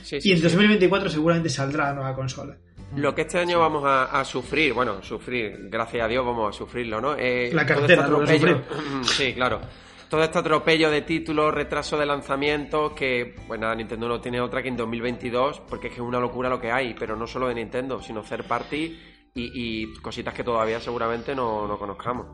Sí, 0.03 0.21
sí, 0.21 0.30
y 0.30 0.32
en 0.32 0.38
sí. 0.38 0.43
2024 0.43 1.10
seguramente 1.10 1.49
saldrá 1.49 1.88
la 1.88 1.93
nueva 1.95 2.15
consola. 2.15 2.56
Lo 2.95 3.13
que 3.13 3.21
este 3.23 3.38
año 3.39 3.60
vamos 3.60 3.84
a, 3.86 4.06
a 4.06 4.23
sufrir, 4.23 4.73
bueno, 4.73 5.04
sufrir, 5.04 5.67
gracias 5.69 6.06
a 6.06 6.08
Dios 6.08 6.26
vamos 6.26 6.56
a 6.56 6.58
sufrirlo, 6.58 7.02
¿no? 7.02 7.15
Eh, 7.17 7.52
La 7.54 7.65
todo 7.65 7.76
cartera, 7.80 8.02
este 8.04 8.12
lo 8.12 8.21
atropello- 8.23 8.63
sí, 9.04 9.34
claro. 9.34 9.60
Todo 10.10 10.23
este 10.23 10.39
atropello 10.39 10.89
de 10.89 11.02
títulos, 11.02 11.54
retraso 11.54 11.97
de 11.97 12.06
lanzamientos, 12.06 12.93
que, 12.93 13.36
bueno, 13.45 13.73
Nintendo 13.76 14.08
no 14.08 14.21
tiene 14.21 14.39
otra 14.39 14.63
que 14.63 14.69
en 14.69 14.78
2022, 14.78 15.60
porque 15.67 15.88
es 15.88 15.93
que 15.93 16.00
es 16.00 16.08
una 16.08 16.19
locura 16.19 16.47
lo 16.50 16.62
que 16.62 16.71
hay, 16.71 16.93
pero 16.97 17.17
no 17.17 17.28
solo 17.28 17.50
de 17.50 17.56
Nintendo, 17.56 18.02
sino 18.02 18.21
third 18.21 18.45
party 18.45 18.97
y, 19.36 19.84
y 19.84 19.93
cositas 20.02 20.34
que 20.34 20.45
todavía 20.45 20.80
seguramente 20.80 21.36
no, 21.36 21.67
no 21.67 21.78
conozcamos. 21.78 22.26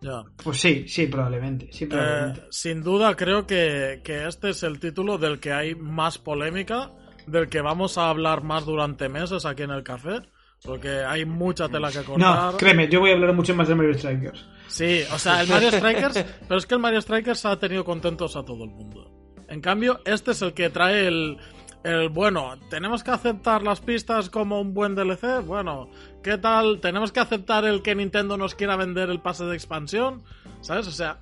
ya. 0.00 0.22
Pues 0.42 0.58
sí, 0.58 0.88
sí, 0.88 1.06
probablemente. 1.08 1.68
Sí, 1.70 1.84
probablemente. 1.84 2.40
Eh, 2.40 2.44
sin 2.50 2.82
duda 2.82 3.14
creo 3.14 3.46
que, 3.46 4.00
que 4.02 4.26
este 4.26 4.48
es 4.50 4.62
el 4.62 4.80
título 4.80 5.18
del 5.18 5.38
que 5.40 5.52
hay 5.52 5.74
más 5.74 6.16
polémica, 6.16 6.90
del 7.26 7.48
que 7.48 7.60
vamos 7.60 7.98
a 7.98 8.08
hablar 8.10 8.42
más 8.42 8.64
durante 8.64 9.08
meses 9.08 9.44
aquí 9.44 9.62
en 9.62 9.70
el 9.70 9.82
café, 9.82 10.22
porque 10.62 10.88
hay 11.04 11.24
mucha 11.24 11.68
tela 11.68 11.90
que 11.90 12.02
cortar. 12.02 12.52
no, 12.52 12.56
créeme, 12.56 12.88
yo 12.88 13.00
voy 13.00 13.10
a 13.10 13.14
hablar 13.14 13.34
mucho 13.34 13.54
más 13.54 13.68
de 13.68 13.74
Mario 13.74 13.94
Strikers. 13.94 14.46
Sí, 14.68 15.02
o 15.12 15.18
sea, 15.18 15.42
el 15.42 15.48
Mario 15.48 15.70
Strikers, 15.70 16.24
pero 16.48 16.58
es 16.58 16.66
que 16.66 16.74
el 16.74 16.80
Mario 16.80 17.00
Strikers 17.00 17.44
ha 17.46 17.58
tenido 17.58 17.84
contentos 17.84 18.36
a 18.36 18.44
todo 18.44 18.64
el 18.64 18.70
mundo. 18.70 19.10
En 19.48 19.60
cambio, 19.60 20.00
este 20.04 20.30
es 20.32 20.42
el 20.42 20.54
que 20.54 20.70
trae 20.70 21.06
el, 21.06 21.38
el 21.84 22.08
bueno, 22.08 22.54
tenemos 22.70 23.04
que 23.04 23.10
aceptar 23.10 23.62
las 23.62 23.80
pistas 23.80 24.30
como 24.30 24.60
un 24.60 24.72
buen 24.72 24.94
DLC, 24.94 25.44
bueno, 25.44 25.90
¿qué 26.22 26.38
tal? 26.38 26.80
Tenemos 26.80 27.12
que 27.12 27.20
aceptar 27.20 27.66
el 27.66 27.82
que 27.82 27.94
Nintendo 27.94 28.38
nos 28.38 28.54
quiera 28.54 28.76
vender 28.76 29.10
el 29.10 29.20
pase 29.20 29.44
de 29.44 29.54
expansión, 29.54 30.22
¿sabes? 30.62 30.88
O 30.88 30.92
sea, 30.92 31.18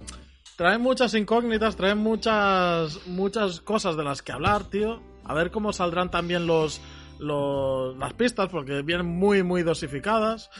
trae 0.56 0.78
muchas 0.78 1.14
incógnitas, 1.14 1.76
trae 1.76 1.96
muchas 1.96 3.06
muchas 3.08 3.60
cosas 3.60 3.96
de 3.96 4.04
las 4.04 4.22
que 4.22 4.32
hablar, 4.32 4.64
tío. 4.70 5.02
A 5.24 5.34
ver 5.34 5.50
cómo 5.50 5.72
saldrán 5.72 6.10
también 6.10 6.46
los, 6.46 6.80
los 7.18 7.96
las 7.96 8.12
pistas 8.14 8.48
porque 8.48 8.82
vienen 8.82 9.06
muy 9.06 9.42
muy 9.42 9.62
dosificadas. 9.62 10.50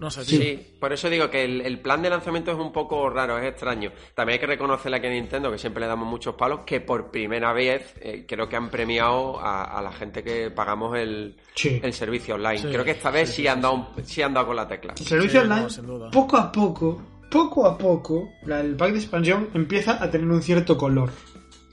No 0.00 0.10
sé, 0.10 0.24
tío. 0.24 0.40
Sí, 0.40 0.74
por 0.80 0.92
eso 0.92 1.08
digo 1.08 1.30
que 1.30 1.44
el, 1.44 1.60
el 1.60 1.78
plan 1.78 2.02
de 2.02 2.10
lanzamiento 2.10 2.50
es 2.50 2.58
un 2.58 2.72
poco 2.72 3.08
raro, 3.08 3.38
es 3.38 3.44
extraño. 3.46 3.92
También 4.16 4.34
hay 4.34 4.40
que 4.40 4.46
reconocerle 4.48 4.96
aquí 4.96 5.06
a 5.06 5.10
Nintendo, 5.10 5.48
que 5.52 5.58
siempre 5.58 5.80
le 5.82 5.86
damos 5.86 6.08
muchos 6.08 6.34
palos, 6.34 6.60
que 6.66 6.80
por 6.80 7.12
primera 7.12 7.52
vez 7.52 7.94
eh, 8.00 8.24
creo 8.26 8.48
que 8.48 8.56
han 8.56 8.68
premiado 8.68 9.38
a, 9.38 9.62
a 9.78 9.80
la 9.80 9.92
gente 9.92 10.24
que 10.24 10.50
pagamos 10.50 10.96
el, 10.98 11.36
Sí. 11.54 11.78
el 11.80 11.92
servicio 11.92 12.34
online. 12.34 12.58
Sí, 12.58 12.66
creo 12.68 12.84
que 12.84 12.90
esta 12.92 13.12
vez 13.12 13.28
sí, 13.28 13.36
sí, 13.36 13.42
sí, 13.42 13.48
han 13.48 13.58
sí, 13.58 13.62
dado 13.62 13.74
un- 13.74 13.86
sí 14.04 14.22
han 14.22 14.34
dado 14.34 14.46
con 14.48 14.56
la 14.56 14.66
tecla. 14.66 14.94
El 14.98 15.06
servicio 15.06 15.42
Sí, 15.42 15.46
no, 15.48 15.54
online, 15.54 15.70
sin 15.70 15.86
duda. 15.86 16.10
poco 16.10 16.36
a 16.36 16.50
poco, 16.50 17.00
poco 17.30 17.66
a 17.66 17.78
poco, 17.78 18.28
la- 18.46 18.60
el 18.60 18.74
pack 18.74 18.92
de 18.94 18.98
expansión 18.98 19.50
empieza 19.54 20.02
a 20.02 20.10
tener 20.10 20.26
un 20.26 20.42
cierto 20.42 20.76
color. 20.76 21.10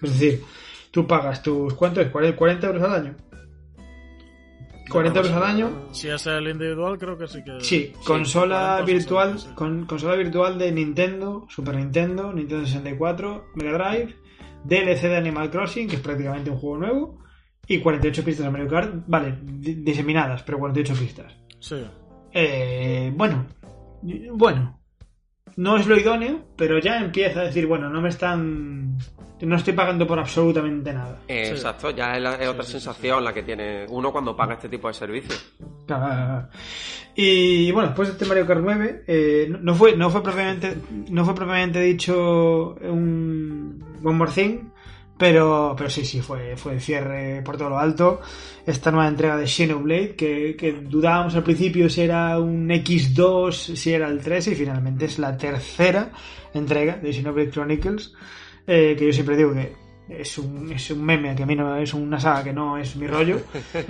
Es 0.04 0.12
decir, 0.19 0.43
tú 0.91 1.06
pagas 1.08 1.41
tus, 1.43 1.73
¿cuánto 1.73 2.02
es? 2.02 2.12
¿40 2.12 2.36
40 2.36 2.67
euros 2.67 2.84
al 2.84 2.93
año? 2.93 3.15
40 4.89 5.19
euros 5.19 5.34
al 5.34 5.43
año. 5.43 5.88
Si 5.91 6.10
es 6.10 6.25
el 6.25 6.47
individual, 6.47 6.97
creo 6.97 7.17
que 7.17 7.28
sí 7.28 7.43
que. 7.43 7.60
Sí, 7.62 7.93
consola 8.06 8.78
40 8.80 8.82
o 8.82 8.86
virtual, 8.86 9.32
60, 9.34 9.49
sí. 9.49 9.56
con, 9.56 9.86
consola 9.86 10.15
virtual 10.15 10.58
de 10.58 10.71
Nintendo, 10.71 11.45
Super 11.49 11.75
Nintendo, 11.75 12.34
Nintendo 12.34 12.65
64, 12.65 13.45
Mega 13.56 13.71
Drive, 13.78 14.15
DLC 14.63 15.02
de 15.04 15.17
Animal 15.17 15.52
Crossing, 15.52 15.88
que 15.88 15.97
es 15.97 16.02
prácticamente 16.02 16.49
un 16.49 16.58
juego 16.58 16.78
nuevo, 16.78 17.19
y 17.67 17.80
48 17.80 18.23
pistas 18.25 18.46
de 18.48 18.52
Mario 18.52 18.67
Kart, 18.67 18.96
vale, 19.06 19.37
di- 19.44 19.75
diseminadas, 19.75 20.42
pero 20.42 20.58
48 20.58 20.94
pistas. 21.00 21.35
Sí. 21.60 21.85
Eh, 22.33 23.13
bueno, 23.15 23.46
bueno, 24.33 24.79
no 25.60 25.76
es 25.78 25.86
lo 25.88 25.98
idóneo, 25.98 26.40
pero 26.56 26.80
ya 26.80 26.98
empieza 27.00 27.42
a 27.42 27.44
decir, 27.44 27.68
bueno, 27.68 27.90
no 27.90 28.02
me 28.02 28.10
están... 28.10 28.98
No 29.42 29.56
estoy 29.56 29.72
pagando 29.74 30.06
por 30.06 30.20
absolutamente 30.20 30.92
nada. 30.94 31.20
Eh, 31.28 31.46
Sí. 31.46 31.52
Exacto, 31.52 31.92
ya 31.92 32.16
es, 32.18 32.22
la- 32.22 32.36
es 32.36 32.48
otra 32.48 32.64
sí, 32.64 32.68
sí, 32.68 32.80
sensación 32.80 33.24
la 33.24 33.34
que 33.34 33.44
tiene 33.44 33.86
uno 33.88 34.12
cuando 34.12 34.36
paga 34.36 34.56
este 34.56 34.68
tipo 34.68 34.90
de 34.90 34.94
servicios. 34.94 35.54
Ah, 35.90 36.48
Y 37.16 37.72
bueno, 37.72 37.88
después 37.90 38.10
de 38.10 38.14
este 38.14 38.26
Mario 38.26 38.46
Kart 38.46 38.62
9, 38.62 39.04
eh, 39.08 39.48
no- 39.50 39.60
no, 39.60 39.76
fue, 39.76 39.96
no, 39.96 40.10
fue 40.10 40.22
propiamente, 40.24 40.76
no 41.10 41.24
fue 41.26 41.34
propiamente 41.36 41.80
dicho 41.82 42.76
un 42.82 43.82
One 44.04 44.18
More 44.18 44.32
Thing, 44.32 44.58
pero, 45.20 45.76
pero 45.78 45.90
sí, 45.90 46.06
sí, 46.06 46.22
fue, 46.22 46.56
fue 46.56 46.76
el 46.76 46.82
cierre 46.82 47.42
por 47.44 47.58
todo 47.58 47.67
lo 47.67 47.78
alto. 47.78 48.22
Esta 48.65 48.90
nueva 48.90 49.10
entrega 49.10 49.36
de 49.36 49.48
Xenoblade, 49.48 50.15
que, 50.15 50.56
que 50.58 50.72
dudábamos 50.72 51.36
al 51.36 51.44
principio 51.44 51.90
si 51.90 52.04
era 52.04 52.40
un 52.40 52.70
X2, 52.70 53.52
si 53.52 53.92
era 53.92 54.08
el 54.08 54.22
3, 54.22 54.48
y 54.48 54.56
finalmente 54.56 55.06
es 55.06 55.20
la 55.20 55.36
tercera 55.36 56.10
entrega 56.54 56.96
de 56.96 57.12
Xenoblade 57.12 57.52
Chronicles, 57.52 58.13
eh, 58.65 58.96
que 58.98 59.08
yo 59.08 59.12
siempre 59.12 59.36
digo 59.36 59.54
que 59.54 59.74
es 60.08 60.38
un, 60.38 60.72
es 60.72 60.90
un 60.90 61.04
meme, 61.04 61.36
que 61.36 61.44
a 61.44 61.46
mí 61.46 61.54
no 61.54 61.76
es 61.76 61.94
una 61.94 62.17
saga 62.17 62.46
que 62.46 62.54
no 62.54 62.78
es 62.78 62.96
mi 62.96 63.06
rollo. 63.06 63.42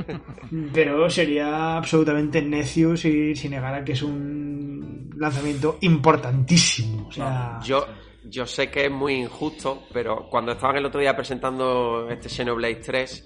Pero 0.73 1.11
sería 1.11 1.77
absolutamente 1.77 2.41
necio 2.41 2.97
si, 2.97 3.35
si 3.35 3.49
negara 3.49 3.85
que 3.85 3.91
es 3.91 4.01
un 4.01 5.11
lanzamiento 5.15 5.77
importantísimo. 5.81 7.07
O 7.07 7.11
sea, 7.11 7.59
Yo, 7.63 7.85
yo 8.29 8.45
sé 8.45 8.69
que 8.69 8.85
es 8.85 8.91
muy 8.91 9.13
injusto, 9.15 9.83
pero 9.93 10.27
cuando 10.29 10.51
estaban 10.53 10.77
el 10.77 10.85
otro 10.85 10.99
día 11.01 11.15
presentando 11.15 12.07
este 12.09 12.29
Xenoblade 12.29 12.75
3, 12.75 13.25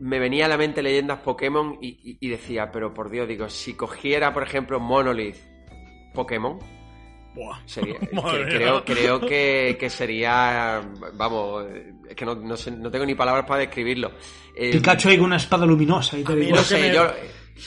me 0.00 0.18
venía 0.18 0.44
a 0.46 0.48
la 0.48 0.56
mente 0.56 0.82
leyendas 0.82 1.20
Pokémon 1.20 1.76
y, 1.80 1.88
y- 2.10 2.18
y 2.20 2.28
decía, 2.28 2.70
pero 2.70 2.94
por 2.94 3.10
Dios, 3.10 3.26
digo, 3.28 3.48
si 3.48 3.74
cogiera, 3.74 4.32
por 4.32 4.42
ejemplo, 4.44 4.78
Monolith 4.78 5.36
Pokémon, 6.14 6.58
Buah. 7.34 7.58
sería, 7.66 7.98
que- 8.00 8.46
creo, 8.48 8.84
creo 8.84 9.20
que, 9.20 9.76
que 9.78 9.90
sería, 9.90 10.80
vamos, 11.14 11.66
es 12.08 12.14
que 12.14 12.24
no, 12.24 12.34
no 12.36 12.56
sé- 12.56 12.70
no 12.70 12.90
tengo 12.90 13.04
ni 13.06 13.14
palabras 13.14 13.44
para 13.46 13.60
describirlo. 13.60 14.12
Eh, 14.54 14.72
Pikachu 14.72 15.10
con 15.10 15.20
una 15.22 15.36
espada 15.36 15.66
luminosa 15.66 16.16
y 16.16 16.20
y 16.22 16.52
no 16.52 16.58
sé, 16.58 16.80
me- 16.80 16.94
yo 16.94 17.12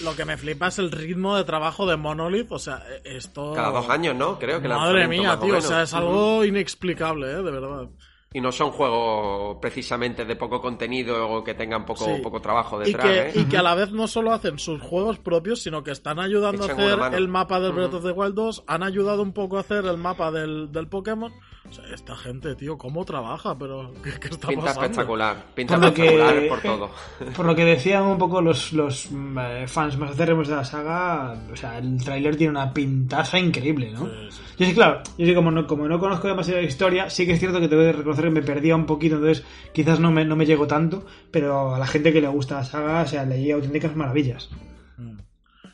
Lo 0.03 0.15
que 0.15 0.25
me 0.25 0.37
flipa 0.37 0.67
es 0.67 0.79
el 0.79 0.91
ritmo 0.91 1.35
de 1.35 1.43
trabajo 1.43 1.85
de 1.85 1.97
Monolith. 1.97 2.51
O 2.51 2.59
sea, 2.59 2.83
e- 3.03 3.17
esto. 3.17 3.53
cada 3.53 3.71
dos 3.71 3.89
años, 3.89 4.15
¿no? 4.15 4.39
Creo 4.39 4.61
que 4.61 4.67
Madre 4.67 5.07
mía, 5.07 5.37
tío. 5.39 5.57
O 5.57 5.61
sea, 5.61 5.83
es 5.83 5.93
algo 5.93 6.43
inexplicable, 6.45 7.31
¿eh? 7.31 7.43
De 7.43 7.51
verdad. 7.51 7.89
Y 8.33 8.39
no 8.39 8.53
son 8.53 8.71
juegos 8.71 9.57
precisamente 9.61 10.23
de 10.23 10.37
poco 10.37 10.61
contenido 10.61 11.29
o 11.29 11.43
que 11.43 11.53
tengan 11.53 11.85
poco, 11.85 12.05
Sí. 12.05 12.21
poco 12.23 12.39
trabajo 12.39 12.81
Y 12.81 12.85
detrás, 12.85 13.05
que, 13.05 13.19
¿eh? 13.27 13.31
y 13.35 13.43
que 13.43 13.57
a 13.57 13.61
la 13.61 13.75
vez 13.75 13.91
no 13.91 14.07
solo 14.07 14.31
hacen 14.31 14.57
sus 14.57 14.81
juegos 14.81 15.19
propios, 15.19 15.61
sino 15.61 15.83
que 15.83 15.91
están 15.91 16.17
ayudando 16.17 16.63
Echan 16.63 16.79
a 16.79 16.83
hacer 17.03 17.13
el 17.15 17.27
mapa 17.27 17.59
del 17.59 17.73
Breath 17.73 17.93
of 17.95 18.05
the 18.05 18.11
Wild 18.11 18.33
2, 18.35 18.63
han 18.67 18.83
ayudado 18.83 19.21
un 19.21 19.33
poco 19.33 19.57
a 19.57 19.59
hacer 19.59 19.83
el 19.85 19.97
mapa 19.97 20.31
del, 20.31 20.71
del 20.71 20.87
Pokémon. 20.87 21.33
O 21.69 21.73
sea, 21.73 21.85
esta 21.93 22.15
gente, 22.15 22.55
tío, 22.55 22.75
¿cómo 22.77 23.05
trabaja? 23.05 23.55
Pero, 23.57 23.93
¿qué, 24.03 24.09
qué 24.19 24.27
está 24.29 24.47
Pinta 24.47 24.65
pasando? 24.65 24.81
espectacular, 24.81 25.45
pinta 25.53 25.79
Por 25.79 25.93
que- 25.93 26.03
espectacular 26.05 26.47
por 26.49 26.61
todo. 26.61 26.89
Por 27.37 27.45
lo 27.45 27.55
que 27.55 27.63
decían 27.63 28.03
un 28.03 28.17
poco 28.17 28.41
los, 28.41 28.73
los 28.73 29.11
mm, 29.11 29.37
eh, 29.39 29.67
fans 29.67 29.95
más 29.97 30.11
acérrimos 30.11 30.47
de 30.47 30.55
la 30.55 30.65
saga, 30.65 31.35
o 31.53 31.55
sea, 31.55 31.77
el 31.77 32.03
tráiler 32.03 32.35
tiene 32.35 32.51
una 32.51 32.73
pintaza 32.73 33.37
increíble, 33.39 33.91
¿no? 33.91 34.05
Sí, 34.07 34.11
sí, 34.31 34.37
sí. 34.37 34.53
Yo 34.57 34.65
sí, 34.65 34.73
claro, 34.73 35.01
yo 35.19 35.25
sí, 35.27 35.35
como 35.35 35.51
no, 35.51 35.67
como 35.67 35.87
no 35.87 35.99
conozco 35.99 36.27
demasiado 36.27 36.59
la 36.61 36.67
historia, 36.67 37.09
sí 37.11 37.25
que 37.27 37.33
es 37.33 37.39
cierto 37.39 37.59
que 37.59 37.67
te 37.67 37.75
voy 37.75 37.85
a 37.85 37.91
reconocer 37.93 38.25
que 38.25 38.31
me 38.31 38.41
perdía 38.41 38.75
un 38.75 38.85
poquito, 38.87 39.15
entonces 39.15 39.45
quizás 39.71 39.99
no 39.99 40.11
me, 40.11 40.25
no 40.25 40.35
me 40.35 40.47
llego 40.47 40.65
tanto, 40.67 41.05
pero 41.29 41.75
a 41.75 41.79
la 41.79 41.85
gente 41.87 42.11
que 42.11 42.21
le 42.21 42.27
gusta 42.27 42.55
la 42.55 42.65
saga, 42.65 43.01
o 43.03 43.07
sea, 43.07 43.23
leí 43.23 43.51
auténticas 43.51 43.95
maravillas. 43.95 44.49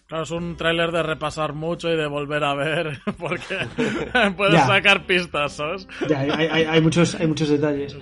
Claro, 0.07 0.23
es 0.23 0.31
un 0.31 0.55
tráiler 0.55 0.91
de 0.91 1.03
repasar 1.03 1.51
mucho 1.53 1.89
y 1.91 1.97
de 1.97 2.07
volver 2.07 2.43
a 2.43 2.53
ver, 2.55 2.99
porque 3.19 3.57
puedes 4.37 4.53
Ya. 4.53 4.65
sacar 4.67 5.05
pistas, 5.05 5.53
¿sabes? 5.53 5.87
Ya, 6.09 6.19
hay, 6.21 6.29
hay- 6.31 6.63
hay 6.63 6.81
muchos, 6.81 7.15
hay 7.15 7.27
muchos 7.27 7.49
detalles. 7.49 7.95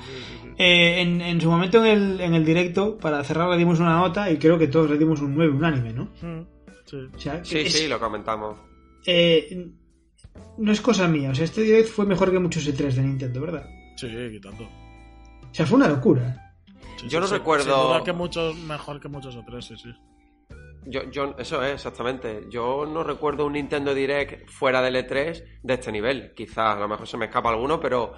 Eh, 0.57 1.01
en, 1.01 1.19
en 1.21 1.41
su 1.41 1.49
momento 1.49 1.83
en 1.83 1.91
el, 1.91 2.21
en 2.21 2.33
el 2.35 2.45
directo, 2.45 2.97
para 2.97 3.23
cerrar, 3.23 3.49
le 3.49 3.57
dimos 3.57 3.79
una 3.79 3.97
nota 3.97 4.29
y 4.31 4.37
creo 4.37 4.57
que 4.57 4.67
todos 4.67 4.89
le 4.89 4.97
dimos 4.97 5.19
un 5.21 5.35
9 5.35 5.51
unánime, 5.53 5.93
¿no? 5.93 6.05
Mm, 6.21 6.45
Sí. 6.85 6.97
O 7.15 7.19
sea, 7.19 7.43
Sí, 7.43 7.57
es- 7.61 7.73
sí, 7.73 7.87
lo 7.87 7.99
comentamos. 7.99 8.55
eh, 9.07 9.67
no 10.59 10.71
es 10.71 10.79
cosa 10.81 11.07
mía, 11.07 11.31
o 11.31 11.35
sea, 11.35 11.45
este 11.45 11.61
direct 11.61 11.89
fue 11.89 12.05
mejor 12.05 12.29
que 12.31 12.37
muchos 12.39 12.67
E3 12.67 12.93
de 12.93 13.01
Nintendo, 13.01 13.41
¿verdad? 13.41 13.65
Sí, 13.97 14.07
quitando. 14.31 14.63
O 14.65 15.53
sea, 15.53 15.65
fue 15.65 15.77
una 15.77 15.87
locura. 15.87 16.53
Sí, 16.97 17.07
Yo 17.09 17.17
sí, 17.17 17.17
no 17.21 17.27
sí, 17.27 17.33
recuerdo- 17.33 17.63
sin 17.63 17.73
duda 17.89 18.03
que 18.03 18.13
muchos, 18.13 18.55
mejor 18.59 18.99
que 19.01 19.07
muchos 19.07 19.35
otros, 19.35 19.65
sí, 19.65 19.75
sí. 19.77 19.89
Yo, 20.85 21.03
yo, 21.11 21.35
eso 21.37 21.63
es, 21.63 21.73
exactamente. 21.73 22.45
Yo 22.49 22.85
no 22.85 23.03
recuerdo 23.03 23.45
un 23.45 23.53
Nintendo 23.53 23.93
Direct 23.93 24.49
fuera 24.49 24.81
del 24.81 24.95
E3 24.95 25.43
de 25.63 25.73
este 25.73 25.91
nivel. 25.91 26.33
Quizás 26.35 26.75
a 26.75 26.79
lo 26.79 26.87
mejor 26.87 27.07
se 27.07 27.17
me 27.17 27.25
escapa 27.25 27.49
alguno, 27.49 27.79
pero 27.79 28.13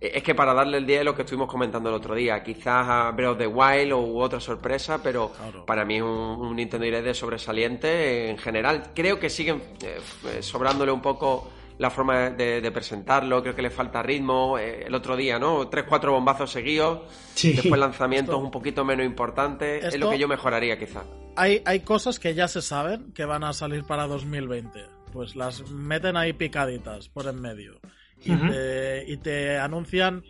es 0.00 0.22
que 0.22 0.34
para 0.34 0.54
darle 0.54 0.78
el 0.78 0.86
día 0.86 1.00
es 1.00 1.04
lo 1.04 1.14
que 1.14 1.22
estuvimos 1.22 1.48
comentando 1.50 1.88
el 1.88 1.94
otro 1.96 2.14
día. 2.14 2.42
Quizás 2.42 2.86
a 2.88 3.10
Breath 3.12 3.32
of 3.32 3.38
the 3.38 3.46
Wild 3.46 3.92
u 3.92 4.20
otra 4.20 4.38
sorpresa, 4.40 5.02
pero 5.02 5.30
Claro. 5.32 5.66
para 5.66 5.84
mí 5.84 5.96
es 5.96 6.02
un, 6.02 6.08
un 6.08 6.56
Nintendo 6.56 6.84
Direct 6.84 7.04
de 7.04 7.14
sobresaliente 7.14 8.30
en 8.30 8.38
general. 8.38 8.90
Creo 8.94 9.18
que 9.18 9.30
siguen 9.30 9.62
eh, 9.82 9.98
sobrándole 10.42 10.92
un 10.92 11.02
poco 11.02 11.50
la 11.78 11.90
forma 11.90 12.30
de, 12.30 12.60
de 12.60 12.70
presentarlo. 12.72 13.40
Creo 13.42 13.54
que 13.54 13.62
le 13.62 13.70
falta 13.70 14.02
ritmo. 14.02 14.58
Eh, 14.58 14.84
el 14.86 14.94
otro 14.94 15.16
día, 15.16 15.38
¿no? 15.38 15.68
Tres, 15.68 15.84
cuatro 15.88 16.12
bombazos 16.12 16.50
seguidos. 16.50 17.00
Sí. 17.34 17.52
Después 17.52 17.78
lanzamientos 17.80 18.34
Esto- 18.34 18.44
un 18.44 18.50
poquito 18.50 18.84
menos 18.84 19.06
importantes. 19.06 19.84
Es 19.84 19.98
lo 19.98 20.10
que 20.10 20.18
yo 20.18 20.26
mejoraría, 20.28 20.78
quizás. 20.78 21.04
Hay, 21.38 21.62
hay 21.64 21.80
cosas 21.80 22.18
que 22.18 22.34
ya 22.34 22.48
se 22.48 22.62
saben 22.62 23.12
que 23.12 23.24
van 23.24 23.44
a 23.44 23.52
salir 23.52 23.84
para 23.84 24.06
2020. 24.06 24.80
Pues 25.12 25.36
las 25.36 25.70
meten 25.70 26.16
ahí 26.16 26.32
picaditas 26.32 27.08
por 27.08 27.26
en 27.26 27.40
medio. 27.40 27.80
Y, 28.24 28.34
te, 28.34 29.04
y 29.06 29.16
te 29.18 29.58
anuncian 29.58 30.24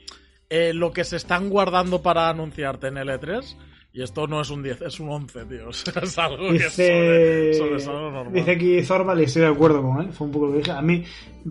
eh, 0.50 0.72
lo 0.74 0.92
que 0.92 1.04
se 1.04 1.16
están 1.16 1.48
guardando 1.48 2.02
para 2.02 2.28
anunciarte 2.28 2.88
en 2.88 2.98
el 2.98 3.08
E3. 3.08 3.56
Y 3.92 4.02
esto 4.02 4.26
no 4.26 4.40
es 4.42 4.50
un 4.50 4.62
10, 4.62 4.82
es 4.82 5.00
un 5.00 5.08
11, 5.08 5.44
tío. 5.46 5.70
Es 6.02 6.18
algo 6.18 6.50
que 6.50 6.56
es 6.56 6.76
Dice, 6.76 7.54
sobre, 7.54 7.80
sobre 7.80 7.96
algo 7.96 8.10
normal. 8.10 8.32
dice 8.34 8.50
aquí 8.52 8.82
Zorba, 8.84 9.18
y 9.18 9.24
estoy 9.24 9.42
de 9.42 9.48
acuerdo 9.48 9.82
con 9.82 10.00
él, 10.02 10.12
fue 10.12 10.26
un 10.26 10.32
poco 10.32 10.46
lo 10.46 10.52
que 10.52 10.58
dije. 10.58 10.70
A 10.72 10.82
mí, 10.82 11.04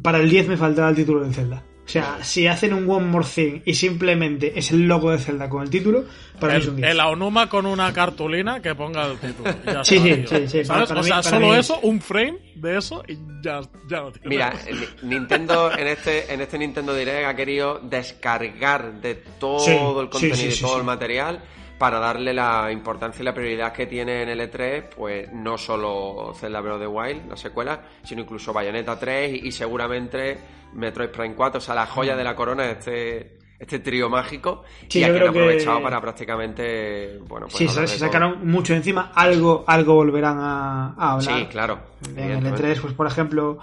para 0.03 0.19
el 0.19 0.29
10 0.29 0.49
me 0.49 0.57
faltaba 0.57 0.89
el 0.89 0.95
título 0.95 1.25
de 1.25 1.33
Zelda. 1.33 1.63
O 1.87 1.89
sea, 1.89 2.17
si 2.21 2.47
hacen 2.47 2.73
un 2.73 2.89
One 2.89 3.05
More 3.05 3.25
Thing 3.25 3.61
y 3.65 3.73
simplemente 3.73 4.51
es 4.59 4.71
el 4.71 4.81
logo 4.89 5.09
de 5.11 5.19
Zelda 5.19 5.47
con 5.47 5.63
el 5.63 5.69
título, 5.69 6.03
para 6.37 6.55
mí 6.55 6.59
es 6.59 6.65
un 6.67 6.75
El, 6.75 6.81
10. 6.81 6.91
el 6.91 6.99
Aonuma 6.99 7.47
con 7.47 7.65
una 7.65 7.93
cartulina 7.93 8.61
que 8.61 8.75
ponga 8.75 9.05
el 9.05 9.17
título. 9.17 9.55
ya 9.65 9.83
Sí, 9.85 9.97
sí, 9.97 10.25
sí, 10.27 10.47
sí, 10.49 10.65
¿Sabes? 10.65 10.89
para 10.89 10.99
o 10.99 11.03
mí- 11.03 11.09
sea, 11.09 11.23
solo 11.23 11.47
mí- 11.47 11.55
eso, 11.55 11.79
un 11.83 12.01
frame 12.01 12.37
de 12.55 12.77
eso 12.77 13.03
y 13.07 13.17
ya, 13.41 13.61
ya 13.89 14.01
lo 14.01 14.11
tienes. 14.11 14.29
Mira, 14.29 14.53
Ni- 15.01 15.09
Nintendo 15.15 15.71
en 15.71 15.87
este, 15.87 16.33
en 16.33 16.41
este 16.41 16.57
Nintendo 16.57 16.93
Direct 16.93 17.25
ha 17.25 17.35
querido 17.37 17.79
descargar 17.81 18.99
de 19.01 19.15
todo 19.39 19.59
Sí, 19.59 19.71
el 19.71 20.09
contenido 20.09 20.35
sí, 20.35 20.41
sí, 20.41 20.47
y 20.49 20.51
sí, 20.51 20.61
todo 20.61 20.73
sí. 20.73 20.79
el 20.79 20.85
material 20.85 21.41
para 21.77 21.99
darle 21.99 22.33
la 22.33 22.69
importancia 22.71 23.21
y 23.21 23.25
la 23.25 23.33
prioridad 23.33 23.71
que 23.71 23.85
tiene 23.85 24.23
en 24.23 24.29
el 24.29 24.39
E3, 24.41 24.89
pues 24.95 25.31
no 25.31 25.57
solo 25.57 26.33
Zelda 26.37 26.59
Breath 26.59 26.75
of 26.75 26.81
the 26.81 26.87
Wild, 26.87 27.29
la 27.29 27.37
secuela, 27.37 27.81
sino 28.03 28.21
incluso 28.23 28.51
Bayonetta 28.51 28.97
3 28.99 29.31
y, 29.43 29.47
y 29.47 29.51
seguramente 29.51 30.37
Metroid 30.73 31.09
Prime 31.09 31.35
4, 31.35 31.57
o 31.57 31.61
sea, 31.61 31.75
la 31.75 31.85
joya 31.87 32.15
de 32.15 32.23
la 32.23 32.35
corona 32.35 32.63
de 32.63 32.71
este, 32.73 33.37
este 33.59 33.79
trío 33.79 34.09
mágico 34.09 34.63
Sí, 34.87 34.99
y 34.99 35.01
yo 35.01 35.07
aquí 35.07 35.15
creo 35.15 35.27
han 35.27 35.33
que- 35.33 35.39
aprovechado 35.39 35.81
para 35.81 35.99
prácticamente, 36.01 37.17
bueno, 37.27 37.47
pues 37.47 37.57
Sí, 37.57 37.67
se, 37.67 37.87
sacaron 37.87 38.47
mucho 38.47 38.73
encima, 38.73 39.11
algo, 39.15 39.63
algo 39.67 39.95
volverán 39.95 40.37
a, 40.39 40.93
a 40.97 41.11
hablar. 41.13 41.39
Sí, 41.39 41.45
claro. 41.47 41.79
En 42.07 42.17
el 42.19 42.23
evidentemente. 42.25 42.73
E3, 42.75 42.81
pues 42.81 42.93
por 42.93 43.07
ejemplo, 43.07 43.57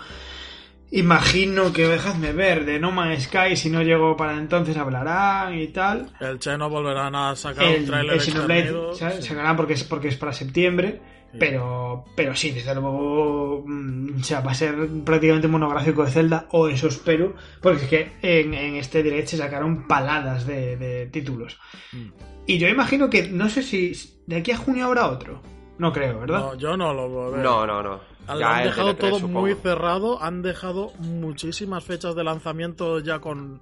imagino 0.90 1.72
que 1.72 1.86
dejadme 1.88 2.32
ver 2.32 2.64
de 2.64 2.78
No 2.78 2.90
Man's 2.92 3.24
Sky, 3.24 3.56
si 3.56 3.70
no 3.70 3.82
llego 3.82 4.16
para 4.16 4.34
entonces 4.36 4.76
hablarán 4.76 5.54
y 5.58 5.68
tal. 5.68 6.10
El 6.20 6.38
Cheno 6.38 6.68
volverán 6.70 7.14
a 7.14 7.34
sacar 7.36 7.64
El, 7.64 7.80
un 7.82 7.86
trailer 7.86 8.14
el 8.14 8.20
Xenoblade 8.20 8.94
sacarán 9.22 9.56
porque 9.56 9.74
es, 9.74 9.84
porque 9.84 10.08
es 10.08 10.16
para 10.16 10.32
septiembre. 10.32 11.00
Pero, 11.38 12.04
pero 12.16 12.34
sí, 12.34 12.50
desde 12.52 12.74
luego, 12.74 13.64
mm, 13.66 14.20
o 14.20 14.24
sea, 14.24 14.40
va 14.40 14.52
a 14.52 14.54
ser 14.54 14.74
prácticamente 15.04 15.48
monográfico 15.48 16.04
de 16.04 16.10
Zelda, 16.10 16.46
o 16.52 16.68
eso 16.68 16.88
espero, 16.88 17.34
porque 17.60 17.82
es 17.84 17.88
que 17.88 18.12
en, 18.22 18.54
en 18.54 18.76
este 18.76 19.02
direct 19.02 19.28
se 19.28 19.36
sacaron 19.36 19.86
paladas 19.86 20.46
de, 20.46 20.76
de 20.76 21.06
títulos. 21.06 21.58
Mm. 21.92 22.08
Y 22.46 22.58
yo 22.58 22.68
imagino 22.68 23.08
que, 23.08 23.28
no 23.28 23.48
sé 23.48 23.62
si 23.62 23.92
de 24.26 24.36
aquí 24.36 24.50
a 24.52 24.56
junio 24.56 24.86
habrá 24.86 25.08
otro. 25.08 25.40
No 25.78 25.92
creo, 25.92 26.20
¿verdad? 26.20 26.38
No, 26.38 26.54
yo 26.54 26.76
no 26.76 26.94
lo 26.94 27.32
veo. 27.32 27.42
No, 27.42 27.66
no, 27.66 27.82
no. 27.82 28.00
Han, 28.26 28.38
Ya 28.38 28.50
han 28.54 28.60
el 28.60 28.68
dejado 28.68 28.86
del 28.88 28.96
E3, 28.96 29.00
todo 29.00 29.18
supongo. 29.18 29.40
muy 29.40 29.54
cerrado, 29.54 30.22
han 30.22 30.42
dejado 30.42 30.92
muchísimas 30.98 31.82
fechas 31.84 32.14
de 32.14 32.22
lanzamiento 32.24 33.00
ya 33.00 33.18
con, 33.18 33.60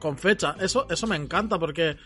con 0.00 0.18
fecha. 0.18 0.56
Eso, 0.60 0.86
eso 0.90 1.06
me 1.06 1.16
encanta 1.16 1.58
porque 1.58 1.96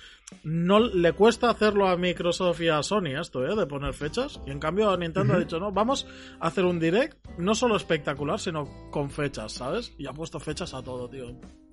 no 0.43 0.81
le 0.81 1.13
cuesta 1.13 1.51
hacerlo 1.51 1.89
a 1.89 1.97
Microsoft 1.97 2.61
y 2.61 2.69
a 2.69 2.83
Sony 2.83 3.19
esto, 3.21 3.47
¿eh? 3.47 3.55
De 3.55 3.67
poner 3.67 3.95
fechas. 3.95 4.41
Y 4.47 4.51
en 4.51 4.59
cambio 4.59 4.97
Nintendo 4.97 5.35
ha 5.35 5.39
dicho, 5.39 5.61
no, 5.61 5.71
vamos 5.71 6.07
a 6.41 6.49
hacer 6.49 6.65
un 6.65 6.81
direct 6.81 7.17
no 7.39 7.55
solo 7.55 7.77
espectacular, 7.77 8.41
sino 8.41 8.91
con 8.91 9.11
fechas, 9.11 9.53
¿sabes? 9.53 9.95
Y 9.99 10.07
ha 10.07 10.13
puesto 10.13 10.41
fechas 10.41 10.75
a 10.75 10.83
todo, 10.83 11.09
tío. 11.09 11.27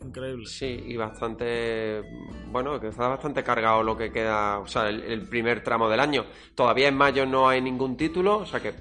Increíble. 0.03 0.45
Sí, 0.45 0.83
y 0.85 0.97
bastante. 0.97 2.03
Bueno, 2.51 2.79
que 2.79 2.89
está 2.89 3.07
bastante 3.07 3.43
cargado 3.43 3.81
lo 3.81 3.97
que 3.97 4.11
queda. 4.11 4.59
O 4.59 4.67
sea, 4.67 4.89
el, 4.89 5.01
el 5.03 5.27
primer 5.27 5.63
tramo 5.63 5.89
del 5.89 5.99
año. 5.99 6.25
Todavía 6.53 6.89
en 6.89 6.95
mayo 6.95 7.25
no 7.25 7.47
hay 7.47 7.61
ningún 7.61 7.97
título, 7.97 8.39
o 8.39 8.45
sea 8.45 8.59
que. 8.59 8.73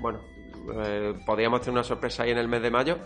Bueno, 0.00 0.20
eh, 0.74 1.14
podríamos 1.24 1.60
tener 1.60 1.74
una 1.74 1.84
sorpresa 1.84 2.24
ahí 2.24 2.30
en 2.30 2.38
el 2.38 2.48
mes 2.48 2.62
de 2.62 2.70
mayo. 2.70 2.98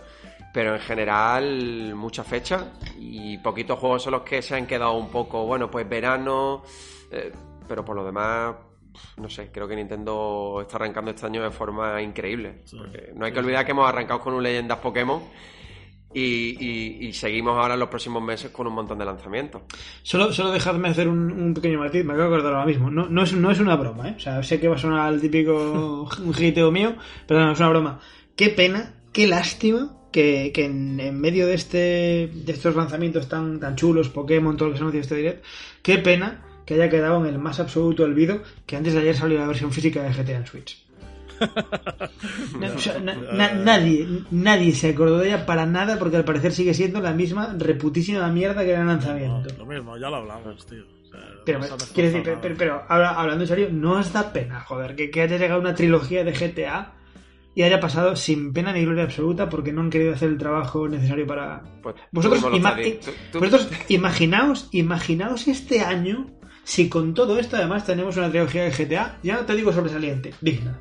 Pero 0.57 0.73
en 0.73 0.81
general, 0.81 1.93
mucha 1.93 2.23
fecha 2.23 2.71
y 2.97 3.37
poquitos 3.37 3.77
juegos 3.77 4.01
son 4.01 4.13
los 4.13 4.23
que 4.23 4.41
se 4.41 4.55
han 4.55 4.65
quedado 4.65 4.93
un 4.93 5.09
poco, 5.09 5.45
bueno, 5.45 5.69
pues 5.69 5.87
verano. 5.87 6.63
eh, 7.11 7.31
pero 7.67 7.85
por 7.85 7.95
lo 7.95 8.03
demás, 8.03 8.55
no 9.17 9.29
sé, 9.29 9.51
creo 9.51 9.67
que 9.67 9.75
Nintendo 9.75 10.57
está 10.63 10.77
arrancando 10.77 11.11
este 11.11 11.27
año 11.27 11.43
de 11.43 11.51
forma 11.51 12.01
increíble. 12.01 12.63
Porque 12.75 13.11
no 13.15 13.25
hay 13.27 13.31
que 13.31 13.37
olvidar 13.37 13.65
que 13.65 13.71
hemos 13.73 13.87
arrancado 13.87 14.19
con 14.19 14.33
un 14.33 14.41
Leyendas 14.41 14.79
Pokémon 14.79 15.21
y, 16.11 16.21
y- 16.59 17.07
y 17.07 17.13
seguimos 17.13 17.55
ahora 17.55 17.75
en 17.75 17.79
los 17.81 17.89
próximos 17.89 18.23
meses 18.23 18.49
con 18.49 18.65
un 18.65 18.73
montón 18.73 18.97
de 18.97 19.05
lanzamientos. 19.05 19.61
Solo, 20.01 20.33
solo 20.33 20.49
dejadme 20.49 20.89
hacer 20.89 21.07
un, 21.07 21.31
un 21.31 21.53
pequeño 21.53 21.77
matiz, 21.77 22.03
me 22.03 22.13
acabo 22.13 22.29
de 22.31 22.35
acordar 22.37 22.53
ahora 22.55 22.65
mismo. 22.65 22.89
No, 22.89 23.07
no, 23.07 23.21
es, 23.21 23.31
no 23.33 23.51
es 23.51 23.59
una 23.59 23.75
broma, 23.75 24.09
¿eh? 24.09 24.13
O 24.17 24.19
sea, 24.19 24.41
sé 24.41 24.59
que 24.59 24.67
va 24.69 24.75
a 24.75 24.79
sonar 24.79 25.13
el 25.13 25.21
típico 25.21 26.07
jiteo 26.33 26.71
mío, 26.71 26.95
pero 27.27 27.41
no, 27.41 27.51
es 27.51 27.59
una 27.59 27.69
broma. 27.69 27.99
Qué 28.35 28.49
pena, 28.49 28.95
qué 29.13 29.27
lástima 29.27 29.93
que, 30.17 30.51
que 30.51 30.65
en, 30.65 30.99
en 30.99 31.19
medio 31.21 31.45
de 31.45 31.53
este 31.53 32.29
de 32.33 32.51
estos 32.51 32.75
lanzamientos 32.75 33.27
tan, 33.29 33.59
tan 33.59 33.75
chulos, 33.75 34.09
Pokémon, 34.09 34.57
todo 34.57 34.69
lo 34.69 34.73
que 34.73 34.77
se 34.79 34.83
anuncia 34.83 34.97
en 34.97 35.03
este 35.03 35.15
direct, 35.15 35.45
qué 35.83 35.99
pena 35.99 36.43
que 36.65 36.73
haya 36.73 36.89
quedado 36.89 37.23
en 37.23 37.27
el 37.33 37.39
más 37.39 37.59
absoluto 37.59 38.03
olvido 38.03 38.41
que 38.65 38.75
antes 38.75 38.93
de 38.93 38.99
ayer 39.01 39.15
salió 39.15 39.37
la 39.39 39.45
versión 39.47 39.71
física 39.71 40.01
de 40.01 40.09
GTA 40.13 40.37
en 40.37 40.47
Switch. 40.47 40.71
No, 42.59 42.67
o 42.73 42.79
sea, 42.79 42.99
na- 42.99 43.13
na- 43.39 43.53
nadie, 43.53 44.07
nadie 44.31 44.73
se 44.73 44.89
acordó 44.89 45.19
de 45.19 45.27
ella 45.27 45.45
para 45.45 45.65
nada 45.67 45.99
porque 45.99 46.17
al 46.17 46.25
parecer 46.25 46.51
sigue 46.51 46.73
siendo 46.73 46.99
la 46.99 47.13
misma 47.13 47.53
reputísima 47.57 48.27
mierda 48.29 48.63
que 48.63 48.71
era 48.71 48.79
el 48.81 48.87
No, 48.87 48.93
lanzamiento. 48.93 49.53
lo 49.57 49.65
mismo, 49.67 49.97
ya 49.97 50.09
lo 50.09 50.15
hablamos, 50.17 50.65
tío. 50.65 50.83
O 50.83 51.09
sea, 51.11 51.19
Pero, 51.45 51.59
no 51.59 51.77
decir, 51.77 52.21
pero, 52.23 52.39
pero, 52.41 52.55
pero 52.57 52.83
hablando 52.89 53.43
en 53.43 53.47
serio, 53.47 53.69
no 53.71 53.91
os 53.99 54.11
da 54.11 54.33
pena, 54.33 54.61
joder, 54.61 54.95
que, 54.95 55.11
que 55.11 55.21
haya 55.21 55.37
llegado 55.37 55.61
una 55.61 55.75
trilogía 55.75 56.23
de 56.23 56.31
GTA 56.33 56.93
y 57.57 57.63
haya 57.63 57.79
pasado 57.79 58.15
sin 58.15 58.53
pena 58.53 58.71
ni 58.71 58.83
gloria 58.85 59.05
absoluta 59.05 59.49
porque 59.49 59.73
no 59.73 59.81
han 59.81 59.89
querido 59.89 60.13
hacer 60.13 60.29
el 60.29 60.37
trabajo 60.37 60.87
necesario 60.87 61.25
para... 61.25 61.63
Pues 61.81 61.95
Vosotros, 62.11 62.43
ima- 62.53 62.75
tú- 62.75 63.11
tú- 63.31 63.39
vosotros 63.39 63.67
imaginaos, 63.89 64.69
imaginaos 64.73 65.47
este 65.47 65.79
año 65.81 66.27
si 66.63 66.87
con 66.87 67.15
todo 67.15 67.39
esto 67.39 67.55
además 67.57 67.83
tenemos 67.83 68.15
una 68.17 68.29
trilogía 68.29 68.63
de 68.63 68.71
GTA, 68.71 69.17
ya 69.23 69.37
no 69.37 69.45
te 69.45 69.55
digo 69.55 69.73
sobresaliente, 69.73 70.33
digna. 70.39 70.79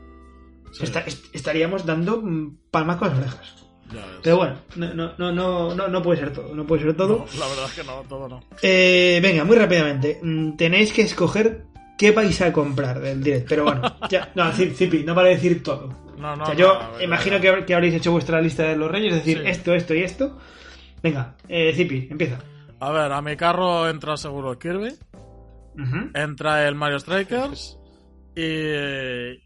Sí, 0.72 0.84
Esta- 0.84 1.00
est- 1.00 1.34
estaríamos 1.34 1.86
dando 1.86 2.20
mm, 2.20 2.58
palmas 2.70 2.96
con 2.96 3.08
las 3.08 3.18
orejas. 3.20 3.54
ya. 3.94 4.04
Pero 4.22 4.36
bueno, 4.36 4.56
no, 4.76 4.92
no, 4.94 5.12
no, 5.16 5.32
no, 5.32 5.74
no, 5.74 5.88
no 5.88 6.02
puede 6.02 6.18
ser 6.20 6.32
todo, 6.34 6.54
no 6.54 6.66
puede 6.66 6.82
ser 6.82 6.94
todo. 6.94 7.24
No, 7.32 7.38
la 7.40 7.46
verdad 7.48 7.64
es 7.68 7.72
que 7.72 7.84
no, 7.84 8.02
todo 8.06 8.28
no. 8.28 8.40
Eh, 8.60 9.18
venga, 9.22 9.44
muy 9.44 9.56
rápidamente. 9.56 10.18
Mm, 10.22 10.56
Tenéis 10.56 10.92
que 10.92 11.00
escoger 11.02 11.64
qué 11.98 12.10
vais 12.10 12.40
a 12.42 12.52
comprar 12.52 13.00
del 13.00 13.22
direct. 13.22 13.48
Pero 13.48 13.64
bueno, 13.64 13.96
ya, 14.10 14.30
no, 14.34 14.44
Zip- 14.52 14.74
Zipi, 14.74 15.04
no 15.04 15.14
para 15.14 15.28
decir 15.28 15.62
todo. 15.62 15.88
No, 16.18 16.34
no, 16.36 16.42
o 16.42 16.46
sea, 16.46 16.54
no, 16.54 16.60
yo 16.60 16.80
imagino 17.02 17.40
que, 17.40 17.52
hab- 17.52 17.64
que 17.64 17.74
habréis 17.74 17.94
hecho 17.94 18.12
vuestra 18.12 18.40
lista 18.40 18.62
de 18.64 18.76
los 18.76 18.90
reyes, 18.90 19.12
es 19.14 19.24
decir, 19.24 19.42
Sí. 19.42 19.48
esto, 19.50 19.74
esto 19.74 19.94
y 19.94 20.02
esto. 20.02 20.38
Venga, 21.02 21.36
eh, 21.48 21.72
Zipi, 21.74 22.08
empieza. 22.10 22.38
A 22.80 22.90
ver, 22.90 23.12
a 23.12 23.20
mi 23.22 23.36
carro 23.36 23.88
entra 23.88 24.16
seguro 24.16 24.52
el 24.52 24.58
Kirby, 24.58 24.94
entra 26.14 26.66
el 26.66 26.74
Mario 26.74 26.98
Strikers 26.98 27.78
y, 28.34 28.42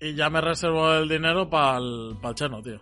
y 0.00 0.14
ya 0.14 0.30
me 0.30 0.40
reservo 0.40 0.92
el 0.94 1.08
dinero 1.08 1.48
para 1.48 1.78
el 1.78 2.16
cheno, 2.34 2.62
tío. 2.62 2.80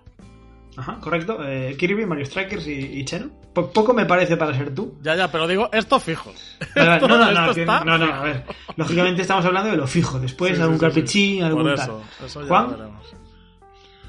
Ajá, 0.79 0.99
correcto. 1.01 1.39
Eh, 1.45 1.75
Kirby, 1.77 2.07
Mario 2.07 2.25
Strikers 2.25 2.67
y, 2.69 2.73
y 3.01 3.05
Cheno. 3.05 3.31
Po- 3.53 3.71
poco 3.73 3.93
me 3.93 4.07
parece 4.07 4.37
para 4.37 4.55
ser 4.57 4.73
tú. 4.75 4.97
Ya, 5.03 5.17
ya, 5.17 5.31
pero 5.31 5.49
digo, 5.49 5.69
esto 5.73 5.99
fijo. 5.99 6.33
Vale, 6.77 6.89
vale, 7.01 7.09
No, 7.09 7.09
no, 7.19 7.33
no, 7.33 7.41
Esto 7.51 7.55
que- 7.55 7.67
no, 7.67 7.99
no, 7.99 8.05
a 8.15 8.23
ver. 8.23 8.45
Lógicamente 8.77 9.23
estamos 9.23 9.45
hablando 9.45 9.71
de 9.71 9.77
lo 9.77 9.87
fijo. 9.89 10.21
Después 10.21 10.55
Sí, 10.57 10.63
algún 10.63 10.79
sí, 10.79 10.85
sí, 10.85 10.91
sí. 10.91 10.95
carpichín, 10.95 11.43
algún 11.45 11.63
Por 11.65 11.75
tal. 11.75 11.85
eso, 11.85 12.03
eso 12.25 12.43
ya 12.43 12.49
Juan. 12.49 12.71
veremos. 12.71 13.15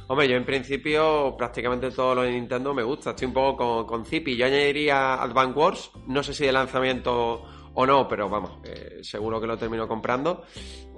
Hombre, 0.07 0.27
yo 0.27 0.35
en 0.37 0.45
principio 0.45 1.35
prácticamente 1.37 1.91
todo 1.91 2.15
lo 2.15 2.21
de 2.23 2.31
Nintendo 2.31 2.73
me 2.73 2.81
gusta. 2.83 3.11
Estoy 3.11 3.27
un 3.27 3.33
poco 3.33 3.57
con, 3.57 3.85
con 3.85 4.05
Zippy. 4.05 4.35
Yo 4.35 4.45
añadiría 4.45 5.15
Advance 5.21 5.57
Wars. 5.59 5.91
No 6.07 6.23
sé 6.23 6.33
si 6.33 6.45
de 6.45 6.51
lanzamiento 6.51 7.43
o 7.73 7.85
no, 7.85 8.07
pero 8.07 8.29
vamos, 8.29 8.59
eh, 8.63 8.99
seguro 9.01 9.39
que 9.39 9.47
lo 9.47 9.57
termino 9.57 9.87
comprando. 9.87 10.43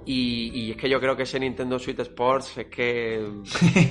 Y, 0.04 0.50
y 0.52 0.70
es 0.72 0.76
que 0.76 0.88
yo 0.88 0.98
creo 0.98 1.16
que 1.16 1.22
ese 1.22 1.38
Nintendo 1.38 1.78
Switch 1.78 1.98
Sports 2.00 2.58
es 2.58 2.66
que 2.66 3.24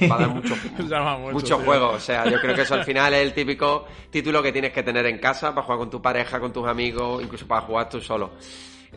va 0.10 0.16
a 0.16 0.20
dar 0.20 0.30
mucho, 0.30 0.56
mucho, 0.78 1.32
mucho 1.32 1.58
juego. 1.60 1.90
O 1.92 2.00
sea, 2.00 2.30
yo 2.30 2.40
creo 2.42 2.54
que 2.54 2.64
eso 2.64 2.74
al 2.74 2.84
final 2.84 3.14
es 3.14 3.22
el 3.22 3.34
típico 3.34 3.86
título 4.10 4.44
que 4.44 4.52
tienes 4.52 4.74
que 4.74 4.84
tener 4.84 5.06
en 5.06 5.20
casa 5.20 5.56
para 5.56 5.64
jugar 5.64 5.80
con 5.80 5.90
tu 5.90 6.02
pareja, 6.02 6.40
con 6.40 6.52
tus 6.52 6.68
amigos, 6.68 7.24
incluso 7.24 7.48
para 7.48 7.62
jugar 7.62 7.90
tú 7.90 8.02
solo. 8.02 8.32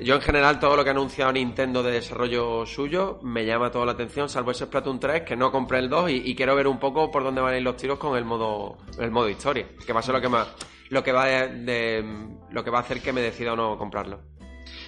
Yo 0.01 0.17
en 0.17 0.23
general 0.23 0.59
todo 0.59 0.75
lo 0.75 0.83
que 0.83 0.91
ha 0.91 0.93
anunciado 0.93 1.33
Nintendo 1.33 1.81
de 1.81 1.93
desarrollo 1.93 2.67
suyo 2.67 3.21
me 3.23 3.47
llama 3.47 3.71
toda 3.71 3.87
la 3.87 3.93
atención, 3.93 4.29
salvo 4.29 4.51
ese 4.51 4.65
Splatoon 4.65 4.99
3 4.99 5.23
que 5.23 5.37
no 5.37 5.53
compré 5.53 5.79
el 5.79 5.89
2 5.89 6.11
y, 6.11 6.15
y 6.25 6.35
quiero 6.35 6.57
ver 6.57 6.67
un 6.67 6.81
poco 6.81 7.13
por 7.13 7.23
dónde 7.23 7.41
van 7.41 7.55
a 7.55 7.57
ir 7.59 7.63
los 7.63 7.77
tiros 7.77 7.97
con 7.97 8.19
el 8.19 8.25
modo 8.25 8.77
el 8.99 9.13
modo 9.13 9.29
historia, 9.29 9.69
que 9.87 9.93
va 9.93 10.01
a 10.01 10.03
ser 10.03 10.17
lo 10.17 10.21
que 10.21 10.29
más 10.29 10.49
lo 10.91 11.03
que 11.03 11.13
va 11.13 11.27
de, 11.27 12.05
lo 12.51 12.65
que 12.65 12.71
va 12.71 12.79
a 12.79 12.83
hacer 12.83 13.01
que 13.01 13.13
me 13.13 13.21
decida 13.21 13.53
o 13.53 13.57
no 13.57 13.79
comprarlo. 13.79 14.21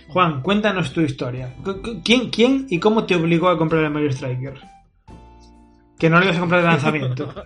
Juan, 0.09 0.43
cuéntanos 0.43 0.93
tu 0.93 1.01
historia. 1.01 1.55
¿Quién, 2.05 2.31
¿Quién 2.31 2.67
y 2.71 2.79
cómo 2.79 3.05
te 3.05 3.17
obligó 3.17 3.49
a 3.49 3.59
comprar 3.59 3.85
el 3.85 3.91
Mario 3.91 4.13
Strikers? 4.13 4.61
Que 5.99 6.11
no 6.11 6.19
lo 6.19 6.25
ibas 6.25 6.37
a 6.37 6.41
comprar 6.41 6.61
de 6.63 6.67
lanzamiento. 6.69 7.33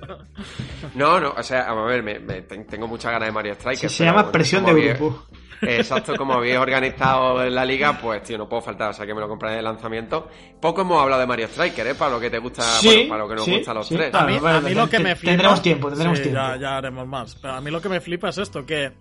No, 0.94 1.20
no, 1.20 1.34
o 1.36 1.42
sea, 1.42 1.70
a 1.70 1.74
ver, 1.84 2.02
me, 2.02 2.18
me- 2.18 2.42
ten- 2.42 2.66
tengo 2.66 2.88
muchas 2.88 3.12
ganas 3.12 3.28
de 3.28 3.32
Mario 3.32 3.54
Strikers. 3.54 3.92
se 3.92 4.04
llama 4.04 4.22
bueno, 4.22 4.32
presión 4.32 4.64
de 4.64 4.70
había- 4.72 4.94
grupo. 4.94 5.24
Exacto, 5.62 6.16
como 6.16 6.32
habéis 6.34 6.56
organizado 6.56 7.44
en 7.44 7.54
la 7.54 7.64
liga, 7.66 7.98
pues 8.00 8.22
tío, 8.22 8.38
no 8.38 8.48
puedo 8.48 8.62
faltar, 8.62 8.90
o 8.90 8.92
sea 8.94 9.04
que 9.06 9.12
me 9.14 9.20
lo 9.20 9.28
compraré 9.28 9.56
de 9.56 9.62
lanzamiento. 9.62 10.28
Poco 10.58 10.80
hemos 10.80 11.00
hablado 11.02 11.20
de 11.20 11.26
Mario 11.26 11.46
Striker, 11.48 11.86
¿eh? 11.88 11.94
Para 11.94 12.12
lo 12.12 12.18
que 12.20 12.30
te 12.30 12.38
gusta, 12.38 12.62
Sí, 12.62 12.86
bueno, 12.88 13.08
para 13.10 13.22
lo 13.24 13.28
que 13.28 13.34
nos 13.36 13.44
sí, 13.44 13.56
gusta 13.56 13.70
a 13.70 13.74
los 13.74 13.86
sí. 13.86 13.94
tres. 13.94 14.14
A 14.14 14.24
mí, 14.26 14.38
a 14.42 14.60
lo 14.60 14.88
que 14.88 14.98
me 14.98 15.14
flipa... 15.14 15.30
tendremos 15.32 15.60
tiempo, 15.62 15.88
tendremos 15.90 16.16
Sí, 16.18 16.22
tiempo. 16.24 16.40
Ya, 16.40 16.56
ya 16.56 16.76
haremos 16.78 17.06
más. 17.06 17.34
Pero 17.36 17.54
a 17.54 17.60
mí 17.60 17.70
lo 17.70 17.80
que 17.82 17.88
me 17.90 18.00
flipa 18.00 18.30
es 18.30 18.38
esto, 18.38 18.64
que 18.64 18.92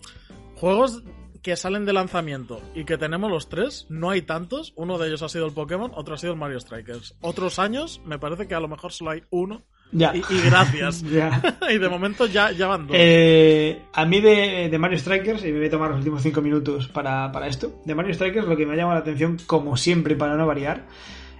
juegos 0.57 1.01
que 1.41 1.55
salen 1.55 1.85
de 1.85 1.93
lanzamiento 1.93 2.61
y 2.75 2.85
que 2.85 2.97
tenemos 2.97 3.29
los 3.29 3.49
tres, 3.49 3.85
no 3.89 4.09
hay 4.09 4.21
tantos. 4.21 4.73
Uno 4.75 4.97
de 4.97 5.07
ellos 5.07 5.21
ha 5.21 5.29
sido 5.29 5.45
el 5.45 5.53
Pokémon, 5.53 5.91
otro 5.95 6.15
ha 6.15 6.17
sido 6.17 6.33
el 6.33 6.39
Mario 6.39 6.59
Strikers. 6.59 7.15
Otros 7.21 7.59
años, 7.59 8.01
me 8.05 8.19
parece 8.19 8.47
que 8.47 8.55
a 8.55 8.59
lo 8.59 8.67
mejor 8.67 8.91
solo 8.91 9.11
hay 9.11 9.23
uno. 9.29 9.63
Ya. 9.91 10.15
Y, 10.15 10.19
y 10.19 10.41
gracias. 10.45 11.03
Ya. 11.11 11.41
y 11.71 11.77
de 11.77 11.89
momento 11.89 12.27
ya, 12.27 12.51
ya 12.51 12.67
van 12.67 12.87
dos. 12.87 12.95
Eh, 12.99 13.81
a 13.93 14.05
mí 14.05 14.21
de, 14.21 14.69
de 14.69 14.77
Mario 14.77 14.99
Strikers, 14.99 15.43
y 15.43 15.51
me 15.51 15.59
voy 15.59 15.67
a 15.67 15.71
tomar 15.71 15.89
los 15.89 15.99
últimos 15.99 16.21
5 16.21 16.41
minutos 16.41 16.87
para, 16.87 17.31
para 17.31 17.47
esto, 17.47 17.81
de 17.85 17.95
Mario 17.95 18.13
Strikers 18.13 18.47
lo 18.47 18.55
que 18.55 18.65
me 18.65 18.73
ha 18.73 18.77
llamado 18.77 18.95
la 18.95 19.01
atención, 19.01 19.37
como 19.47 19.77
siempre 19.77 20.15
para 20.15 20.35
no 20.35 20.45
variar, 20.45 20.85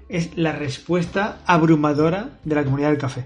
es 0.07 0.35
la 0.37 0.53
respuesta 0.53 1.39
abrumadora 1.45 2.39
de 2.43 2.55
la 2.55 2.63
comunidad 2.63 2.89
del 2.89 2.97
café. 2.97 3.25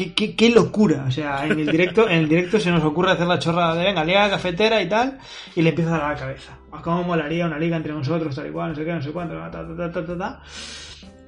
Qué, 0.00 0.14
qué- 0.14 0.34
qué 0.34 0.48
locura, 0.48 1.04
o 1.06 1.10
sea, 1.10 1.44
en 1.46 1.58
el 1.60 1.66
directo, 1.70 2.08
en 2.08 2.20
el 2.20 2.28
directo 2.28 2.58
se 2.58 2.70
nos 2.70 2.82
ocurre 2.84 3.10
hacer 3.12 3.26
la 3.26 3.38
chorrada 3.38 3.74
de 3.74 3.84
venga, 3.84 4.02
liga 4.02 4.30
cafetera 4.30 4.80
y 4.80 4.88
tal, 4.88 5.18
y 5.54 5.60
le 5.60 5.68
empieza 5.70 5.94
a 5.94 5.98
dar 5.98 6.12
la 6.14 6.18
cabeza. 6.18 6.56
¿A 6.72 6.80
¿Cómo 6.80 7.02
molaría 7.02 7.44
una 7.44 7.58
liga 7.58 7.76
entre 7.76 7.92
nosotros, 7.92 8.34
tal 8.34 8.46
y 8.48 8.50
cual, 8.50 8.70
no 8.70 8.76
sé 8.76 8.84
qué, 8.86 8.92
no 8.94 9.02
sé 9.02 9.10
cuánto, 9.10 9.34
ta, 9.34 9.50
ta, 9.50 9.66
ta, 9.76 9.92
ta, 9.92 10.06
ta, 10.06 10.18
ta? 10.18 10.42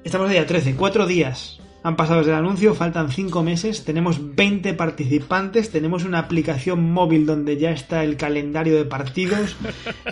Estamos 0.03 0.27
a 0.27 0.31
día 0.31 0.47
13, 0.47 0.75
cuatro 0.75 1.05
días 1.05 1.59
han 1.85 1.97
pasado 1.97 2.19
desde 2.19 2.31
el 2.31 2.37
anuncio, 2.37 2.73
faltan 2.73 3.11
5 3.11 3.43
meses, 3.43 3.83
tenemos 3.83 4.35
20 4.35 4.73
participantes, 4.73 5.69
tenemos 5.69 6.05
una 6.05 6.19
aplicación 6.19 6.89
móvil 6.93 7.25
donde 7.25 7.57
ya 7.57 7.71
está 7.71 8.05
el 8.05 8.15
calendario 8.17 8.75
de 8.75 8.85
partidos. 8.85 9.55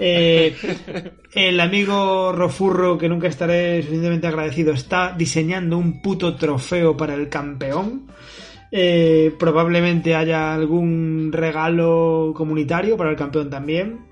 Eh, 0.03 0.55
el 1.33 1.59
amigo 1.59 2.31
Rofurro, 2.33 2.97
que 2.97 3.07
nunca 3.07 3.27
estaré 3.27 3.77
suficientemente 3.81 4.27
agradecido, 4.27 4.73
está 4.73 5.13
diseñando 5.17 5.77
un 5.77 6.01
puto 6.01 6.35
trofeo 6.35 6.97
para 6.97 7.13
el 7.13 7.29
campeón. 7.29 8.07
Eh, 8.71 9.35
probablemente 9.37 10.15
haya 10.15 10.53
algún 10.53 11.29
regalo 11.33 12.31
comunitario 12.35 12.95
para 12.97 13.09
el 13.09 13.15
campeón 13.17 13.49
también. 13.49 14.07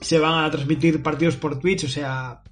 Se 0.00 0.18
van 0.20 0.44
a 0.44 0.50
transmitir 0.50 1.02
partidos 1.02 1.36
por 1.36 1.58
Twitch, 1.58 1.84
o 1.84 1.88
sea, 1.88 2.42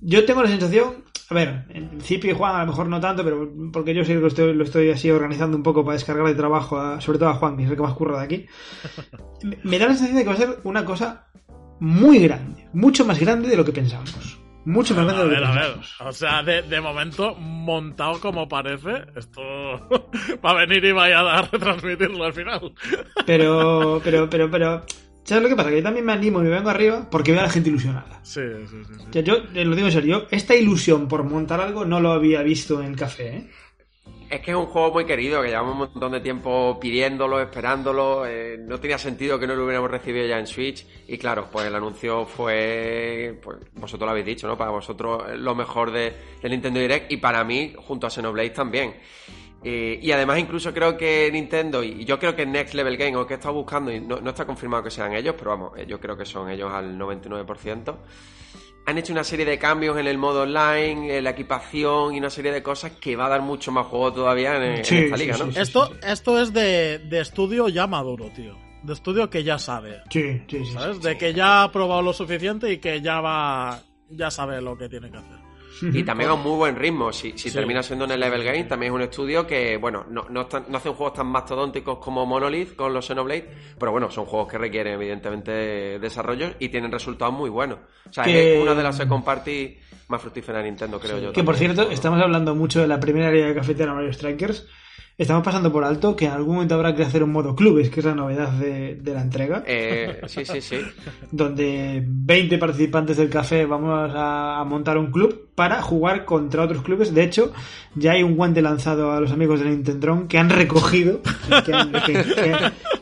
yo 0.00 0.24
tengo 0.24 0.42
la 0.42 0.48
sensación, 0.48 1.04
a 1.28 1.34
ver, 1.34 1.66
en 1.68 1.88
principio 1.90 2.34
Juan 2.34 2.56
a 2.56 2.60
lo 2.60 2.66
mejor 2.68 2.88
no 2.88 2.98
tanto, 3.00 3.22
pero 3.22 3.52
porque 3.70 3.94
yo 3.94 4.02
sí 4.04 4.14
que 4.14 4.20
lo 4.20 4.28
estoy, 4.28 4.54
lo 4.54 4.64
estoy 4.64 4.88
así 4.90 5.10
organizando 5.10 5.54
un 5.58 5.62
poco 5.62 5.84
para 5.84 5.94
descargar 5.98 6.26
de 6.26 6.34
trabajo, 6.34 6.78
a- 6.78 7.00
sobre 7.02 7.18
todo 7.18 7.28
a 7.28 7.34
Juan, 7.34 7.58
que 7.58 7.64
es 7.64 7.70
el 7.70 7.76
que 7.76 7.82
más 7.82 7.92
curra 7.92 8.18
de 8.20 8.24
aquí. 8.24 8.46
Me- 9.44 9.58
Me 9.64 9.78
da 9.78 9.86
la 9.88 9.92
sensación 9.92 10.16
de 10.16 10.22
que 10.22 10.28
va 10.28 10.34
a 10.34 10.38
ser 10.38 10.58
una 10.64 10.84
cosa 10.86 11.26
muy 11.80 12.18
grande, 12.20 12.66
mucho 12.72 13.04
más 13.04 13.20
grande 13.20 13.50
de 13.50 13.56
lo 13.58 13.64
que 13.66 13.72
pensamos. 13.72 14.37
Mucho 14.68 14.94
más 14.94 15.06
grande 15.06 15.22
A 15.22 15.24
de 15.24 15.30
lo 15.30 15.30
ver, 15.30 15.40
que 15.40 15.46
a 15.46 15.68
ver. 15.68 15.76
O 16.08 16.12
sea, 16.12 16.42
de, 16.42 16.60
de 16.60 16.80
momento, 16.82 17.34
montado 17.36 18.20
como 18.20 18.46
parece, 18.46 19.06
esto 19.16 19.40
va 20.44 20.50
a 20.50 20.66
venir 20.66 20.84
y 20.84 20.92
vaya 20.92 21.20
a 21.20 21.40
retransmitirlo 21.40 22.22
al 22.22 22.34
final. 22.34 22.74
Pero, 23.24 23.98
pero, 24.04 24.28
pero, 24.28 24.50
pero, 24.50 24.84
¿Sabes 25.24 25.42
lo 25.42 25.48
que 25.48 25.56
pasa? 25.56 25.70
Que 25.70 25.76
yo 25.76 25.82
también 25.82 26.04
me 26.04 26.12
animo 26.12 26.40
y 26.40 26.44
me 26.44 26.50
vengo 26.50 26.68
arriba 26.68 27.08
porque 27.10 27.32
veo 27.32 27.40
a 27.40 27.44
la 27.44 27.50
gente 27.50 27.70
ilusionada. 27.70 28.20
Sí, 28.22 28.42
sí, 28.68 28.76
sí. 28.86 28.94
sí. 28.94 29.04
O 29.08 29.12
sea, 29.12 29.22
yo 29.22 29.36
lo 29.54 29.74
digo 29.74 29.88
en 29.88 29.92
serio, 29.92 30.20
yo 30.20 30.26
esta 30.30 30.54
ilusión 30.54 31.08
por 31.08 31.24
montar 31.24 31.62
algo 31.62 31.86
no 31.86 31.98
lo 32.00 32.12
había 32.12 32.42
visto 32.42 32.82
en 32.82 32.90
el 32.90 32.96
café, 32.96 33.36
¿eh? 33.36 33.50
Es 34.30 34.40
que 34.40 34.50
es 34.50 34.56
un 34.56 34.66
juego 34.66 34.92
muy 34.92 35.06
querido, 35.06 35.40
que 35.40 35.48
llevamos 35.48 35.72
un 35.72 35.78
montón 35.78 36.12
de 36.12 36.20
tiempo 36.20 36.78
pidiéndolo, 36.78 37.40
esperándolo. 37.40 38.26
eh, 38.26 38.58
no 38.58 38.78
tenía 38.78 38.98
sentido 38.98 39.38
que 39.38 39.46
no 39.46 39.54
lo 39.54 39.64
hubiéramos 39.64 39.90
recibido 39.90 40.26
ya 40.26 40.38
en 40.38 40.46
Switch. 40.46 40.86
Y 41.06 41.16
claro, 41.16 41.48
pues 41.50 41.66
el 41.66 41.74
anuncio 41.74 42.26
fue, 42.26 43.40
pues 43.42 43.56
vosotros 43.72 44.06
lo 44.06 44.10
habéis 44.10 44.26
dicho, 44.26 44.46
¿no? 44.46 44.58
Para 44.58 44.70
vosotros 44.70 45.24
lo 45.38 45.54
mejor 45.54 45.90
de, 45.92 46.14
de 46.42 46.48
Nintendo 46.50 46.78
Direct 46.78 47.10
y 47.10 47.16
para 47.16 47.42
mí, 47.42 47.72
junto 47.78 48.06
a 48.06 48.10
Xenoblade 48.10 48.50
también. 48.50 48.96
Eh, 49.64 49.98
y 50.00 50.12
además 50.12 50.38
incluso 50.38 50.72
creo 50.72 50.96
que 50.96 51.30
Nintendo, 51.32 51.82
y 51.82 52.04
yo 52.04 52.18
creo 52.18 52.36
que 52.36 52.46
Next 52.46 52.74
Level 52.74 52.96
Game, 52.96 53.16
o 53.16 53.26
que 53.26 53.34
he 53.34 53.36
estado 53.36 53.54
buscando, 53.54 53.90
y 53.90 53.98
no, 53.98 54.20
no 54.20 54.30
está 54.30 54.44
confirmado 54.44 54.84
que 54.84 54.90
sean 54.90 55.14
ellos, 55.14 55.34
pero 55.36 55.50
vamos, 55.50 55.78
eh, 55.78 55.86
yo 55.86 55.98
creo 55.98 56.16
que 56.16 56.24
son 56.24 56.48
ellos 56.50 56.70
al 56.72 56.96
99%, 56.96 57.96
han 58.88 58.96
hecho 58.96 59.12
una 59.12 59.22
serie 59.22 59.44
de 59.44 59.58
cambios 59.58 59.98
en 59.98 60.06
el 60.06 60.16
modo 60.16 60.42
online, 60.42 61.18
en 61.18 61.24
la 61.24 61.30
equipación 61.30 62.14
y 62.14 62.18
una 62.18 62.30
serie 62.30 62.52
de 62.52 62.62
cosas 62.62 62.92
que 62.92 63.16
va 63.16 63.26
a 63.26 63.28
dar 63.28 63.42
mucho 63.42 63.70
más 63.70 63.86
juego 63.86 64.14
todavía 64.14 64.56
en, 64.56 64.62
esta 64.80 64.88
sí, 64.88 65.10
liga, 65.14 65.34
sí, 65.34 65.42
¿no? 65.44 65.52
sí. 65.52 65.60
Esto, 65.60 65.92
esto 66.02 66.40
es 66.40 66.54
de, 66.54 66.98
de 66.98 67.20
estudio 67.20 67.68
ya 67.68 67.86
maduro, 67.86 68.30
tío. 68.34 68.56
De 68.82 68.94
estudio 68.94 69.28
que 69.28 69.44
ya 69.44 69.58
sabe. 69.58 70.00
Sí, 70.08 70.40
sí, 70.48 70.64
sí. 70.64 70.72
¿Sabes? 70.72 70.96
sí. 70.96 71.02
De 71.02 71.18
que 71.18 71.34
ya 71.34 71.64
ha 71.64 71.70
probado 71.70 72.00
lo 72.00 72.14
suficiente 72.14 72.72
y 72.72 72.78
que 72.78 73.02
ya 73.02 73.20
va. 73.20 73.82
Ya 74.08 74.30
sabe 74.30 74.62
lo 74.62 74.78
que 74.78 74.88
tiene 74.88 75.10
que 75.10 75.18
hacer. 75.18 75.37
Y 75.92 76.02
también 76.02 76.30
a 76.30 76.34
un 76.34 76.42
muy 76.42 76.56
buen 76.56 76.76
ritmo. 76.76 77.12
Si, 77.12 77.32
si 77.32 77.48
Sí. 77.50 77.54
termina 77.54 77.82
siendo 77.82 78.04
en 78.04 78.12
el 78.12 78.20
Level 78.20 78.42
Game, 78.44 78.64
también 78.64 78.92
es 78.92 78.96
un 78.96 79.02
estudio 79.02 79.46
que, 79.46 79.76
bueno, 79.76 80.04
no, 80.10 80.26
no, 80.30 80.42
están- 80.42 80.64
no 80.68 80.78
hacen 80.78 80.92
juegos 80.94 81.14
tan 81.14 81.26
mastodónticos 81.28 81.98
como 81.98 82.24
Monolith 82.26 82.74
con 82.76 82.92
los 82.92 83.06
Xenoblade, 83.06 83.48
pero 83.78 83.92
bueno, 83.92 84.10
son 84.10 84.24
juegos 84.26 84.48
que 84.50 84.58
requieren 84.58 84.94
evidentemente 84.94 85.98
desarrollo 85.98 86.50
y 86.58 86.68
tienen 86.68 86.90
resultados 86.92 87.34
muy 87.34 87.50
buenos. 87.50 87.78
O 88.08 88.12
sea, 88.12 88.24
Que- 88.24 88.56
es 88.56 88.62
una 88.62 88.74
de 88.74 88.82
las 88.82 88.96
second 88.96 89.24
party 89.24 89.78
más 90.08 90.20
fructíferas 90.20 90.62
de 90.62 90.70
Nintendo, 90.70 90.98
creo 90.98 91.18
yo. 91.18 91.32
Que 91.32 91.44
por 91.44 91.56
cierto, 91.56 91.90
estamos 91.90 92.20
hablando 92.22 92.54
mucho 92.54 92.80
de 92.80 92.88
la 92.88 92.98
primera 92.98 93.28
área 93.28 93.46
de 93.48 93.54
cafetera 93.54 93.92
Mario 93.94 94.12
Strikers. 94.12 94.66
Estamos 95.18 95.42
pasando 95.42 95.72
por 95.72 95.82
alto 95.84 96.14
que 96.14 96.26
en 96.26 96.30
algún 96.30 96.54
momento 96.54 96.76
habrá 96.76 96.94
que 96.94 97.02
hacer 97.02 97.24
un 97.24 97.32
modo 97.32 97.56
clubes, 97.56 97.90
que 97.90 97.98
es 97.98 98.06
la 98.06 98.14
novedad 98.14 98.52
de, 98.52 98.94
de 98.94 99.14
la 99.14 99.20
entrega, 99.22 99.64
Eh, 99.66 100.20
sí, 100.28 100.44
sí, 100.44 100.60
sí. 100.60 100.76
donde 101.32 102.04
20 102.06 102.56
participantes 102.56 103.16
del 103.16 103.28
café 103.28 103.66
vamos 103.66 104.12
a, 104.14 104.60
a 104.60 104.64
montar 104.64 104.96
un 104.96 105.10
club 105.10 105.48
para 105.56 105.82
jugar 105.82 106.24
contra 106.24 106.62
otros 106.62 106.82
clubes. 106.82 107.12
De 107.12 107.24
hecho, 107.24 107.52
ya 107.96 108.12
hay 108.12 108.22
un 108.22 108.36
guante 108.36 108.62
lanzado 108.62 109.10
a 109.10 109.20
los 109.20 109.32
amigos 109.32 109.58
de 109.58 109.70
Nintendron 109.70 110.28
que 110.28 110.38
han 110.38 110.50
recogido, 110.50 111.20
que 111.66 111.74
han, 111.74 111.90
que- 111.90 112.12
que- 112.12 112.56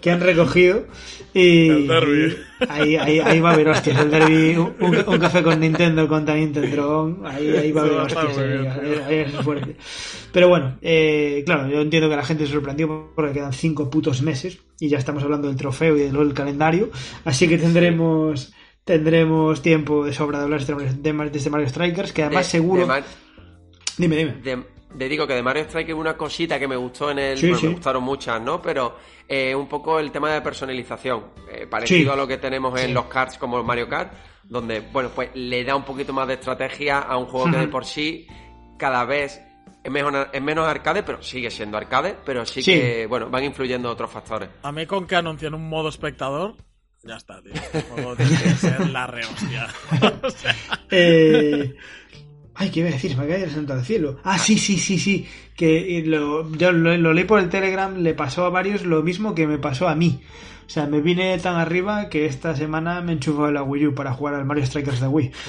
que 0.06 0.12
han 0.12 0.20
recogido. 0.20 0.86
Y 1.34 1.68
El. 1.68 1.88
Ahí, 2.68 2.94
ahí, 2.94 3.18
ahí 3.18 3.40
va 3.40 3.50
a 3.50 3.54
haber 3.54 3.68
hostias, 3.68 3.98
el 4.00 4.08
derby, 4.08 4.56
un, 4.56 4.72
un 4.80 5.18
café 5.18 5.42
con 5.42 5.58
Nintendo 5.58 6.06
contra 6.06 6.36
Nintendron, 6.36 7.22
ahí, 7.26 7.48
ahí 7.56 7.72
va 7.72 7.80
a 7.80 7.84
haber 7.86 7.98
hostias, 8.02 8.38
ahí, 8.38 9.16
es 9.16 9.32
fuerte. 9.32 9.74
Pero 10.32 10.48
bueno, 10.48 10.78
eh, 10.80 11.42
claro, 11.44 11.68
yo 11.68 11.80
entiendo 11.80 12.08
que 12.08 12.14
la 12.14 12.24
gente 12.24 12.46
se 12.46 12.52
sorprendió 12.52 13.10
porque 13.16 13.32
quedan 13.32 13.52
cinco 13.52 13.90
putos 13.90 14.22
meses 14.22 14.60
y 14.78 14.88
ya 14.88 14.98
estamos 14.98 15.24
hablando 15.24 15.48
del 15.48 15.56
trofeo 15.56 15.96
y 15.96 16.02
del 16.02 16.34
calendario, 16.34 16.90
así 17.24 17.48
que 17.48 17.58
tendremos 17.58 18.52
tendremos 18.84 19.60
tiempo 19.60 20.04
de 20.06 20.12
sobra 20.12 20.38
de 20.38 20.44
hablar 20.44 20.64
de 20.64 20.74
de 20.94 21.12
de 21.30 21.38
este 21.38 21.50
Mario 21.50 21.68
Strikers, 21.68 22.12
que 22.12 22.22
además 22.22 22.46
De- 22.46 22.50
seguro... 22.52 22.86
Dime, 23.98 24.16
dime. 24.16 24.34
De 24.94 25.08
digo 25.08 25.26
que 25.26 25.34
de 25.34 25.42
Mario 25.42 25.64
Strike 25.64 25.92
hubo 25.92 26.00
una 26.00 26.16
cosita 26.16 26.58
que 26.58 26.68
me 26.68 26.76
gustó 26.76 27.10
en 27.10 27.18
el. 27.18 27.38
Sí, 27.38 27.46
bueno, 27.46 27.58
sí. 27.60 27.66
Me 27.66 27.72
gustaron 27.74 28.02
muchas, 28.02 28.40
¿no? 28.40 28.60
Pero 28.62 28.96
eh, 29.28 29.54
un 29.54 29.68
poco 29.68 29.98
el 29.98 30.10
tema 30.10 30.32
de 30.32 30.40
personalización. 30.40 31.24
eh, 31.50 31.66
parecido 31.66 32.12
Sí. 32.12 32.14
a 32.14 32.16
lo 32.16 32.26
que 32.26 32.38
tenemos 32.38 32.78
en 32.80 32.88
Sí. 32.88 32.92
los 32.92 33.06
cards 33.06 33.38
como 33.38 33.62
Mario 33.62 33.88
Kart, 33.88 34.12
donde, 34.44 34.80
bueno, 34.80 35.10
pues 35.14 35.30
le 35.34 35.64
da 35.64 35.74
un 35.76 35.84
poquito 35.84 36.12
más 36.12 36.26
de 36.28 36.34
estrategia 36.34 36.98
a 37.00 37.16
un 37.16 37.26
juego 37.26 37.50
que 37.50 37.56
de 37.58 37.68
por 37.68 37.84
sí 37.84 38.26
cada 38.78 39.04
vez. 39.04 39.40
Es, 39.84 39.92
mejor- 39.92 40.30
es 40.32 40.42
menos 40.42 40.66
arcade, 40.66 41.04
pero 41.04 41.22
sigue 41.22 41.48
siendo 41.50 41.76
arcade, 41.76 42.16
pero 42.24 42.44
sí, 42.44 42.60
Sí. 42.62 42.72
que, 42.72 43.06
bueno, 43.06 43.30
van 43.30 43.44
influyendo 43.44 43.88
otros 43.88 44.10
factores. 44.10 44.48
A 44.64 44.72
mí 44.72 44.84
con 44.86 45.06
que 45.06 45.14
anuncien 45.14 45.54
un 45.54 45.68
modo 45.68 45.88
espectador, 45.90 46.54
ya 47.04 47.14
está, 47.14 47.40
tío. 47.40 47.52
El 47.72 47.82
juego 47.82 48.16
tiene 48.16 48.32
que 48.32 48.48
ser 48.50 48.88
la 48.90 49.06
rehostia. 49.06 49.68
O 50.24 50.30
sea, 50.30 50.54
Eh, 50.90 51.74
Ay, 52.58 52.70
¿qué 52.70 52.80
iba 52.80 52.88
a 52.88 52.92
decir? 52.92 53.10
Se 53.12 53.16
me 53.16 53.26
cae 53.28 53.42
el 53.44 53.50
santo 53.50 53.72
al 53.74 53.84
cielo. 53.84 54.16
Ah, 54.24 54.38
sí, 54.38 54.56
sí, 54.58 54.78
sí, 54.78 54.98
sí. 54.98 55.26
Que 55.54 55.98
eh, 55.98 56.02
lo, 56.06 56.50
yo 56.56 56.72
lo, 56.72 56.96
lo 56.96 57.12
leí 57.12 57.24
por 57.24 57.38
el 57.38 57.48
Telegram, 57.50 57.94
le 57.98 58.14
pasó 58.14 58.44
a 58.46 58.50
varios 58.50 58.84
lo 58.84 59.02
mismo 59.02 59.34
que 59.34 59.46
me 59.46 59.58
pasó 59.58 59.88
a 59.88 59.94
mí. 59.94 60.20
O 60.66 60.70
sea, 60.70 60.86
me 60.86 61.00
vine 61.00 61.38
tan 61.38 61.56
arriba 61.56 62.08
que 62.08 62.26
esta 62.26 62.56
semana 62.56 63.00
me 63.00 63.12
enchufó 63.12 63.50
la 63.50 63.62
Wii 63.62 63.88
U 63.88 63.94
para 63.94 64.12
jugar 64.12 64.34
al 64.34 64.44
Mario 64.46 64.66
Strikers 64.66 65.00
de 65.00 65.06
Wii. 65.06 65.30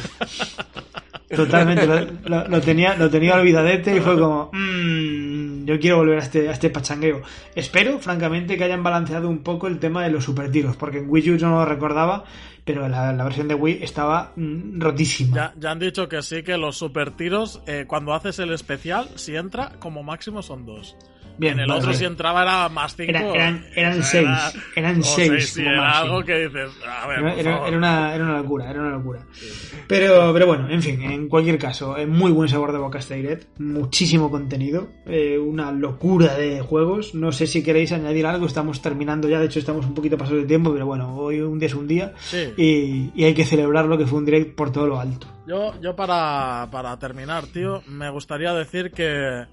Totalmente, 1.36 1.86
lo, 1.86 2.00
lo- 2.26 2.48
lo 2.48 2.62
tenía, 2.62 2.96
lo 2.96 3.10
tenía 3.10 3.36
olvidadete 3.36 3.98
y 3.98 4.00
fue 4.00 4.18
como, 4.18 4.50
"Mm, 4.54 5.66
yo 5.66 5.78
quiero 5.80 5.98
volver 5.98 6.20
a 6.20 6.24
este, 6.24 6.48
a 6.48 6.54
este 6.54 6.70
pachangueo. 6.70 7.22
Espero, 7.54 8.00
francamente, 8.00 8.58
que 8.58 8.64
hayan 8.64 8.82
balanceado 8.84 9.28
un 9.30 9.40
poco 9.40 9.68
el 9.68 9.78
tema 9.80 10.04
de 10.04 10.12
los 10.12 10.24
super 10.24 10.50
tiros, 10.52 10.78
porque 10.78 11.00
en 11.00 11.10
Wii 11.10 11.32
U 11.32 11.36
yo 11.38 11.48
no 11.50 11.56
lo 11.60 11.66
recordaba, 11.66 12.24
pero 12.68 12.88
la, 12.90 13.14
la 13.14 13.24
versión 13.24 13.48
de 13.48 13.56
Wii 13.56 13.80
estaba 13.82 14.34
mm, 14.36 14.82
rotísima. 14.82 15.36
ya, 15.36 15.54
ya 15.58 15.72
han 15.72 15.80
dicho 15.80 16.10
que 16.10 16.22
sí, 16.22 16.44
que 16.44 16.58
los 16.58 16.78
super 16.78 17.12
tiros, 17.12 17.62
eh, 17.66 17.86
cuando 17.88 18.14
haces 18.14 18.38
el 18.40 18.52
especial, 18.52 19.10
si 19.16 19.38
entra, 19.38 19.72
como 19.80 20.04
máximo 20.04 20.42
son 20.44 20.66
dos. 20.66 20.98
Bien, 21.40 21.54
en 21.54 21.60
el 21.62 21.68
vale, 21.68 21.78
otro, 21.80 21.88
vale. 21.90 21.98
si 22.00 22.06
entraba, 22.06 22.42
era 22.44 22.70
más 22.70 22.96
cinco. 22.96 23.10
Era- 23.12 23.30
eran- 23.34 23.66
eran 23.76 24.00
O 24.00 24.04
sea, 24.04 24.50
seis, 24.52 24.64
eran 24.76 25.04
seis 25.04 25.50
sí, 25.54 25.62
era 25.62 25.82
máximo. 25.82 26.04
algo 26.06 26.24
que 26.26 26.38
dices, 26.48 26.70
a 26.88 27.08
ver, 27.08 27.20
Era, 27.20 27.30
por 27.32 27.40
era- 27.40 27.52
favor. 27.54 27.68
era 27.70 27.78
una, 27.78 28.16
era 28.16 28.24
una 28.24 28.38
locura, 28.38 28.70
era 28.72 28.80
una 28.82 28.90
locura. 28.92 29.20
Pero, 29.88 30.34
pero 30.34 30.48
bueno, 30.48 30.70
en 30.70 30.82
fin, 30.82 31.02
en 31.02 31.28
cualquier 31.30 31.58
caso, 31.58 31.98
eh, 31.98 32.06
muy 32.08 32.32
buen 32.32 32.50
sabor 32.50 32.72
de 32.72 32.80
boca 32.80 33.00
este 33.00 33.16
direct, 33.16 33.60
muchísimo 33.60 34.30
contenido, 34.32 34.88
eh, 35.06 35.38
una 35.38 35.72
locura 35.72 36.36
de 36.36 36.62
juegos. 36.62 37.14
No 37.16 37.32
sé 37.32 37.48
si 37.48 37.64
queréis 37.64 37.92
añadir 37.92 38.26
algo, 38.26 38.46
estamos 38.48 38.82
terminando 38.82 39.30
ya, 39.30 39.40
de 39.40 39.46
hecho 39.46 39.60
estamos 39.60 39.86
un 39.86 39.94
poquito 39.94 40.18
pasados 40.18 40.42
de 40.42 40.48
tiempo, 40.48 40.72
pero 40.74 40.86
bueno, 40.86 41.16
hoy 41.16 41.40
un 41.42 41.60
día 41.60 41.68
es 41.68 41.76
un 41.76 41.88
día 41.88 42.14
Sí. 42.20 42.54
y, 42.58 43.12
y 43.16 43.24
hay 43.26 43.34
que 43.34 43.46
celebrarlo 43.46 43.98
que 43.98 44.06
fue 44.08 44.20
un 44.20 44.26
direct 44.26 44.56
por 44.56 44.72
todo 44.72 44.88
lo 44.88 45.00
alto. 45.00 45.28
Yo, 45.48 45.74
yo 45.82 45.96
para, 45.96 46.68
para 46.72 46.98
terminar, 47.00 47.46
tío, 47.48 47.82
me 47.88 48.10
gustaría 48.10 48.54
decir 48.54 48.92
que, 48.92 49.46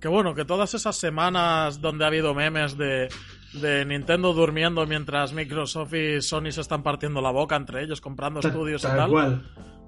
que 0.00 0.08
bueno, 0.08 0.34
que 0.34 0.44
todas 0.44 0.74
esas 0.74 0.96
semanas 0.96 1.80
donde 1.80 2.04
ha 2.04 2.08
habido 2.08 2.34
memes 2.34 2.76
de, 2.76 3.08
de 3.54 3.84
Nintendo 3.84 4.32
durmiendo 4.32 4.86
mientras 4.86 5.32
Microsoft 5.32 5.94
y 5.94 6.22
Sony 6.22 6.50
se 6.52 6.60
están 6.60 6.82
partiendo 6.82 7.20
la 7.20 7.30
boca 7.30 7.56
entre 7.56 7.82
ellos, 7.82 8.00
comprando 8.00 8.40
estudios 8.40 8.82
y 8.84 8.86
tal 8.86 8.96
tal. 8.96 9.10
cual. 9.10 9.42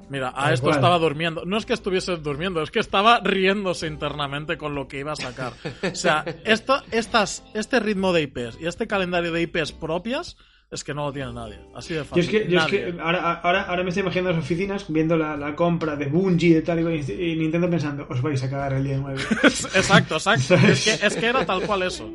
Mira, 0.08 0.30
a 0.30 0.32
Tal 0.46 0.54
esto 0.54 0.64
cual. 0.66 0.74
estaba 0.76 0.98
durmiendo. 0.98 1.44
No 1.44 1.56
es 1.56 1.64
que 1.66 1.72
estuviese 1.72 2.16
durmiendo, 2.16 2.60
es 2.62 2.72
que 2.72 2.80
estaba 2.80 3.20
riéndose 3.20 3.86
internamente 3.86 4.58
con 4.58 4.74
lo 4.74 4.88
que 4.88 4.98
iba 4.98 5.12
a 5.12 5.16
sacar. 5.16 5.52
O 5.84 5.94
sea, 5.94 6.24
esto, 6.44 6.82
estas, 6.90 7.44
este 7.54 7.78
ritmo 7.78 8.12
de 8.12 8.22
IPs 8.22 8.58
y 8.60 8.66
este 8.66 8.88
calendario 8.88 9.30
de 9.30 9.42
IPs 9.42 9.70
propias 9.70 10.36
es 10.70 10.84
que 10.84 10.94
no 10.94 11.06
lo 11.06 11.12
tiene 11.12 11.32
nadie. 11.32 11.58
Así 11.74 11.94
de 11.94 12.00
Yo 12.00 12.04
fácil. 12.04 12.24
es 12.24 12.28
que, 12.30 12.48
yo 12.48 12.58
es 12.60 12.66
que 12.66 12.94
ahora, 13.00 13.40
ahora, 13.42 13.62
ahora 13.62 13.82
me 13.82 13.88
estoy 13.88 14.02
imaginando 14.02 14.30
las 14.30 14.44
oficinas 14.44 14.84
viendo 14.88 15.16
la, 15.16 15.36
la 15.36 15.56
compra 15.56 15.96
de 15.96 16.06
Bungie 16.06 16.58
y 16.58 16.62
tal 16.62 16.78
y, 16.80 17.12
y 17.12 17.36
Nintendo 17.36 17.68
pensando, 17.68 18.06
os 18.08 18.22
vais 18.22 18.42
a 18.44 18.48
cagar 18.48 18.74
el 18.74 18.84
día 18.84 18.98
9. 18.98 19.20
Exacto, 19.42 20.14
exacto. 20.14 20.54
Es 20.68 20.84
que, 20.84 21.06
es 21.06 21.16
que 21.16 21.26
era 21.26 21.44
tal 21.44 21.62
cual 21.62 21.82
eso. 21.82 22.08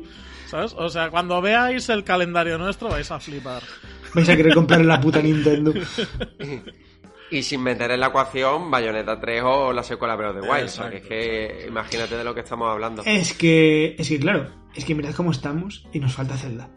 ¿Sabes? 0.46 0.74
O 0.78 0.88
sea, 0.88 1.10
cuando 1.10 1.40
veáis 1.42 1.88
el 1.88 2.04
calendario 2.04 2.56
nuestro 2.56 2.88
vais 2.88 3.10
a 3.10 3.18
flipar. 3.20 3.62
vais 4.14 4.28
a 4.28 4.36
querer 4.36 4.54
comprar 4.54 4.84
la 4.84 5.00
puta 5.00 5.20
Nintendo. 5.20 5.74
Y 7.30 7.42
sin 7.42 7.62
meter 7.62 7.90
en 7.90 8.00
la 8.00 8.06
ecuación 8.06 8.70
Bayonetta 8.70 9.18
3 9.20 9.42
o 9.44 9.72
la 9.72 9.82
secuela 9.82 10.14
of 10.14 10.40
the 10.40 10.48
Wild. 10.48 10.64
O 10.64 10.68
sea, 10.68 10.88
que 10.88 10.96
es 10.96 11.02
Exacto, 11.02 11.08
que 11.08 11.64
imagínate 11.68 12.16
de 12.16 12.24
lo 12.24 12.32
que 12.34 12.40
estamos 12.40 12.70
hablando. 12.70 13.02
Es 13.04 13.34
que, 13.34 13.96
es 13.98 14.08
que 14.08 14.18
claro, 14.20 14.48
es 14.74 14.84
que 14.84 14.94
mirad 14.94 15.12
cómo 15.14 15.32
estamos 15.32 15.84
y 15.92 15.98
nos 15.98 16.14
falta 16.14 16.36
Zelda. 16.36 16.70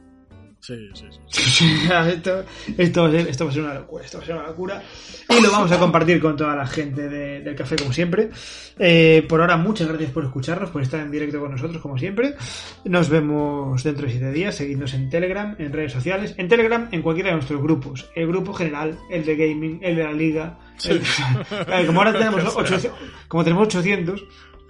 Sí, 0.62 0.90
sí, 0.94 1.06
sí. 1.30 1.64
esto, 2.14 2.44
esto, 2.78 3.02
va 3.04 3.08
a 3.08 3.12
ser, 3.12 3.28
esto 3.30 3.46
va 3.46 3.52
a 3.52 3.54
ser 3.54 3.64
una 3.64 3.74
locura, 3.76 4.04
esto 4.06 4.18
va 4.18 4.24
a 4.24 4.28
ser 4.28 4.36
una 4.36 4.48
locura. 4.48 4.84
Y 5.30 5.42
lo 5.42 5.52
vamos 5.52 5.72
a 5.72 5.80
compartir 5.80 6.20
con 6.20 6.36
toda 6.36 6.54
la 6.56 6.68
gente 6.68 7.08
de- 7.08 7.40
del 7.40 7.56
café, 7.56 7.78
como 7.78 7.94
siempre. 7.94 8.30
Eh, 8.78 9.26
por 9.30 9.40
ahora, 9.40 9.56
muchas 9.56 9.88
gracias 9.88 10.12
por 10.12 10.26
escucharnos, 10.26 10.70
por 10.70 10.82
estar 10.82 11.00
en 11.00 11.12
directo 11.12 11.40
con 11.40 11.52
nosotros, 11.52 11.82
como 11.82 11.98
siempre. 11.98 12.36
Nos 12.84 13.10
vemos 13.10 13.82
dentro 13.84 14.06
de 14.06 14.12
siete 14.12 14.32
días. 14.34 14.54
Seguidnos 14.56 14.94
en 14.94 15.10
Telegram, 15.10 15.56
en 15.58 15.72
redes 15.72 15.94
sociales. 15.94 16.36
En 16.38 16.50
Telegram, 16.50 16.90
en 16.92 17.02
cualquiera 17.02 17.30
de 17.30 17.36
nuestros 17.38 17.62
grupos. 17.62 18.10
El 18.14 18.28
grupo 18.28 18.54
general, 18.54 18.98
el 19.10 19.26
de 19.26 19.36
gaming, 19.38 19.80
el 19.82 19.96
de 19.96 20.04
la 20.04 20.12
liga. 20.14 20.58
el- 20.84 20.98
Eh, 21.02 21.84
como 21.88 22.02
ahora 22.02 22.14
tenemos 22.20 22.44
800, 22.56 22.92
como 23.30 23.44
tenemos 23.46 23.68
800, 23.68 24.24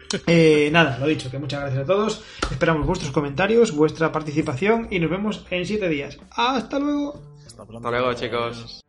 eh, 0.27 0.69
nada, 0.71 0.97
lo 0.97 1.07
dicho, 1.07 1.29
que 1.29 1.39
muchas 1.39 1.61
gracias 1.61 1.83
a 1.83 1.85
todos. 1.85 2.23
Esperamos 2.51 2.85
vuestros 2.85 3.11
comentarios, 3.11 3.75
vuestra 3.75 4.11
participación 4.11 4.87
y 4.89 4.99
nos 4.99 5.09
vemos 5.09 5.45
en 5.49 5.65
siete 5.65 5.89
días. 5.89 6.17
Hasta 6.31 6.79
luego. 6.79 7.21
Hasta 7.45 7.91
luego, 7.91 8.13
chicos. 8.13 8.83